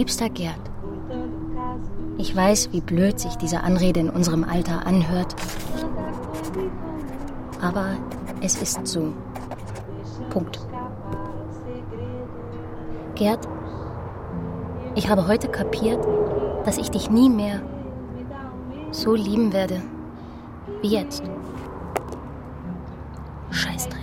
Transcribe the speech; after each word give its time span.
Liebster 0.00 0.30
Gerd, 0.30 0.58
ich 2.16 2.34
weiß, 2.34 2.72
wie 2.72 2.80
blöd 2.80 3.20
sich 3.20 3.34
diese 3.34 3.60
Anrede 3.60 4.00
in 4.00 4.08
unserem 4.08 4.44
Alter 4.44 4.86
anhört. 4.86 5.36
Aber 7.60 7.98
es 8.40 8.62
ist 8.62 8.86
so. 8.86 9.12
Punkt. 10.30 10.58
Gerd, 13.14 13.46
ich 14.94 15.10
habe 15.10 15.28
heute 15.28 15.48
kapiert, 15.48 16.02
dass 16.64 16.78
ich 16.78 16.90
dich 16.90 17.10
nie 17.10 17.28
mehr 17.28 17.60
so 18.92 19.14
lieben 19.14 19.52
werde 19.52 19.82
wie 20.80 20.94
jetzt. 20.94 21.24
Scheißdreck. 23.50 24.00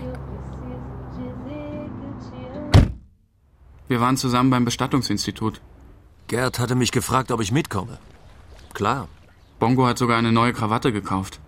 Wir 3.88 4.00
waren 4.00 4.16
zusammen 4.16 4.52
beim 4.52 4.64
Bestattungsinstitut. 4.64 5.60
Gerd 6.28 6.60
hatte 6.60 6.76
mich 6.76 6.92
gefragt, 6.92 7.32
ob 7.32 7.42
ich 7.42 7.52
mitkomme. 7.52 8.00
Klar. 8.74 9.08
Bongo 9.60 9.88
hat 9.88 9.98
sogar 9.98 10.18
eine 10.18 10.32
neue 10.32 10.54
Krawatte 10.54 10.92
gekauft. 10.92 11.40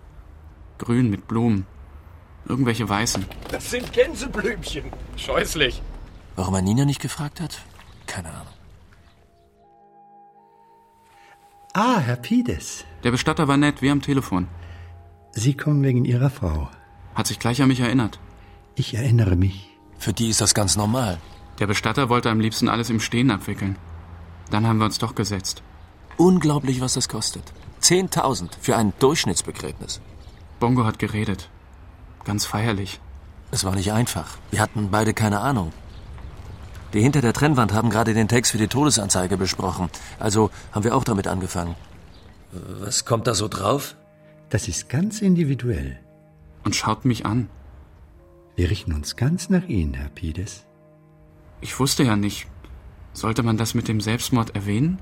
Grün 0.78 1.10
mit 1.10 1.28
Blumen. 1.28 1.66
Irgendwelche 2.46 2.88
weißen. 2.88 3.24
Das 3.50 3.70
sind 3.70 3.92
Gänseblümchen. 3.92 4.84
Scheußlich. 5.16 5.82
Warum 6.36 6.54
er 6.54 6.62
Nina 6.62 6.84
nicht 6.86 7.00
gefragt 7.00 7.40
hat? 7.40 7.62
Keine 8.06 8.30
Ahnung. 8.30 8.54
Ah, 11.74 11.98
Herr 11.98 12.16
Pides. 12.16 12.84
Der 13.04 13.10
Bestatter 13.10 13.46
war 13.46 13.56
nett, 13.56 13.82
wie 13.82 13.90
am 13.90 14.02
Telefon. 14.02 14.48
Sie 15.32 15.56
kommen 15.56 15.82
wegen 15.84 16.04
Ihrer 16.04 16.30
Frau. 16.30 16.68
Hat 17.14 17.26
sich 17.26 17.38
gleich 17.38 17.62
an 17.62 17.68
mich 17.68 17.80
erinnert. 17.80 18.18
Ich 18.74 18.94
erinnere 18.94 19.36
mich. 19.36 19.68
Für 19.98 20.12
die 20.12 20.30
ist 20.30 20.40
das 20.40 20.54
ganz 20.54 20.76
normal. 20.76 21.18
Der 21.58 21.66
Bestatter 21.66 22.08
wollte 22.08 22.30
am 22.30 22.40
liebsten 22.40 22.68
alles 22.68 22.90
im 22.90 23.00
Stehen 23.00 23.30
abwickeln. 23.30 23.76
Dann 24.50 24.66
haben 24.66 24.78
wir 24.78 24.84
uns 24.84 24.98
doch 24.98 25.14
gesetzt. 25.14 25.62
Unglaublich, 26.16 26.80
was 26.80 26.94
das 26.94 27.08
kostet. 27.08 27.44
10.000 27.82 28.50
für 28.60 28.76
ein 28.76 28.92
Durchschnittsbegräbnis. 28.98 30.00
Bongo 30.58 30.84
hat 30.84 30.98
geredet. 30.98 31.48
Ganz 32.24 32.44
feierlich. 32.44 33.00
Es 33.50 33.64
war 33.64 33.74
nicht 33.74 33.92
einfach. 33.92 34.38
Wir 34.50 34.60
hatten 34.60 34.90
beide 34.90 35.14
keine 35.14 35.40
Ahnung. 35.40 35.72
Die 36.92 37.00
hinter 37.00 37.20
der 37.20 37.32
Trennwand 37.32 37.72
haben 37.72 37.90
gerade 37.90 38.14
den 38.14 38.28
Text 38.28 38.52
für 38.52 38.58
die 38.58 38.68
Todesanzeige 38.68 39.36
besprochen. 39.36 39.88
Also 40.18 40.50
haben 40.72 40.84
wir 40.84 40.94
auch 40.94 41.04
damit 41.04 41.26
angefangen. 41.28 41.76
Was 42.52 43.04
kommt 43.04 43.26
da 43.26 43.34
so 43.34 43.48
drauf? 43.48 43.96
Das 44.50 44.66
ist 44.66 44.88
ganz 44.88 45.22
individuell. 45.22 46.00
Und 46.64 46.74
schaut 46.74 47.04
mich 47.04 47.24
an. 47.24 47.48
Wir 48.56 48.68
richten 48.70 48.92
uns 48.92 49.16
ganz 49.16 49.48
nach 49.48 49.64
Ihnen, 49.68 49.94
Herr 49.94 50.08
Pides. 50.08 50.66
Ich 51.60 51.78
wusste 51.78 52.02
ja 52.02 52.16
nicht. 52.16 52.48
Sollte 53.12 53.42
man 53.42 53.56
das 53.56 53.74
mit 53.74 53.88
dem 53.88 54.00
Selbstmord 54.00 54.54
erwähnen? 54.54 55.00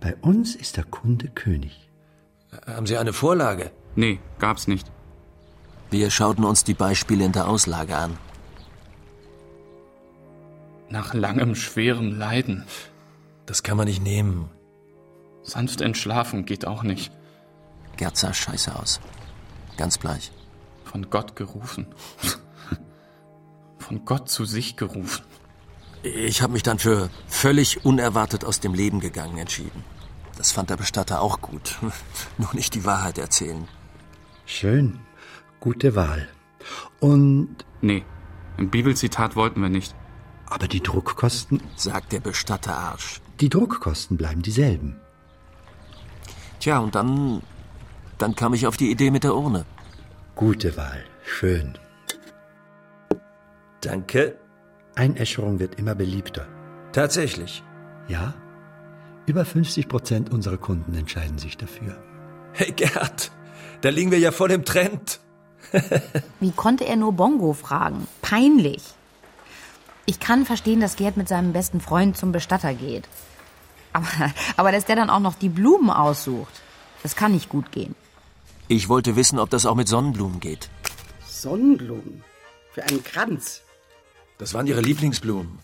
Bei 0.00 0.16
uns 0.16 0.54
ist 0.54 0.76
der 0.76 0.84
Kunde 0.84 1.28
König. 1.28 1.88
Haben 2.66 2.86
Sie 2.86 2.96
eine 2.96 3.12
Vorlage? 3.12 3.70
Nee, 3.96 4.20
gab's 4.38 4.68
nicht. 4.68 4.90
Wir 5.90 6.10
schauten 6.10 6.44
uns 6.44 6.64
die 6.64 6.74
Beispiele 6.74 7.24
in 7.24 7.32
der 7.32 7.48
Auslage 7.48 7.96
an. 7.96 8.18
Nach 10.90 11.14
langem, 11.14 11.54
schwerem 11.54 12.18
Leiden. 12.18 12.64
Das 13.46 13.62
kann 13.62 13.76
man 13.76 13.86
nicht 13.86 14.02
nehmen. 14.02 14.50
Sanft 15.42 15.80
entschlafen 15.80 16.44
geht 16.44 16.66
auch 16.66 16.82
nicht. 16.82 17.12
Gerd 17.96 18.16
sah 18.16 18.32
scheiße 18.32 18.74
aus. 18.76 19.00
Ganz 19.76 19.98
bleich. 19.98 20.30
Von 20.84 21.10
Gott 21.10 21.36
gerufen. 21.36 21.86
Von 23.78 24.04
Gott 24.04 24.28
zu 24.28 24.44
sich 24.44 24.76
gerufen. 24.76 25.24
Ich 26.02 26.42
habe 26.42 26.52
mich 26.52 26.62
dann 26.62 26.78
für 26.78 27.10
völlig 27.26 27.84
unerwartet 27.84 28.44
aus 28.44 28.60
dem 28.60 28.74
Leben 28.74 29.00
gegangen 29.00 29.38
entschieden. 29.38 29.84
Das 30.36 30.52
fand 30.52 30.70
der 30.70 30.76
Bestatter 30.76 31.20
auch 31.20 31.40
gut. 31.40 31.78
Nur 32.38 32.54
nicht 32.54 32.74
die 32.74 32.84
Wahrheit 32.84 33.18
erzählen. 33.18 33.66
Schön. 34.46 35.00
Gute 35.60 35.96
Wahl. 35.96 36.28
Und. 37.00 37.64
Nee, 37.80 38.04
ein 38.56 38.70
Bibelzitat 38.70 39.34
wollten 39.36 39.60
wir 39.60 39.68
nicht. 39.68 39.94
Aber 40.46 40.68
die 40.68 40.82
Druckkosten? 40.82 41.60
sagt 41.76 42.12
der 42.12 42.20
Bestatter 42.20 42.76
Arsch. 42.76 43.20
Die 43.40 43.48
Druckkosten 43.48 44.16
bleiben 44.16 44.42
dieselben. 44.42 45.00
Tja, 46.60 46.78
und 46.78 46.94
dann. 46.94 47.42
Dann 48.18 48.34
kam 48.34 48.54
ich 48.54 48.66
auf 48.66 48.76
die 48.76 48.90
Idee 48.90 49.10
mit 49.10 49.24
der 49.24 49.34
Urne. 49.36 49.64
Gute 50.34 50.76
Wahl. 50.76 51.04
Schön. 51.24 51.78
Danke. 53.80 54.38
Einäscherung 54.98 55.60
wird 55.60 55.76
immer 55.76 55.94
beliebter. 55.94 56.46
Tatsächlich. 56.92 57.62
Ja? 58.08 58.34
Über 59.26 59.44
50 59.44 59.88
Prozent 59.88 60.32
unserer 60.32 60.58
Kunden 60.58 60.94
entscheiden 60.94 61.38
sich 61.38 61.56
dafür. 61.56 61.96
Hey 62.52 62.72
Gerd, 62.72 63.30
da 63.80 63.90
liegen 63.90 64.10
wir 64.10 64.18
ja 64.18 64.32
voll 64.32 64.50
im 64.50 64.64
Trend. 64.64 65.20
Wie 66.40 66.50
konnte 66.50 66.84
er 66.84 66.96
nur 66.96 67.12
Bongo 67.12 67.52
fragen? 67.52 68.08
Peinlich. 68.22 68.82
Ich 70.06 70.18
kann 70.18 70.46
verstehen, 70.46 70.80
dass 70.80 70.96
Gerd 70.96 71.16
mit 71.16 71.28
seinem 71.28 71.52
besten 71.52 71.80
Freund 71.80 72.16
zum 72.16 72.32
Bestatter 72.32 72.74
geht. 72.74 73.06
Aber, 73.92 74.32
aber 74.56 74.72
dass 74.72 74.86
der 74.86 74.96
dann 74.96 75.10
auch 75.10 75.20
noch 75.20 75.34
die 75.34 75.48
Blumen 75.48 75.90
aussucht, 75.90 76.62
das 77.02 77.14
kann 77.14 77.32
nicht 77.32 77.48
gut 77.48 77.70
gehen. 77.70 77.94
Ich 78.66 78.88
wollte 78.88 79.14
wissen, 79.14 79.38
ob 79.38 79.50
das 79.50 79.64
auch 79.66 79.74
mit 79.74 79.88
Sonnenblumen 79.88 80.40
geht. 80.40 80.70
Sonnenblumen? 81.26 82.24
Für 82.72 82.82
einen 82.84 83.04
Kranz? 83.04 83.62
Das 84.38 84.54
waren 84.54 84.66
Ihre 84.66 84.80
Lieblingsblumen. 84.80 85.58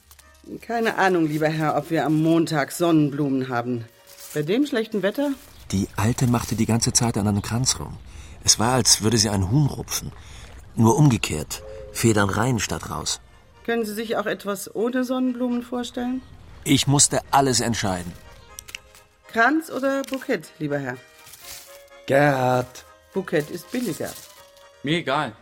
Keine 0.61 0.99
Ahnung, 0.99 1.27
lieber 1.27 1.49
Herr, 1.49 1.77
ob 1.77 1.91
wir 1.91 2.05
am 2.05 2.23
Montag 2.23 2.73
Sonnenblumen 2.73 3.49
haben. 3.49 3.85
Bei 4.35 4.43
dem 4.43 4.67
schlechten 4.67 5.03
Wetter? 5.03 5.31
Die 5.73 5.89
Alte 5.97 6.27
machte 6.27 6.55
die 6.57 6.67
ganze 6.67 6.93
Zeit 6.93 7.17
an 7.17 7.27
einem 7.27 7.41
Kranz 7.41 7.79
rum. 7.79 7.97
Es 8.43 8.59
war, 8.59 8.73
als 8.75 9.03
würde 9.03 9.17
sie 9.17 9.31
einen 9.31 9.51
Huhn 9.51 9.67
rupfen. 9.67 10.13
Nur 10.75 10.97
umgekehrt. 10.97 11.63
Federn 11.93 12.29
rein 12.29 12.59
statt 12.59 12.91
raus. 12.91 13.21
Können 13.65 13.87
Sie 13.87 13.95
sich 13.95 14.17
auch 14.17 14.27
etwas 14.27 14.75
ohne 14.75 15.05
Sonnenblumen 15.05 15.63
vorstellen? 15.63 16.21
Ich 16.65 16.87
musste 16.87 17.21
alles 17.31 17.61
entscheiden. 17.61 18.13
Kranz 19.33 19.71
oder 19.71 20.03
Bukett, 20.03 20.49
lieber 20.59 20.79
Herr? 20.79 20.97
Gerd. 22.07 22.85
Bukett 23.15 23.51
ist 23.51 23.71
billiger. 23.71 24.11
Mir 24.83 24.99
egal. 24.99 25.33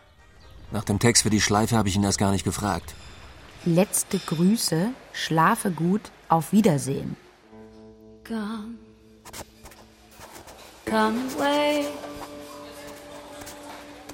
Nach 0.71 0.83
dem 0.85 0.99
Text 0.99 1.23
für 1.23 1.29
die 1.29 1.41
Schleife 1.41 1.75
habe 1.75 1.89
ich 1.89 1.95
ihn 1.95 2.03
erst 2.03 2.17
gar 2.17 2.31
nicht 2.31 2.45
gefragt. 2.45 2.93
Letzte 3.65 4.19
Grüße, 4.19 4.89
schlafe 5.13 5.71
gut, 5.71 6.11
auf 6.27 6.51
Wiedersehen. 6.51 7.15
Come, 8.27 8.75
come 10.85 11.17
away, 11.37 11.85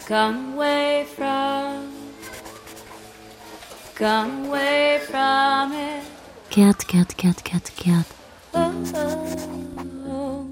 come 0.07 0.53
away 0.55 1.05
from, 1.15 1.89
come 3.95 4.47
away 4.47 4.99
from 5.09 5.71
it. 5.71 6.03
Gerd, 6.51 6.87
Gerd, 6.87 7.17
Gerd. 7.17 8.05
Oh, 8.53 8.71
oh. 10.07 10.45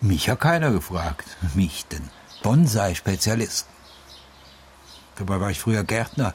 Mich 0.00 0.28
hat 0.28 0.40
keiner 0.40 0.70
gefragt. 0.70 1.36
Mich, 1.54 1.86
den 1.86 2.08
Bonsai-Spezialisten. 2.42 3.72
Dabei 5.16 5.40
war 5.40 5.50
ich 5.50 5.60
früher 5.60 5.84
Gärtner. 5.84 6.34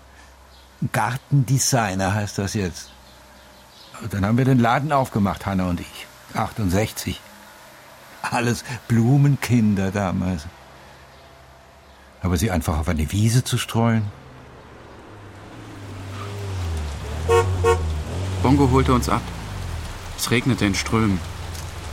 Gartendesigner 0.92 2.14
heißt 2.14 2.38
das 2.38 2.54
jetzt. 2.54 2.90
Und 4.02 4.14
dann 4.14 4.26
haben 4.26 4.38
wir 4.38 4.46
den 4.46 4.60
Laden 4.60 4.92
aufgemacht, 4.92 5.46
Hanna 5.46 5.68
und 5.68 5.80
ich. 5.80 6.08
68. 6.34 7.20
Alles 8.22 8.64
Blumenkinder 8.88 9.92
damals. 9.92 10.44
Aber 12.22 12.38
sie 12.38 12.52
einfach 12.52 12.78
auf 12.78 12.90
eine 12.90 13.12
Wiese 13.12 13.44
zu 13.44 13.58
streuen? 13.58 14.12
Bongo 18.44 18.70
holte 18.72 18.94
uns 18.94 19.10
ab. 19.10 19.22
Es 20.18 20.32
regnete 20.32 20.66
in 20.66 20.76
Strömen. 20.76 21.20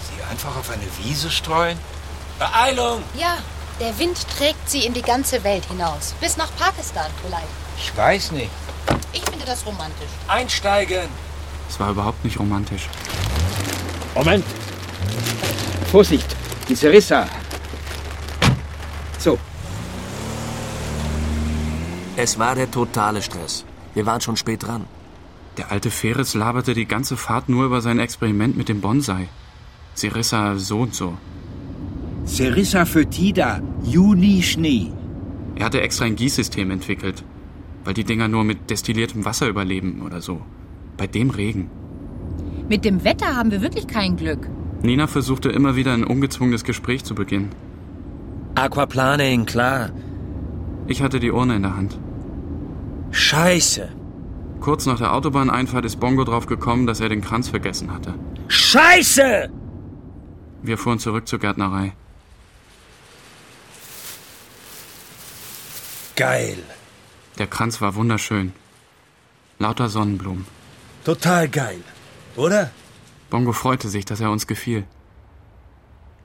Sie 0.03 0.23
einfach 0.31 0.57
auf 0.57 0.71
eine 0.71 0.87
Wiese 0.99 1.31
streuen? 1.31 1.79
Beeilung! 2.39 3.03
Ja, 3.15 3.39
der 3.81 3.99
Wind 3.99 4.27
trägt 4.29 4.69
sie 4.69 4.85
in 4.85 4.95
die 4.95 5.03
ganze 5.03 5.45
Welt 5.45 5.65
hinaus. 5.67 6.15
Bis 6.21 6.37
nach 6.37 6.51
Pakistan 6.57 7.11
vielleicht. 7.23 7.64
Ich 7.79 7.97
weiß 7.97 8.33
nicht. 8.33 8.51
Ich 9.13 9.23
finde 9.23 9.45
das 9.47 9.65
romantisch. 9.67 10.11
Einsteigen! 10.29 11.09
Es 11.69 11.79
war 11.81 11.91
überhaupt 11.91 12.25
nicht 12.25 12.39
romantisch. 12.39 12.89
Moment. 14.15 14.45
Vorsicht, 15.91 16.37
die 16.69 16.75
Serissa. 16.75 17.27
So, 19.19 19.39
Es 22.17 22.39
war 22.39 22.55
der 22.55 22.71
totale 22.71 23.21
Stress. 23.23 23.65
Wir 23.95 24.07
waren 24.07 24.21
schon 24.21 24.37
spät 24.37 24.63
dran. 24.63 24.85
Der 25.57 25.73
alte 25.73 25.91
Ferris 25.91 26.35
laberte 26.35 26.73
die 26.75 26.87
ganze 26.87 27.17
Fahrt 27.17 27.49
nur 27.49 27.65
über 27.65 27.81
sein 27.81 27.99
Experiment 27.99 28.57
mit 28.57 28.69
dem 28.69 28.81
Bonsai. 28.81 29.29
Serissa 29.95 30.57
so 30.57 30.81
und 30.81 30.95
so. 30.95 31.19
Serissa 32.25 32.85
foetida, 32.85 33.61
Juni 33.83 34.43
Schnee. 34.43 34.93
Er 35.57 35.67
hatte 35.67 35.81
extra 35.81 36.05
ein 36.05 36.17
Gießsystem 36.17 36.71
entwickelt, 36.71 37.25
weil 37.85 37.95
die 37.95 38.05
Dinger 38.05 38.29
nur 38.29 38.45
mit 38.45 38.71
destilliertem 38.71 39.25
Wasser 39.25 39.49
überleben 39.49 40.03
oder 40.03 40.21
so. 40.21 40.43
Bei 40.97 41.07
dem 41.07 41.31
Regen. 41.31 41.71
Mit 42.69 42.85
dem 42.85 43.05
Wetter 43.05 43.37
haben 43.37 43.51
wir 43.51 43.61
wirklich 43.61 43.87
kein 43.87 44.17
Glück. 44.17 44.49
Nina 44.83 45.07
versuchte 45.07 45.49
immer 45.51 45.77
wieder 45.77 45.93
ein 45.93 46.05
ungezwungenes 46.05 46.65
Gespräch 46.65 47.05
zu 47.05 47.15
beginnen. 47.15 47.51
Aquaplaning, 48.55 49.47
klar. 49.47 49.91
Ich 50.87 51.03
hatte 51.03 51.21
die 51.21 51.31
Urne 51.31 51.57
in 51.57 51.63
der 51.63 51.77
Hand. 51.77 51.99
Scheiße. 53.11 53.89
Kurz 54.61 54.87
nach 54.87 54.99
der 54.99 55.13
Autobahneinfahrt 55.13 55.85
ist 55.85 56.01
Bongo 56.01 56.25
drauf 56.25 56.47
gekommen, 56.47 56.87
dass 56.87 57.01
er 57.01 57.09
den 57.09 57.21
Kranz 57.21 57.49
vergessen 57.49 57.93
hatte. 57.93 58.15
Scheiße! 58.49 59.51
Wir 60.63 60.79
fuhren 60.79 60.99
zurück 60.99 61.29
zur 61.29 61.39
Gärtnerei. 61.39 61.93
Geil. 66.17 66.59
Der 67.39 67.47
Kranz 67.47 67.81
war 67.81 67.95
wunderschön. 67.95 68.53
Lauter 69.59 69.89
Sonnenblumen. 69.89 70.47
Total 71.05 71.49
geil. 71.49 71.83
Oder? 72.37 72.71
Bongo 73.31 73.53
freute 73.53 73.89
sich, 73.89 74.05
dass 74.05 74.21
er 74.21 74.31
uns 74.31 74.47
gefiel. 74.47 74.85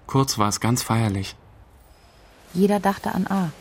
Kurz 0.07 0.37
war 0.37 0.49
es 0.49 0.59
ganz 0.59 0.83
feierlich. 0.83 1.35
Jeder 2.53 2.79
dachte 2.79 3.13
an 3.13 3.27
A. 3.27 3.51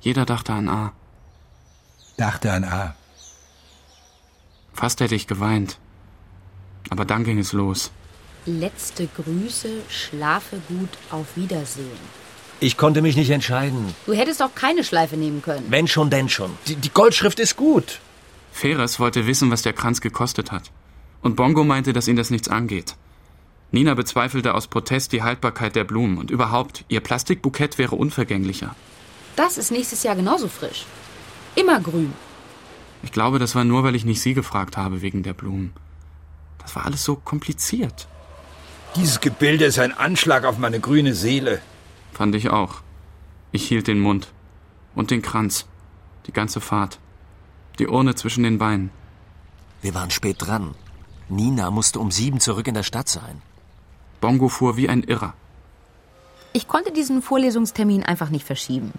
Jeder 0.00 0.24
dachte 0.24 0.52
an 0.52 0.68
A. 0.68 0.92
Dachte 2.16 2.52
an 2.52 2.64
A. 2.64 2.94
Fast 4.72 5.00
hätte 5.00 5.14
ich 5.14 5.26
geweint. 5.26 5.78
Aber 6.90 7.04
dann 7.04 7.24
ging 7.24 7.38
es 7.38 7.52
los. 7.52 7.90
Letzte 8.46 9.06
Grüße, 9.06 9.82
schlafe 9.88 10.60
gut, 10.68 10.90
auf 11.10 11.36
Wiedersehen. 11.36 12.17
Ich 12.60 12.76
konnte 12.76 13.02
mich 13.02 13.16
nicht 13.16 13.30
entscheiden. 13.30 13.94
Du 14.06 14.12
hättest 14.12 14.42
auch 14.42 14.54
keine 14.54 14.82
Schleife 14.82 15.16
nehmen 15.16 15.42
können. 15.42 15.66
Wenn 15.68 15.86
schon, 15.86 16.10
denn 16.10 16.28
schon. 16.28 16.50
Die, 16.66 16.74
die 16.74 16.90
Goldschrift 16.90 17.38
ist 17.38 17.56
gut. 17.56 18.00
Feres 18.50 18.98
wollte 18.98 19.26
wissen, 19.28 19.50
was 19.50 19.62
der 19.62 19.72
Kranz 19.72 20.00
gekostet 20.00 20.50
hat. 20.50 20.72
Und 21.22 21.36
Bongo 21.36 21.62
meinte, 21.62 21.92
dass 21.92 22.08
ihn 22.08 22.16
das 22.16 22.30
nichts 22.30 22.48
angeht. 22.48 22.96
Nina 23.70 23.94
bezweifelte 23.94 24.54
aus 24.54 24.66
Protest 24.66 25.12
die 25.12 25.22
Haltbarkeit 25.22 25.76
der 25.76 25.84
Blumen 25.84 26.18
und 26.18 26.30
überhaupt, 26.30 26.84
ihr 26.88 27.00
Plastikbukett 27.00 27.78
wäre 27.78 27.96
unvergänglicher. 27.96 28.74
Das 29.36 29.58
ist 29.58 29.70
nächstes 29.70 30.02
Jahr 30.02 30.16
genauso 30.16 30.48
frisch. 30.48 30.86
Immer 31.54 31.80
grün. 31.80 32.12
Ich 33.02 33.12
glaube, 33.12 33.38
das 33.38 33.54
war 33.54 33.64
nur, 33.64 33.84
weil 33.84 33.94
ich 33.94 34.04
nicht 34.04 34.20
sie 34.20 34.34
gefragt 34.34 34.76
habe 34.76 35.02
wegen 35.02 35.22
der 35.22 35.34
Blumen. 35.34 35.72
Das 36.58 36.74
war 36.74 36.86
alles 36.86 37.04
so 37.04 37.14
kompliziert. 37.14 38.08
Dieses 38.96 39.20
Gebilde 39.20 39.66
ist 39.66 39.78
ein 39.78 39.96
Anschlag 39.96 40.44
auf 40.44 40.58
meine 40.58 40.80
grüne 40.80 41.14
Seele. 41.14 41.60
Fand 42.12 42.34
ich 42.34 42.50
auch. 42.50 42.82
Ich 43.52 43.66
hielt 43.66 43.86
den 43.86 44.00
Mund. 44.00 44.32
Und 44.94 45.10
den 45.10 45.22
Kranz. 45.22 45.66
Die 46.26 46.32
ganze 46.32 46.60
Fahrt. 46.60 46.98
Die 47.78 47.86
Urne 47.86 48.14
zwischen 48.14 48.42
den 48.42 48.58
Beinen. 48.58 48.90
Wir 49.80 49.94
waren 49.94 50.10
spät 50.10 50.36
dran. 50.38 50.74
Nina 51.28 51.70
musste 51.70 52.00
um 52.00 52.10
sieben 52.10 52.40
zurück 52.40 52.66
in 52.66 52.74
der 52.74 52.82
Stadt 52.82 53.08
sein. 53.08 53.42
Bongo 54.20 54.48
fuhr 54.48 54.76
wie 54.76 54.88
ein 54.88 55.02
Irrer. 55.02 55.34
Ich 56.52 56.66
konnte 56.66 56.92
diesen 56.92 57.22
Vorlesungstermin 57.22 58.02
einfach 58.02 58.30
nicht 58.30 58.44
verschieben. 58.44 58.92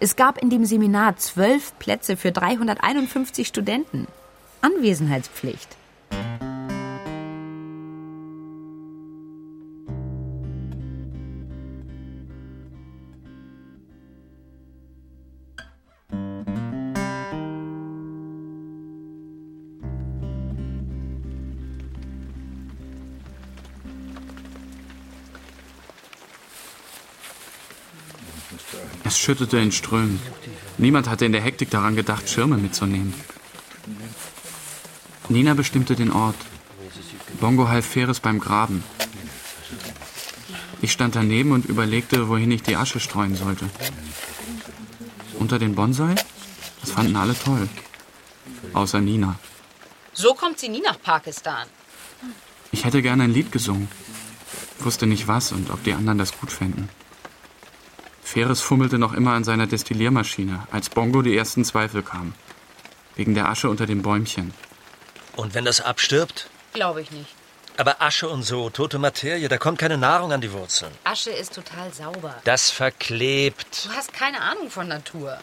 Es 0.00 0.16
gab 0.16 0.38
in 0.38 0.50
dem 0.50 0.64
Seminar 0.64 1.16
zwölf 1.16 1.78
Plätze 1.78 2.16
für 2.16 2.32
351 2.32 3.46
Studenten. 3.46 4.06
Anwesenheitspflicht. 4.60 5.77
Schüttete 29.28 29.58
in 29.58 29.72
Strömen. 29.72 30.18
Niemand 30.78 31.06
hatte 31.06 31.26
in 31.26 31.32
der 31.32 31.42
Hektik 31.42 31.68
daran 31.68 31.94
gedacht, 31.94 32.30
Schirme 32.30 32.56
mitzunehmen. 32.56 33.12
Nina 35.28 35.52
bestimmte 35.52 35.94
den 35.96 36.10
Ort. 36.10 36.40
Bongo 37.38 37.68
half 37.68 37.84
Feres 37.84 38.20
beim 38.20 38.38
Graben. 38.40 38.82
Ich 40.80 40.92
stand 40.92 41.14
daneben 41.14 41.52
und 41.52 41.66
überlegte, 41.66 42.30
wohin 42.30 42.50
ich 42.50 42.62
die 42.62 42.76
Asche 42.76 43.00
streuen 43.00 43.36
sollte. 43.36 43.66
Unter 45.38 45.58
den 45.58 45.74
Bonsai? 45.74 46.14
Das 46.80 46.92
fanden 46.92 47.16
alle 47.16 47.38
toll. 47.38 47.68
Außer 48.72 49.02
Nina. 49.02 49.38
So 50.14 50.32
kommt 50.32 50.58
sie 50.58 50.70
nie 50.70 50.80
nach 50.80 51.02
Pakistan. 51.02 51.66
Ich 52.72 52.86
hätte 52.86 53.02
gerne 53.02 53.24
ein 53.24 53.34
Lied 53.34 53.52
gesungen. 53.52 53.88
Wusste 54.78 55.06
nicht 55.06 55.28
was 55.28 55.52
und 55.52 55.68
ob 55.70 55.84
die 55.84 55.92
anderen 55.92 56.16
das 56.16 56.32
gut 56.40 56.50
fänden. 56.50 56.88
Feres 58.28 58.60
fummelte 58.60 58.98
noch 58.98 59.14
immer 59.14 59.32
an 59.32 59.42
seiner 59.42 59.66
Destilliermaschine, 59.66 60.68
als 60.70 60.90
Bongo 60.90 61.22
die 61.22 61.34
ersten 61.34 61.64
Zweifel 61.64 62.02
kamen. 62.02 62.34
Wegen 63.16 63.34
der 63.34 63.48
Asche 63.48 63.70
unter 63.70 63.86
dem 63.86 64.02
Bäumchen. 64.02 64.52
Und 65.34 65.54
wenn 65.54 65.64
das 65.64 65.80
abstirbt? 65.80 66.50
Glaube 66.74 67.00
ich 67.00 67.10
nicht. 67.10 67.34
Aber 67.78 68.02
Asche 68.02 68.28
und 68.28 68.42
so, 68.42 68.68
tote 68.68 68.98
Materie, 68.98 69.48
da 69.48 69.56
kommt 69.56 69.78
keine 69.78 69.96
Nahrung 69.96 70.30
an 70.30 70.42
die 70.42 70.52
Wurzeln. 70.52 70.92
Asche 71.04 71.30
ist 71.30 71.54
total 71.54 71.90
sauber. 71.94 72.34
Das 72.44 72.68
verklebt. 72.70 73.86
Du 73.86 73.96
hast 73.96 74.12
keine 74.12 74.42
Ahnung 74.42 74.68
von 74.68 74.86
Natur. 74.88 75.38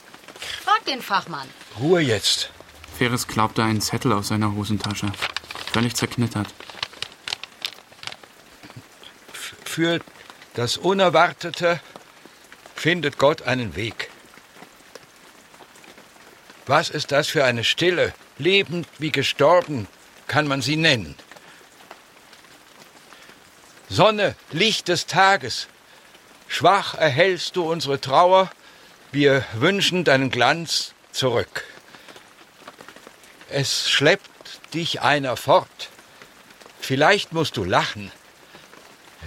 Frag 0.64 0.86
den 0.86 1.02
Fachmann. 1.02 1.48
Ruhe 1.80 2.02
jetzt. 2.02 2.52
Feres 3.00 3.26
klaubte 3.28 3.64
einen 3.64 3.82
Zettel 3.82 4.14
aus 4.14 4.28
seiner 4.28 4.54
Hosentasche. 4.54 5.12
Völlig 5.74 5.96
zerknittert. 5.96 6.54
Für 9.34 10.00
das 10.54 10.77
Unerwartete 10.77 11.80
findet 12.86 13.18
Gott 13.18 13.42
einen 13.42 13.75
Weg. 13.75 14.12
Was 16.68 16.92
ist 16.92 17.12
das 17.12 17.27
für 17.27 17.44
eine 17.44 17.63
Stille? 17.63 18.13
Lebend 18.38 18.88
wie 19.00 19.12
gestorben 19.12 19.88
kann 20.27 20.48
man 20.48 20.62
sie 20.62 20.75
nennen. 20.75 21.15
Sonne, 23.89 24.36
Licht 24.51 24.88
des 24.88 25.08
Tages, 25.08 25.68
schwach 26.48 26.94
erhellst 26.94 27.56
du 27.56 27.68
unsere 27.68 28.00
Trauer, 28.00 28.51
wir 29.12 29.44
wünschen 29.56 30.04
deinen 30.04 30.30
Glanz 30.30 30.94
zurück. 31.12 31.63
Es 33.50 33.89
schleppt 33.89 34.74
dich 34.75 35.01
einer 35.01 35.38
fort, 35.38 35.89
vielleicht 36.80 37.34
musst 37.34 37.58
du 37.58 37.63
lachen. 37.63 38.12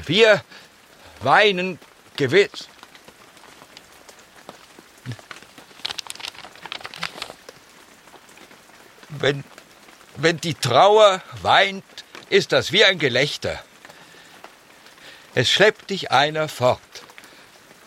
Wir 0.06 0.44
weinen 1.22 1.80
gewiss. 2.14 2.68
Wenn, 9.20 9.44
wenn 10.16 10.38
die 10.38 10.54
Trauer 10.54 11.22
weint, 11.42 11.84
ist 12.30 12.52
das 12.52 12.72
wie 12.72 12.84
ein 12.84 12.98
Gelächter. 12.98 13.62
Es 15.34 15.50
schleppt 15.50 15.90
dich 15.90 16.10
einer 16.10 16.48
fort, 16.48 16.80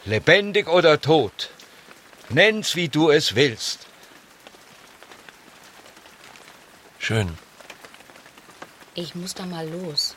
lebendig 0.05 0.67
oder 0.67 0.99
tot. 0.99 1.49
Nenn's, 2.29 2.75
wie 2.75 2.89
du 2.89 3.09
es 3.09 3.35
willst. 3.35 3.87
Schön. 6.99 7.37
Ich 8.93 9.15
muss 9.15 9.33
da 9.33 9.45
mal 9.45 9.67
los. 9.67 10.15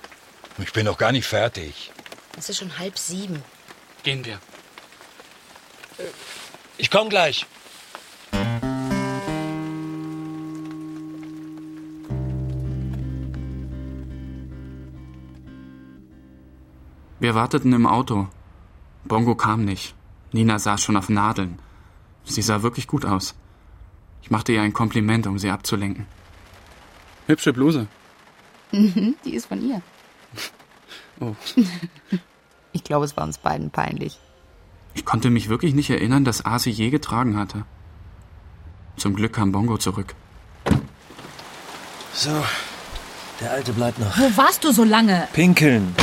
Ich 0.58 0.72
bin 0.72 0.84
noch 0.84 0.98
gar 0.98 1.12
nicht 1.12 1.26
fertig. 1.26 1.92
Es 2.36 2.48
ist 2.48 2.58
schon 2.58 2.78
halb 2.78 2.98
sieben. 2.98 3.42
Gehen 4.02 4.24
wir. 4.24 4.38
Ich 6.76 6.90
komm 6.90 7.08
gleich. 7.08 7.46
Wir 17.24 17.34
warteten 17.34 17.72
im 17.72 17.86
Auto. 17.86 18.28
Bongo 19.04 19.34
kam 19.34 19.64
nicht. 19.64 19.94
Nina 20.32 20.58
saß 20.58 20.82
schon 20.82 20.98
auf 20.98 21.08
Nadeln. 21.08 21.58
Sie 22.24 22.42
sah 22.42 22.62
wirklich 22.62 22.86
gut 22.86 23.06
aus. 23.06 23.34
Ich 24.20 24.30
machte 24.30 24.52
ihr 24.52 24.60
ein 24.60 24.74
Kompliment, 24.74 25.26
um 25.26 25.38
sie 25.38 25.50
abzulenken. 25.50 26.04
Hübsche 27.26 27.54
Bluse. 27.54 27.86
Mhm, 28.72 29.14
die 29.24 29.34
ist 29.36 29.46
von 29.46 29.66
ihr. 29.66 29.80
Oh. 31.20 31.34
Ich 32.72 32.84
glaube, 32.84 33.06
es 33.06 33.16
war 33.16 33.24
uns 33.24 33.38
beiden 33.38 33.70
peinlich. 33.70 34.18
Ich 34.92 35.06
konnte 35.06 35.30
mich 35.30 35.48
wirklich 35.48 35.72
nicht 35.74 35.88
erinnern, 35.88 36.26
dass 36.26 36.44
A 36.44 36.58
sie 36.58 36.72
je 36.72 36.90
getragen 36.90 37.38
hatte. 37.38 37.64
Zum 38.98 39.14
Glück 39.14 39.32
kam 39.32 39.50
Bongo 39.50 39.78
zurück. 39.78 40.14
So, 42.12 42.44
der 43.40 43.52
Alte 43.52 43.72
bleibt 43.72 43.98
noch. 43.98 44.18
Wo 44.18 44.36
warst 44.36 44.64
du 44.64 44.72
so 44.72 44.84
lange? 44.84 45.26
Pinkeln. 45.32 45.94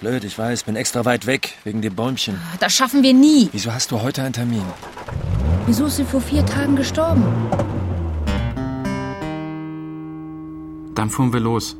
Blöd, 0.00 0.22
ich 0.22 0.38
weiß, 0.38 0.62
bin 0.62 0.76
extra 0.76 1.04
weit 1.04 1.26
weg, 1.26 1.58
wegen 1.64 1.82
dem 1.82 1.96
Bäumchen. 1.96 2.40
Das 2.60 2.72
schaffen 2.72 3.02
wir 3.02 3.12
nie. 3.12 3.48
Wieso 3.50 3.72
hast 3.72 3.90
du 3.90 4.00
heute 4.00 4.22
einen 4.22 4.32
Termin? 4.32 4.62
Wieso 5.66 5.86
ist 5.86 5.96
sie 5.96 6.04
vor 6.04 6.20
vier 6.20 6.46
Tagen 6.46 6.76
gestorben? 6.76 7.24
Dann 10.94 11.10
fuhren 11.10 11.32
wir 11.32 11.40
los. 11.40 11.76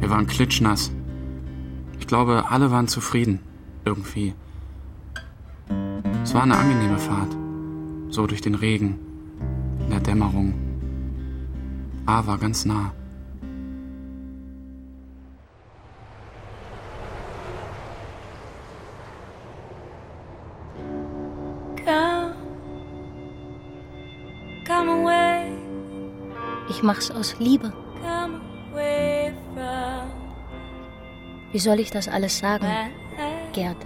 Wir 0.00 0.10
waren 0.10 0.26
klitschnass. 0.26 0.90
Ich 1.98 2.06
glaube, 2.06 2.44
alle 2.50 2.70
waren 2.70 2.88
zufrieden. 2.88 3.40
Irgendwie. 3.86 4.34
Es 6.22 6.34
war 6.34 6.42
eine 6.42 6.58
angenehme 6.58 6.98
Fahrt. 6.98 7.34
So 8.10 8.26
durch 8.26 8.42
den 8.42 8.54
Regen. 8.54 8.98
In 9.80 9.90
der 9.90 10.00
Dämmerung. 10.00 10.52
A 12.04 12.26
war 12.26 12.36
ganz 12.36 12.66
nah. 12.66 12.92
Ich 26.80 26.84
mach's 26.84 27.10
aus 27.10 27.36
Liebe. 27.38 27.70
come 28.00 28.40
away 28.72 29.34
from 29.52 30.10
Wie 31.52 31.58
soll 31.58 31.78
ich 31.78 31.90
das 31.90 32.08
alles 32.08 32.38
sagen, 32.38 32.66
Gerd? 33.52 33.76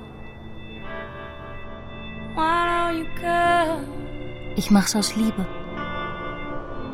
Ich 4.54 4.70
mach's 4.70 4.94
aus 4.94 5.16
Liebe. 5.16 5.44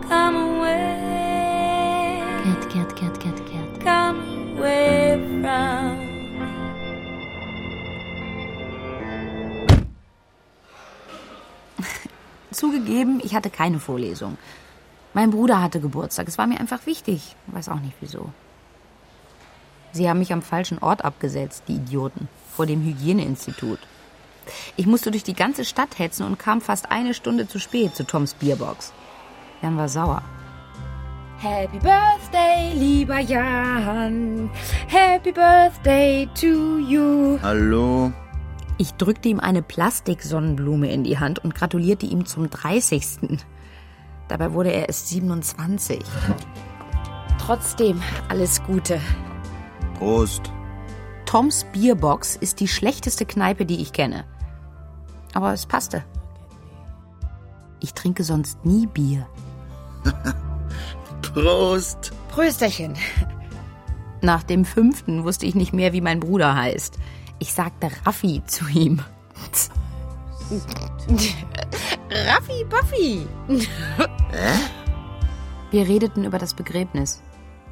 come 0.09 0.39
away, 0.39 2.23
Gerd, 2.45 2.71
Gerd, 2.73 2.97
Gerd, 2.97 3.21
Gerd, 3.21 3.51
Gerd. 3.51 3.81
come 3.85 4.23
away 4.57 5.19
from 5.43 5.99
Zugegeben, 12.53 13.21
ich 13.23 13.35
hatte 13.35 13.51
keine 13.51 13.79
Vorlesung. 13.79 14.37
Mein 15.13 15.31
Bruder 15.31 15.61
hatte 15.61 15.81
Geburtstag. 15.81 16.29
Es 16.29 16.39
war 16.39 16.47
mir 16.47 16.61
einfach 16.61 16.87
wichtig. 16.87 17.35
Weiß 17.49 17.69
auch 17.69 17.81
nicht 17.81 17.97
wieso. 18.01 18.31
Sie 19.93 20.09
haben 20.09 20.21
mich 20.21 20.33
am 20.33 20.43
falschen 20.43 20.79
Ort 20.79 21.05
abgesetzt, 21.05 21.65
die 21.67 21.75
Idioten, 21.75 22.29
vor 22.55 22.67
dem 22.67 22.83
Hygieneinstitut. 22.85 23.81
Ich 24.77 24.87
musste 24.87 25.11
durch 25.11 25.25
die 25.25 25.35
ganze 25.35 25.65
Stadt 25.65 25.99
hetzen 25.99 26.25
und 26.25 26.39
kam 26.39 26.61
fast 26.61 26.91
eine 26.91 27.13
Stunde 27.13 27.49
zu 27.49 27.59
spät 27.59 27.95
zu 27.97 28.05
Toms 28.05 28.35
Bierbox. 28.35 28.93
Jan 29.63 29.77
war 29.77 29.89
sauer. 29.89 30.23
Happy 31.39 31.79
Birthday, 31.79 32.73
lieber 32.75 33.19
Jan. 33.19 34.51
Happy 34.87 35.33
Birthday 35.33 36.29
to 36.35 36.79
you. 36.79 37.39
Hallo? 37.43 38.13
Ich 38.79 38.93
drückte 38.95 39.29
ihm 39.29 39.41
eine 39.41 39.63
Plastiksonnenblume 39.63 40.91
in 40.91 41.03
die 41.03 41.19
Hand 41.19 41.39
und 41.39 41.55
gratulierte 41.55 42.07
ihm 42.07 42.27
zum 42.27 42.49
30. 42.49 43.41
Dabei 44.31 44.53
wurde 44.53 44.73
er 44.73 44.87
erst 44.87 45.09
27. 45.09 46.05
Trotzdem 47.37 48.01
alles 48.29 48.63
Gute. 48.63 49.01
Prost. 49.99 50.53
Toms 51.27 51.67
Bierbox 51.73 52.37
ist 52.37 52.61
die 52.61 52.69
schlechteste 52.69 53.27
Kneipe, 53.27 53.67
die 53.67 53.83
ich 53.83 53.93
kenne. 53.93 54.25
Aber 55.35 55.53
es 55.53 55.67
passte. 55.67 56.05
Ich 57.81 57.93
trinke 57.93 58.23
sonst 58.23 58.65
nie 58.65 58.87
Bier. 58.87 59.27
Prost. 61.23 62.13
Prösterchen. 62.29 62.95
Nach 64.23 64.45
dem 64.45 64.65
fünften 64.65 65.25
wusste 65.25 65.45
ich 65.47 65.57
nicht 65.57 65.73
mehr, 65.73 65.93
wie 65.93 66.03
mein 66.03 66.21
Bruder 66.21 66.55
heißt. 66.55 67.01
Ich 67.41 67.53
sagte 67.53 67.91
Raffi 68.07 68.45
zu 68.47 68.69
ihm. 68.69 69.03
Raffi 72.11 72.65
Buffy. 72.65 73.27
Wir 75.71 75.89
redeten 75.89 76.25
über 76.25 76.39
das 76.39 76.55
Begräbnis. 76.55 77.23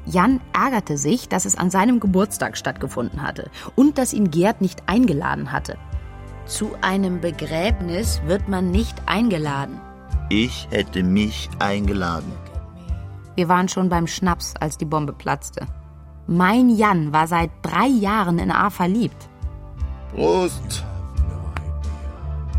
Jan 0.05 0.39
ärgerte 0.53 0.97
sich, 0.97 1.27
dass 1.27 1.43
es 1.43 1.57
an 1.57 1.69
seinem 1.69 1.99
Geburtstag 1.99 2.55
stattgefunden 2.55 3.21
hatte 3.21 3.51
und 3.75 3.97
dass 3.97 4.13
ihn 4.13 4.31
Gerd 4.31 4.61
nicht 4.61 4.83
eingeladen 4.85 5.51
hatte. 5.51 5.77
Zu 6.45 6.71
einem 6.79 7.19
Begräbnis 7.19 8.21
wird 8.25 8.47
man 8.47 8.71
nicht 8.71 8.95
eingeladen. 9.07 9.81
Ich 10.29 10.69
hätte 10.71 11.03
mich 11.03 11.49
eingeladen. 11.59 12.31
Wir 13.35 13.49
waren 13.49 13.67
schon 13.67 13.89
beim 13.89 14.07
Schnaps, 14.07 14.53
als 14.57 14.77
die 14.77 14.85
Bombe 14.85 15.11
platzte. 15.11 15.67
Mein 16.27 16.69
Jan 16.69 17.11
war 17.11 17.27
seit 17.27 17.51
drei 17.61 17.87
Jahren 17.87 18.39
in 18.39 18.51
A 18.51 18.69
verliebt. 18.69 19.27
Prost. 20.13 20.85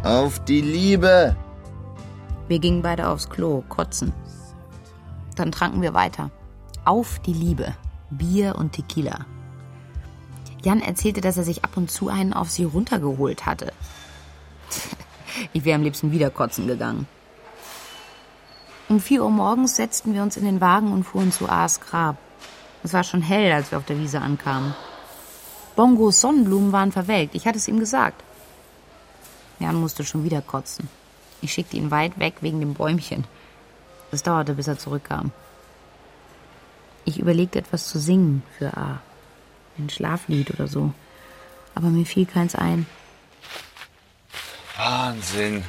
Auf 0.03 0.45
die 0.45 0.61
Liebe. 0.61 1.35
Wir 2.51 2.59
gingen 2.59 2.83
beide 2.83 3.07
aufs 3.07 3.31
Klo, 3.31 3.63
kotzen. 3.69 4.13
Dann 5.37 5.53
tranken 5.53 5.83
wir 5.83 5.95
weiter. 5.95 6.33
Auf 6.85 7.21
die 7.21 7.33
Liebe. 7.33 7.77
Bier 8.11 8.57
und 8.57 8.73
Tequila. 8.73 9.25
Jan 10.65 10.81
erzählte, 10.81 11.21
dass 11.21 11.37
er 11.37 11.45
sich 11.45 11.63
ab 11.63 11.77
und 11.77 11.93
zu 11.93 12.09
einen 12.09 12.33
auf 12.33 12.51
sie 12.51 12.65
runtergeholt 12.65 13.47
hatte. 13.47 13.73
Ich 15.53 15.65
wäre 15.65 15.77
am 15.77 15.85
liebsten 15.85 16.11
wieder 16.11 16.29
kotzen 16.29 16.67
gegangen. 16.67 17.07
Um 18.89 18.99
vier 18.99 19.23
Uhr 19.23 19.31
morgens 19.31 19.77
setzten 19.77 20.13
wir 20.13 20.25
uns 20.25 20.37
in 20.37 20.45
den 20.45 20.61
Wagen 20.61 20.93
und 20.93 21.05
fuhren 21.05 21.31
zu 21.31 21.49
A's 21.49 21.81
Grab. 21.81 22.17
Es 22.83 22.93
war 22.93 23.05
schon 23.05 23.23
hell, 23.23 23.53
als 23.53 23.71
wir 23.71 23.79
auf 23.79 23.87
der 23.87 23.99
Wiese 23.99 24.21
ankamen. 24.21 24.75
Bongos 25.77 26.21
Sonnenblumen 26.21 26.73
waren 26.73 26.91
verwelkt. 26.91 27.37
Ich 27.37 27.47
hatte 27.47 27.59
es 27.59 27.69
ihm 27.69 27.79
gesagt. 27.79 28.25
Jan 29.61 29.77
musste 29.77 30.05
schon 30.05 30.25
wieder 30.25 30.43
kotzen. 30.43 30.89
Ich 31.43 31.53
schickte 31.53 31.77
ihn 31.77 31.91
weit 31.91 32.19
weg 32.19 32.35
wegen 32.41 32.61
dem 32.61 32.75
Bäumchen. 32.75 33.25
Es 34.13 34.23
dauerte, 34.23 34.55
bis 34.55 34.69
er 34.69 34.79
zurückkam. 34.79 35.33
Ich 37.05 37.19
überlegte 37.19 37.59
etwas 37.59 37.89
zu 37.89 37.99
singen 37.99 38.43
für 38.59 38.77
A. 38.77 39.01
Ein 39.79 39.89
Schlaflied 39.89 40.51
oder 40.51 40.69
so. 40.69 40.93
Aber 41.75 41.89
mir 41.89 42.05
fiel 42.05 42.27
keins 42.27 42.55
ein. 42.55 42.87
Wahnsinn. 44.77 45.65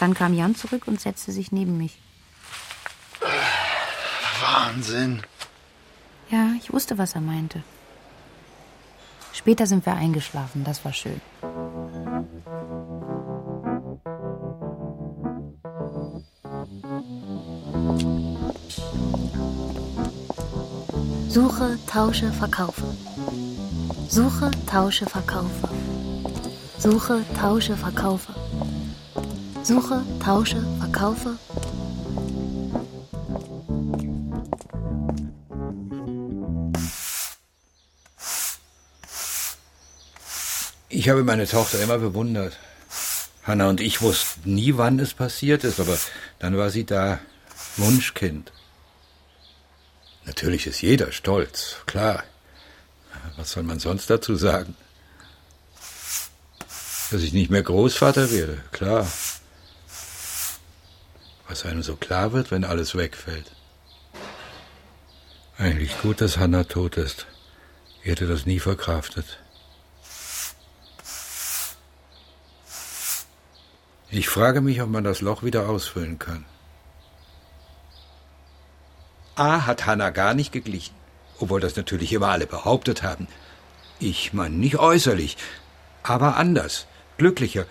Dann 0.00 0.14
kam 0.14 0.34
Jan 0.34 0.54
zurück 0.54 0.86
und 0.86 1.00
setzte 1.00 1.32
sich 1.32 1.52
neben 1.52 1.78
mich. 1.78 1.98
Wahnsinn. 4.40 5.22
Ja, 6.30 6.50
ich 6.60 6.72
wusste, 6.72 6.98
was 6.98 7.14
er 7.14 7.20
meinte. 7.20 7.62
Später 9.32 9.66
sind 9.66 9.86
wir 9.86 9.94
eingeschlafen, 9.94 10.64
das 10.64 10.84
war 10.84 10.92
schön. 10.92 11.20
Suche, 21.36 21.78
tausche, 21.86 22.32
verkaufe. 22.32 22.82
Suche, 24.08 24.50
tausche, 24.66 25.04
verkaufe. 25.04 25.68
Suche, 26.78 27.22
tausche, 27.38 27.76
verkaufe. 27.76 28.32
Suche, 29.62 30.02
tausche, 30.24 30.64
verkaufe. 30.78 31.36
Ich 40.88 41.10
habe 41.10 41.22
meine 41.22 41.46
Tochter 41.46 41.82
immer 41.82 41.98
bewundert. 41.98 42.56
Hanna 43.42 43.68
und 43.68 43.82
ich 43.82 44.00
wussten 44.00 44.54
nie, 44.54 44.78
wann 44.78 44.98
es 45.00 45.12
passiert 45.12 45.64
ist, 45.64 45.80
aber 45.80 45.98
dann 46.38 46.56
war 46.56 46.70
sie 46.70 46.86
da, 46.86 47.18
Wunschkind. 47.76 48.55
Natürlich 50.26 50.66
ist 50.66 50.82
jeder 50.82 51.12
stolz, 51.12 51.76
klar. 51.86 52.24
Was 53.36 53.52
soll 53.52 53.62
man 53.62 53.78
sonst 53.78 54.10
dazu 54.10 54.36
sagen? 54.36 54.76
Dass 57.10 57.22
ich 57.22 57.32
nicht 57.32 57.50
mehr 57.50 57.62
Großvater 57.62 58.30
werde, 58.32 58.58
klar. 58.72 59.06
Was 61.48 61.64
einem 61.64 61.82
so 61.82 61.94
klar 61.94 62.32
wird, 62.32 62.50
wenn 62.50 62.64
alles 62.64 62.96
wegfällt. 62.96 63.52
Eigentlich 65.58 65.96
gut, 66.02 66.20
dass 66.20 66.38
Hanna 66.38 66.64
tot 66.64 66.96
ist. 66.96 67.26
Ich 68.02 68.10
hätte 68.10 68.26
das 68.26 68.46
nie 68.46 68.58
verkraftet. 68.58 69.38
Ich 74.10 74.28
frage 74.28 74.60
mich, 74.60 74.82
ob 74.82 74.90
man 74.90 75.04
das 75.04 75.20
Loch 75.20 75.42
wieder 75.44 75.68
ausfüllen 75.68 76.18
kann. 76.18 76.44
A 79.36 79.66
hat 79.66 79.84
Hanna 79.84 80.10
gar 80.10 80.32
nicht 80.34 80.50
geglichen, 80.50 80.94
obwohl 81.38 81.60
das 81.60 81.76
natürlich 81.76 82.12
immer 82.12 82.28
alle 82.28 82.46
behauptet 82.46 83.02
haben. 83.02 83.28
Ich 84.00 84.32
meine 84.32 84.56
nicht 84.56 84.78
äußerlich, 84.78 85.36
aber 86.02 86.36
anders, 86.36 86.86
glücklicher. 87.18 87.66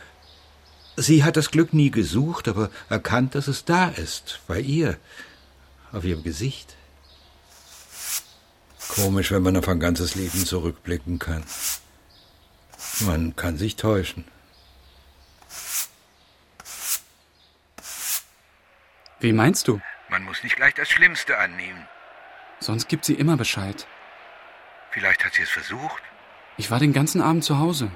Sie 0.96 1.24
hat 1.24 1.38
das 1.38 1.52
Glück 1.52 1.74
nie 1.74 1.92
gesucht, 1.92 2.48
aber 2.48 2.70
erkannt, 2.90 3.36
dass 3.36 3.48
es 3.48 3.66
da 3.66 3.90
ist, 3.90 4.40
bei 4.48 4.60
ihr, 4.60 4.98
auf 5.92 6.04
ihrem 6.06 6.24
Gesicht. 6.24 6.76
Komisch, 8.88 9.32
wenn 9.32 9.42
man 9.42 9.58
auf 9.58 9.68
ein 9.68 9.80
ganzes 9.80 10.16
Leben 10.16 10.46
zurückblicken 10.46 11.20
kann. 11.20 11.44
Man 13.02 13.36
kann 13.36 13.58
sich 13.58 13.76
täuschen. 13.76 14.26
Wie 19.20 19.34
meinst 19.34 19.68
du? 19.68 19.82
Man 20.10 20.24
muss 20.24 20.44
nicht 20.44 20.56
gleich 20.56 20.74
das 20.74 20.90
Schlimmste 20.90 21.38
annehmen. 21.38 21.88
Sonst 22.60 22.88
gibt 22.88 23.06
sie 23.06 23.16
immer 23.16 23.38
Bescheid. 23.38 23.88
Vielleicht 24.92 25.26
hat 25.26 25.34
sie 25.34 25.44
es 25.44 25.50
versucht. 25.50 26.04
Ich 26.58 26.72
war 26.72 26.80
den 26.80 26.94
ganzen 26.94 27.22
Abend 27.22 27.44
zu 27.44 27.60
Hause. 27.60 27.92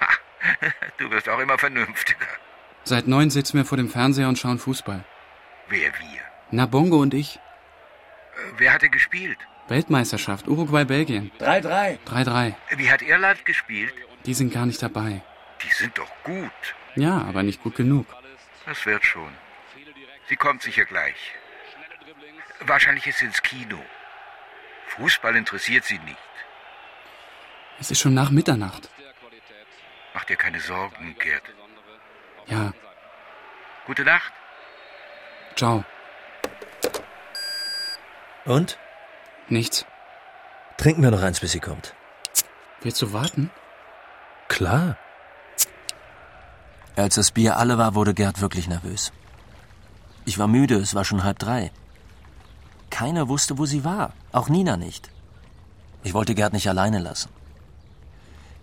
Du 0.98 1.10
wirst 1.10 1.28
auch 1.28 1.38
immer 1.38 1.56
vernünftiger. 1.58 2.26
Seit 2.84 3.06
neun 3.08 3.30
sitzen 3.30 3.56
wir 3.56 3.64
vor 3.64 3.78
dem 3.78 3.88
Fernseher 3.88 4.28
und 4.28 4.38
schauen 4.38 4.58
Fußball. 4.58 5.02
Wer 5.68 5.90
wir? 5.98 6.20
Na, 6.50 6.66
Bongo 6.66 7.00
und 7.00 7.14
ich. 7.14 7.36
Äh, 7.36 7.40
Wer 8.58 8.74
hat 8.74 8.82
denn 8.82 8.90
gespielt? 8.90 9.38
Weltmeisterschaft, 9.68 10.46
Uruguay, 10.46 10.84
Belgien. 10.84 11.32
3-3. 11.40 11.98
3-3. 12.06 12.54
Wie 12.76 12.90
hat 12.90 13.00
Irland 13.00 13.44
gespielt? 13.46 13.94
Die 14.26 14.34
sind 14.34 14.52
gar 14.52 14.66
nicht 14.66 14.82
dabei. 14.82 15.22
Die 15.62 15.72
sind 15.72 15.96
doch 15.96 16.10
gut. 16.24 16.50
Ja, 16.94 17.22
aber 17.22 17.42
nicht 17.42 17.62
gut 17.62 17.74
genug. 17.74 18.06
Das 18.66 18.84
wird 18.84 19.04
schon. 19.04 19.32
Sie 20.28 20.36
kommt 20.36 20.62
sicher 20.62 20.84
gleich. 20.84 21.16
Wahrscheinlich 22.66 23.06
ist 23.06 23.18
sie 23.18 23.26
ins 23.26 23.42
Kino. 23.42 23.78
Fußball 24.96 25.36
interessiert 25.36 25.84
sie 25.84 25.98
nicht. 25.98 26.18
Es 27.80 27.90
ist 27.90 28.00
schon 28.00 28.14
nach 28.14 28.30
Mitternacht. 28.30 28.88
Mach 30.14 30.24
dir 30.24 30.36
keine 30.36 30.60
Sorgen, 30.60 31.16
Gerd. 31.18 31.42
Ja, 32.46 32.72
Gute 33.86 34.04
Nacht. 34.04 34.32
ciao. 35.56 35.84
Und? 38.46 38.78
Nichts. 39.48 39.84
Trinken 40.78 41.02
wir 41.02 41.10
noch 41.10 41.22
eins, 41.22 41.40
bis 41.40 41.52
sie 41.52 41.60
kommt. 41.60 41.94
Willst 42.80 43.00
du 43.02 43.12
warten? 43.12 43.50
Klar. 44.48 44.96
Als 46.96 47.16
das 47.16 47.32
Bier 47.32 47.56
alle 47.56 47.76
war, 47.78 47.94
wurde 47.94 48.14
Gerd 48.14 48.40
wirklich 48.40 48.68
nervös. 48.68 49.12
Ich 50.24 50.38
war 50.38 50.46
müde, 50.48 50.76
es 50.76 50.94
war 50.94 51.04
schon 51.04 51.24
halb 51.24 51.38
drei. 51.38 51.70
Keiner 52.94 53.28
wusste, 53.28 53.58
wo 53.58 53.66
sie 53.66 53.82
war, 53.82 54.12
auch 54.30 54.48
Nina 54.48 54.76
nicht. 54.76 55.10
Ich 56.04 56.14
wollte 56.14 56.36
Gerd 56.36 56.52
nicht 56.52 56.68
alleine 56.68 57.00
lassen. 57.00 57.28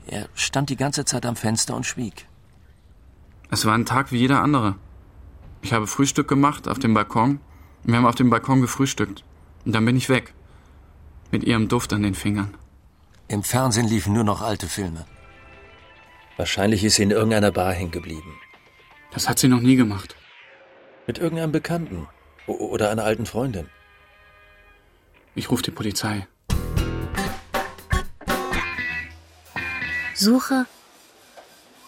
Er 0.07 0.29
stand 0.35 0.69
die 0.69 0.77
ganze 0.77 1.03
Zeit 1.03 1.25
am 1.25 1.35
Fenster 1.35 1.75
und 1.75 1.85
schwieg. 1.85 2.27
Es 3.49 3.65
war 3.65 3.73
ein 3.73 3.85
Tag 3.85 4.13
wie 4.13 4.19
jeder 4.19 4.41
andere. 4.41 4.75
Ich 5.61 5.73
habe 5.73 5.85
Frühstück 5.85 6.29
gemacht 6.29 6.69
auf 6.69 6.79
dem 6.79 6.93
Balkon. 6.93 7.41
Wir 7.83 7.97
haben 7.97 8.05
auf 8.05 8.15
dem 8.15 8.29
Balkon 8.29 8.61
gefrühstückt. 8.61 9.25
Und 9.65 9.75
dann 9.75 9.83
bin 9.83 9.97
ich 9.97 10.07
weg. 10.07 10.33
Mit 11.31 11.43
ihrem 11.43 11.67
Duft 11.67 11.91
an 11.91 12.03
den 12.03 12.15
Fingern. 12.15 12.55
Im 13.27 13.43
Fernsehen 13.43 13.89
liefen 13.89 14.13
nur 14.13 14.23
noch 14.23 14.41
alte 14.41 14.67
Filme. 14.67 15.05
Wahrscheinlich 16.37 16.85
ist 16.85 16.95
sie 16.95 17.03
in 17.03 17.11
irgendeiner 17.11 17.51
Bar 17.51 17.73
hängen 17.73 17.91
geblieben. 17.91 18.33
Das 19.11 19.27
hat 19.27 19.39
sie 19.39 19.49
noch 19.49 19.59
nie 19.59 19.75
gemacht. 19.75 20.15
Mit 21.05 21.17
irgendeinem 21.17 21.51
Bekannten. 21.51 22.07
O 22.47 22.53
oder 22.53 22.91
einer 22.91 23.03
alten 23.03 23.25
Freundin. 23.25 23.67
Ich 25.33 25.49
rufe 25.49 25.63
die 25.63 25.71
Polizei. 25.71 26.27
Suche 30.13 30.65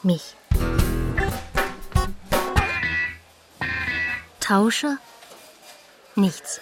mich. 0.01 0.35
Tausche 4.39 4.97
nichts. 6.15 6.59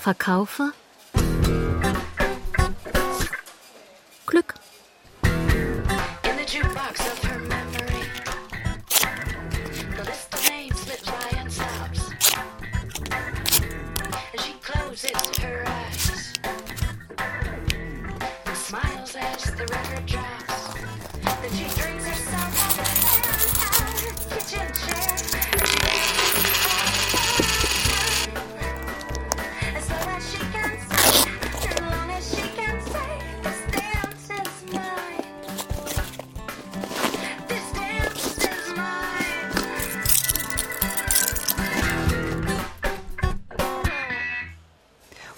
Verkaufe 0.00 0.72
Glück. 4.26 4.54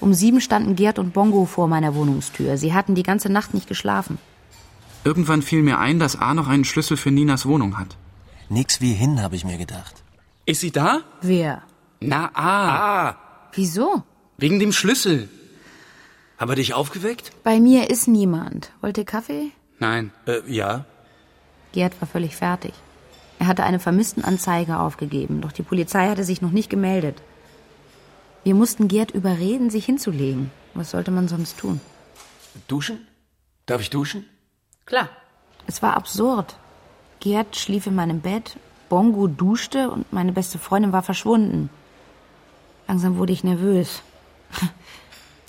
Um 0.07 0.14
sieben 0.14 0.40
standen 0.40 0.77
Gerd 0.77 1.01
und 1.01 1.14
Bongo 1.14 1.47
vor 1.47 1.66
meiner 1.66 1.97
Wohnungstür. 1.97 2.57
Sie 2.59 2.73
hatten 2.73 2.95
die 2.95 3.03
ganze 3.03 3.29
Nacht 3.29 3.55
nicht 3.55 3.66
geschlafen. 3.66 4.19
Irgendwann 5.03 5.42
fiel 5.42 5.62
mir 5.62 5.81
ein, 5.81 5.99
dass 5.99 6.14
A 6.14 6.33
noch 6.33 6.47
einen 6.47 6.64
Schlüssel 6.64 6.97
für 6.97 7.11
Ninas 7.11 7.45
Wohnung 7.45 7.77
hat. 7.77 7.97
Nix 8.49 8.81
wie 8.81 8.92
hin, 8.92 9.21
habe 9.21 9.35
ich 9.35 9.45
mir 9.45 9.59
gedacht. 9.59 10.05
Ist 10.45 10.61
sie 10.61 10.71
da? 10.71 11.01
Wer? 11.23 11.62
Na, 11.99 12.31
A. 12.35 13.09
Ah, 13.09 13.16
Wieso? 13.53 14.05
Wegen 14.38 14.61
dem 14.61 14.71
Schlüssel. 14.71 15.29
haben 16.38 16.53
wir 16.53 16.55
dich 16.55 16.73
aufgeweckt? 16.73 17.33
Bei 17.42 17.59
mir 17.59 17.90
ist 17.90 18.07
niemand. 18.07 18.71
Wollt 18.83 18.99
ihr 18.99 19.05
Kaffee? 19.05 19.51
Nein. 19.81 20.12
Äh, 20.27 20.42
ja. 20.47 20.85
Gerd 21.73 22.01
war 22.01 22.07
völlig 22.07 22.37
fertig. 22.37 22.75
Er 23.40 23.49
hatte 23.49 23.64
eine 23.64 23.81
Vermisstenanzeige 23.81 24.79
aufgegeben, 24.79 25.40
doch 25.40 25.51
die 25.51 25.64
Polizei 25.64 26.09
hatte 26.09 26.23
sich 26.23 26.42
noch 26.42 26.53
nicht 26.53 26.71
gemeldet. 26.71 27.21
Wir 28.47 28.55
mussten 28.55 28.87
Gerd 28.87 29.11
überreden, 29.11 29.71
sich 29.71 29.87
hinzulegen. 29.87 30.53
Was 30.73 30.93
sollte 30.93 31.11
man 31.11 31.27
sonst 31.27 31.59
tun? 31.59 31.81
Duschen? 32.69 33.05
Darf 33.67 33.81
ich 33.81 33.91
duschen? 33.91 34.25
Klar. 34.85 35.09
Es 35.67 35.83
war 35.83 35.97
absurd. 35.97 36.55
Gerd 37.19 37.57
schlief 37.57 37.89
in 37.89 37.97
meinem 37.97 38.21
Bett, 38.21 38.57
Bongo 38.89 39.27
duschte 39.27 39.91
und 39.91 40.13
meine 40.13 40.31
beste 40.31 40.61
Freundin 40.61 40.93
war 40.93 41.03
verschwunden. 41.03 41.71
Langsam 42.87 43.17
wurde 43.19 43.33
ich 43.33 43.43
nervös. 43.43 44.03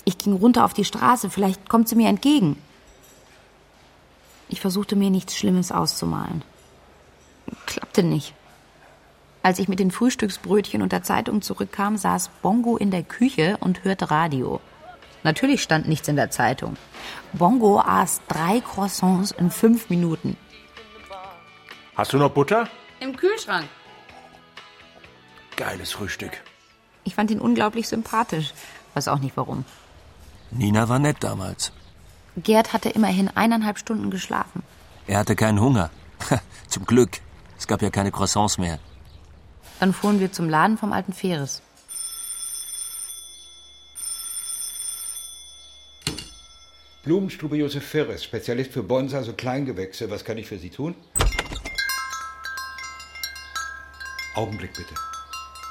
Ich 0.04 0.16
ging 0.16 0.32
runter 0.32 0.64
auf 0.64 0.72
die 0.72 0.86
Straße, 0.86 1.28
vielleicht 1.30 1.68
kommt 1.68 1.86
sie 1.88 1.94
mir 1.94 2.08
entgegen. 2.08 2.56
Ich 4.48 4.58
versuchte 4.60 4.96
mir 4.96 5.10
nichts 5.10 5.36
Schlimmes 5.36 5.70
auszumalen. 5.70 6.42
Klappte 7.66 8.02
nicht. 8.02 8.34
Als 9.42 9.58
ich 9.58 9.68
mit 9.68 9.78
den 9.78 9.90
Frühstücksbrötchen 9.90 10.82
und 10.82 10.92
der 10.92 11.02
Zeitung 11.02 11.42
zurückkam, 11.42 11.96
saß 11.96 12.30
Bongo 12.42 12.76
in 12.76 12.90
der 12.90 13.02
Küche 13.02 13.56
und 13.60 13.84
hörte 13.84 14.10
Radio. 14.10 14.60
Natürlich 15.22 15.62
stand 15.62 15.88
nichts 15.88 16.08
in 16.08 16.16
der 16.16 16.30
Zeitung. 16.30 16.76
Bongo 17.32 17.80
aß 17.80 18.22
drei 18.28 18.60
Croissants 18.60 19.32
in 19.32 19.50
fünf 19.50 19.90
Minuten. 19.90 20.36
Hast 21.96 22.12
du 22.12 22.18
noch 22.18 22.30
Butter? 22.30 22.68
Im 23.00 23.16
Kühlschrank. 23.16 23.66
Geiles 25.56 25.92
Frühstück. 25.92 26.32
Ich 27.04 27.14
fand 27.14 27.30
ihn 27.30 27.40
unglaublich 27.40 27.88
sympathisch. 27.88 28.52
Weiß 28.94 29.08
auch 29.08 29.18
nicht 29.18 29.36
warum. 29.36 29.64
Nina 30.50 30.88
war 30.88 30.98
nett 30.98 31.16
damals. 31.20 31.72
Gerd 32.36 32.72
hatte 32.72 32.88
immerhin 32.90 33.28
eineinhalb 33.34 33.78
Stunden 33.78 34.10
geschlafen. 34.10 34.62
Er 35.06 35.18
hatte 35.18 35.34
keinen 35.34 35.60
Hunger. 35.60 35.90
Zum 36.68 36.86
Glück. 36.86 37.20
Es 37.58 37.66
gab 37.66 37.82
ja 37.82 37.90
keine 37.90 38.12
Croissants 38.12 38.58
mehr. 38.58 38.78
Dann 39.80 39.92
fuhren 39.92 40.20
wir 40.20 40.32
zum 40.32 40.48
Laden 40.48 40.76
vom 40.78 40.92
alten 40.92 41.12
Feres. 41.12 41.62
Blumenstube 47.04 47.56
Josef 47.56 47.86
Ferres, 47.86 48.24
Spezialist 48.24 48.72
für 48.72 48.82
Bonsai, 48.82 49.18
also 49.18 49.32
Kleingewächse. 49.32 50.10
Was 50.10 50.24
kann 50.24 50.36
ich 50.36 50.46
für 50.46 50.58
Sie 50.58 50.70
tun? 50.70 50.94
Augenblick 54.34 54.72
bitte. 54.74 54.94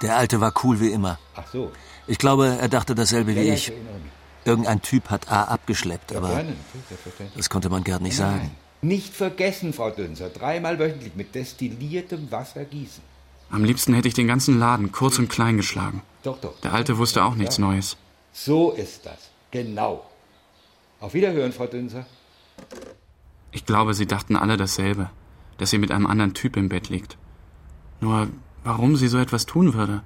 Der 0.02 0.18
Alte 0.18 0.40
war 0.42 0.54
cool 0.64 0.80
wie 0.80 0.92
immer. 0.92 1.20
Ach 1.36 1.46
so. 1.52 1.72
Ich 2.08 2.18
glaube, 2.18 2.58
er 2.60 2.70
dachte 2.70 2.96
dasselbe 2.96 3.32
Ja, 3.34 3.42
wie 3.42 3.48
ja, 3.48 3.54
ich. 3.54 3.70
mich. 3.70 3.78
Irgendein 4.46 4.82
Typ 4.82 5.10
hat 5.10 5.30
A 5.30 5.44
abgeschleppt, 5.44 6.12
Ja, 6.12 6.18
aber 6.20 6.30
gerne, 6.30 6.54
das 7.36 7.50
konnte 7.50 7.70
man 7.70 7.84
Gerd 7.84 8.02
nicht 8.02 8.16
sagen. 8.16 8.38
Nein. 8.38 8.56
Nicht 8.82 9.14
vergessen, 9.14 9.74
Frau 9.74 9.90
Dünser. 9.90 10.30
Dreimal 10.30 10.80
wöchentlich 10.80 11.16
mit 11.16 11.36
destilliertem 11.36 12.32
Wasser 12.32 12.64
gießen. 12.64 13.04
Am 13.50 13.64
liebsten 13.64 13.94
hätte 13.94 14.08
ich 14.08 14.14
den 14.14 14.28
ganzen 14.28 14.60
Laden 14.60 14.92
kurz 14.92 15.20
und 15.20 15.30
klein 15.30 15.58
geschlagen. 15.58 16.02
Doch, 16.24 16.40
doch. 16.40 16.60
Der 16.62 16.74
Alte 16.74 16.98
wusste 16.98 17.24
auch 17.24 17.36
nichts 17.36 17.58
Ja. 17.58 17.66
Neues. 17.66 17.98
So 18.34 18.72
ist 18.72 19.06
das. 19.06 19.32
Genau. 19.52 20.06
Auf 21.00 21.14
Wiederhören, 21.14 21.54
Frau 21.54 21.68
Dünser. 21.68 22.06
Ich 23.52 23.66
glaube, 23.66 23.94
sie 23.94 24.06
dachten 24.06 24.36
alle 24.36 24.58
dasselbe, 24.58 25.10
dass 25.58 25.70
sie 25.70 25.78
mit 25.78 25.92
einem 25.92 26.08
anderen 26.08 26.34
Typ 26.34 26.58
im 26.58 26.70
Bett 26.70 26.90
liegt. 26.90 27.18
Nur, 28.02 28.28
warum 28.64 28.96
sie 28.96 29.08
so 29.08 29.18
etwas 29.18 29.46
tun 29.46 29.74
würde? 29.74 30.04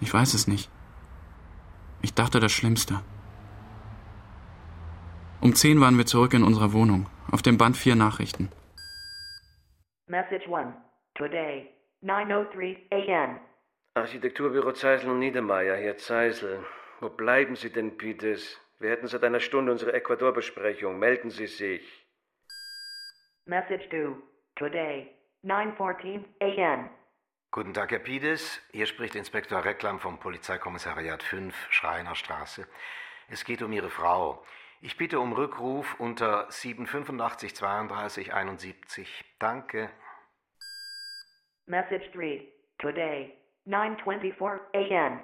Ich 0.00 0.12
weiß 0.12 0.34
es 0.34 0.46
nicht. 0.48 0.68
Ich 2.02 2.12
dachte 2.14 2.40
das 2.40 2.52
Schlimmste. 2.52 3.00
Um 5.40 5.54
zehn 5.54 5.80
waren 5.80 5.96
wir 5.98 6.06
zurück 6.06 6.34
in 6.34 6.42
unserer 6.42 6.72
Wohnung. 6.72 7.06
Auf 7.30 7.42
dem 7.42 7.56
Band 7.58 7.76
vier 7.76 7.94
Nachrichten. 7.94 8.48
Message 10.08 10.46
1. 10.52 10.74
Today, 11.14 11.68
9.03 12.02 12.78
a.m. 12.90 13.38
Architekturbüro 13.94 14.72
Zeisel 14.72 15.10
und 15.10 15.20
Niedermeyer, 15.20 15.76
hier 15.76 15.96
Zeisel. 15.96 16.64
Wo 17.00 17.08
bleiben 17.08 17.54
Sie 17.54 17.70
denn, 17.70 17.96
Peters? 17.96 18.60
Wir 18.80 18.90
hätten 18.90 19.06
seit 19.06 19.22
einer 19.22 19.38
Stunde 19.38 19.70
unsere 19.70 19.92
Ecuador-Besprechung. 19.92 20.98
Melden 20.98 21.30
Sie 21.30 21.46
sich. 21.46 22.04
Message 23.44 23.88
due. 23.90 24.16
Today, 24.56 25.08
9.14 25.44 26.24
a.m. 26.40 26.90
Guten 27.52 27.72
Tag, 27.72 27.92
Herr 27.92 28.00
Pides. 28.00 28.60
Hier 28.72 28.86
spricht 28.86 29.14
Inspektor 29.14 29.64
Recklam 29.64 30.00
vom 30.00 30.18
Polizeikommissariat 30.18 31.22
5, 31.22 31.54
Schreinerstraße. 31.70 32.66
Es 33.28 33.44
geht 33.44 33.62
um 33.62 33.70
Ihre 33.72 33.90
Frau. 33.90 34.44
Ich 34.80 34.96
bitte 34.96 35.20
um 35.20 35.32
Rückruf 35.32 35.94
unter 36.00 36.50
785 36.50 37.54
32 37.54 38.34
71. 38.34 39.24
Danke. 39.38 39.90
Message 41.72 42.02
3. 42.12 42.42
Today, 42.80 43.32
9.24 43.66 44.58
a.m. 44.74 45.20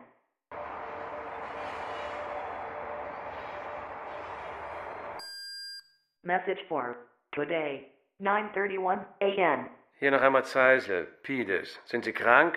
Message 6.25 6.61
4. 6.71 6.97
Today, 7.35 7.89
9.31 8.23 9.05
a.m. 9.21 9.67
Hier 9.99 10.11
noch 10.11 10.23
einmal 10.23 10.47
Zeisel. 10.47 11.07
Peters. 11.23 11.79
Sind 11.85 12.07
Sie 12.07 12.13
krank? 12.15 12.55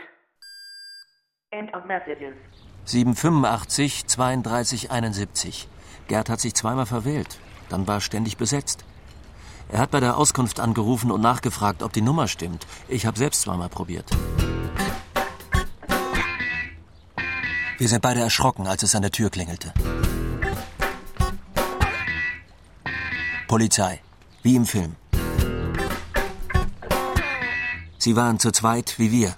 End 1.51 1.73
of 1.75 1.83
messages. 1.83 2.35
785 2.85 4.05
32 4.07 4.89
71. 4.89 5.67
Gerd 6.07 6.29
hat 6.29 6.39
sich 6.39 6.53
zweimal 6.55 6.85
verwählt. 6.85 7.39
Dann 7.67 7.85
war 7.89 7.99
ständig 7.99 8.37
besetzt. 8.37 8.85
Er 9.69 9.79
hat 9.79 9.91
bei 9.91 9.99
der 9.99 10.17
Auskunft 10.17 10.59
angerufen 10.59 11.11
und 11.11 11.21
nachgefragt, 11.21 11.83
ob 11.83 11.93
die 11.93 12.01
Nummer 12.01 12.27
stimmt. 12.27 12.65
Ich 12.87 13.05
habe 13.05 13.17
selbst 13.17 13.41
zweimal 13.41 13.69
probiert. 13.69 14.09
Wir 17.77 17.87
sind 17.87 18.01
beide 18.01 18.19
erschrocken, 18.19 18.67
als 18.67 18.83
es 18.83 18.93
an 18.95 19.01
der 19.01 19.11
Tür 19.11 19.29
klingelte. 19.29 19.73
Polizei, 23.47 24.01
wie 24.43 24.55
im 24.55 24.65
Film. 24.65 24.95
Sie 27.97 28.15
waren 28.15 28.39
zu 28.39 28.51
zweit 28.51 28.97
wie 28.97 29.11
wir. 29.11 29.35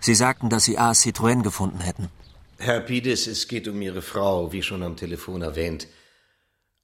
Sie 0.00 0.14
sagten, 0.14 0.48
dass 0.48 0.64
sie 0.64 0.78
A. 0.78 0.92
Citroën 0.92 1.42
gefunden 1.42 1.80
hätten. 1.80 2.08
Herr 2.58 2.80
Pides, 2.80 3.26
es 3.26 3.48
geht 3.48 3.68
um 3.68 3.80
Ihre 3.80 4.02
Frau, 4.02 4.52
wie 4.52 4.62
schon 4.62 4.82
am 4.82 4.96
Telefon 4.96 5.42
erwähnt. 5.42 5.86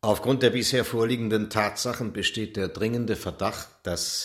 Aufgrund 0.07 0.45
der 0.45 0.51
bisher 0.51 0.85
vorliegenden 0.85 1.51
Tatsachen 1.51 2.13
besteht 2.13 2.57
der 2.57 2.69
dringende 2.69 3.17
Verdacht, 3.17 3.67
dass. 3.83 4.25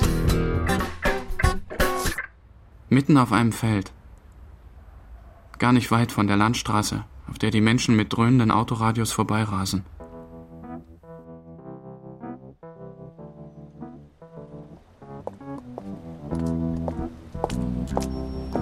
Mitten 2.88 3.18
auf 3.18 3.32
einem 3.32 3.52
Feld. 3.52 3.92
Gar 5.58 5.74
nicht 5.74 5.90
weit 5.90 6.12
von 6.12 6.28
der 6.28 6.38
Landstraße, 6.38 7.04
auf 7.28 7.40
der 7.40 7.50
die 7.50 7.62
Menschen 7.62 7.96
mit 7.96 8.14
dröhnenden 8.14 8.52
Autoradios 8.52 9.12
vorbeirasen. 9.12 9.84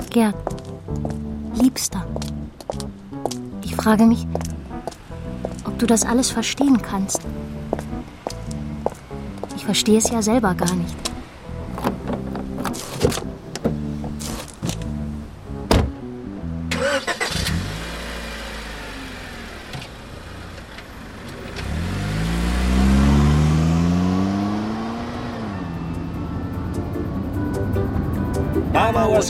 Gerd, 0.10 0.36
Liebster, 1.56 2.08
ich 3.66 3.76
frage 3.76 4.06
mich, 4.06 4.26
du 5.80 5.86
das 5.86 6.06
alles 6.06 6.30
verstehen 6.30 6.82
kannst. 6.82 7.22
Ich 9.56 9.66
verstehe 9.66 9.98
es 9.98 10.10
ja 10.10 10.22
selber 10.22 10.54
gar 10.54 10.76
nicht. 10.76 11.09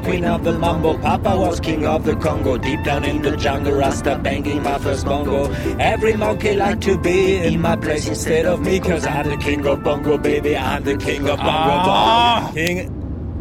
Queen 0.10 0.26
of 0.26 0.44
the 0.44 0.54
mambo, 0.54 0.98
Papa 0.98 1.38
was 1.38 1.60
king 1.60 1.86
of 1.86 2.04
the 2.04 2.16
Congo. 2.16 2.58
Deep 2.58 2.84
down 2.84 3.04
in 3.06 3.22
the 3.22 3.36
jungle, 3.38 3.74
Rasta 3.74 4.18
banging 4.18 4.64
my 4.64 4.78
first 4.80 5.06
bongo. 5.06 5.52
Every 5.78 6.16
monkey 6.16 6.56
like 6.56 6.82
to 6.82 6.98
be 6.98 7.38
in 7.38 7.62
my 7.62 7.76
place 7.76 8.08
instead 8.08 8.46
of 8.46 8.60
me, 8.62 8.80
cause 8.80 9.06
I'm 9.06 9.30
the 9.30 9.38
king 9.38 9.66
of 9.66 9.84
bongo, 9.84 10.18
baby. 10.18 10.58
I'm 10.58 10.84
the 10.84 10.98
king 10.98 11.30
of 11.30 11.38
bongo. 11.38 11.74
Ah. 11.92 12.42
bongo. 12.42 12.54
King. 12.54 12.78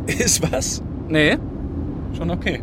Ist 0.08 0.42
was? 0.42 0.82
Nee, 1.08 1.38
schon 2.16 2.30
okay. 2.30 2.62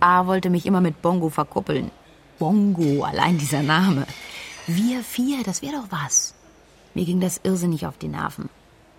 A 0.00 0.26
wollte 0.26 0.50
mich 0.50 0.66
immer 0.66 0.80
mit 0.80 1.00
Bongo 1.00 1.30
verkuppeln. 1.30 1.90
Bongo, 2.38 3.04
allein 3.04 3.38
dieser 3.38 3.62
Name. 3.62 4.06
Wir 4.66 5.02
vier, 5.02 5.42
das 5.44 5.62
wäre 5.62 5.74
doch 5.74 5.88
was. 5.90 6.34
Mir 6.94 7.04
ging 7.04 7.20
das 7.20 7.40
irrsinnig 7.42 7.86
auf 7.86 7.96
die 7.96 8.08
Nerven. 8.08 8.50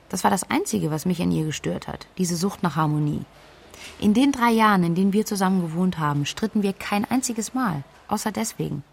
Das 0.10 0.24
war 0.24 0.32
das 0.32 0.50
Einzige, 0.50 0.90
was 0.90 1.06
mich 1.06 1.22
an 1.22 1.32
ihr 1.32 1.46
gestört 1.46 1.88
hat, 1.88 2.08
diese 2.18 2.36
Sucht 2.36 2.64
nach 2.64 2.76
Harmonie. 2.76 3.26
In 4.00 4.14
den 4.14 4.32
drei 4.32 4.52
Jahren, 4.52 4.84
in 4.84 4.96
denen 4.96 5.14
wir 5.14 5.26
zusammen 5.26 5.62
gewohnt 5.62 5.98
haben, 6.00 6.26
stritten 6.26 6.64
wir 6.64 6.74
kein 6.74 7.06
einziges 7.06 7.54
Mal, 7.54 7.84
außer 8.08 8.32
deswegen. 8.32 8.84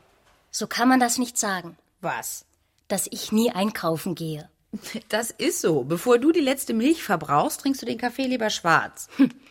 So 0.50 0.66
kann 0.66 0.88
man 0.88 1.00
das 1.00 1.18
nicht 1.18 1.38
sagen. 1.38 1.76
Was? 2.00 2.44
Dass 2.88 3.08
ich 3.10 3.32
nie 3.32 3.50
einkaufen 3.50 4.14
gehe. 4.14 4.48
Das 5.08 5.30
ist 5.30 5.60
so. 5.60 5.84
Bevor 5.84 6.18
du 6.18 6.32
die 6.32 6.40
letzte 6.40 6.74
Milch 6.74 7.02
verbrauchst, 7.02 7.60
trinkst 7.60 7.82
du 7.82 7.86
den 7.86 7.98
Kaffee 7.98 8.26
lieber 8.26 8.50
schwarz. 8.50 9.08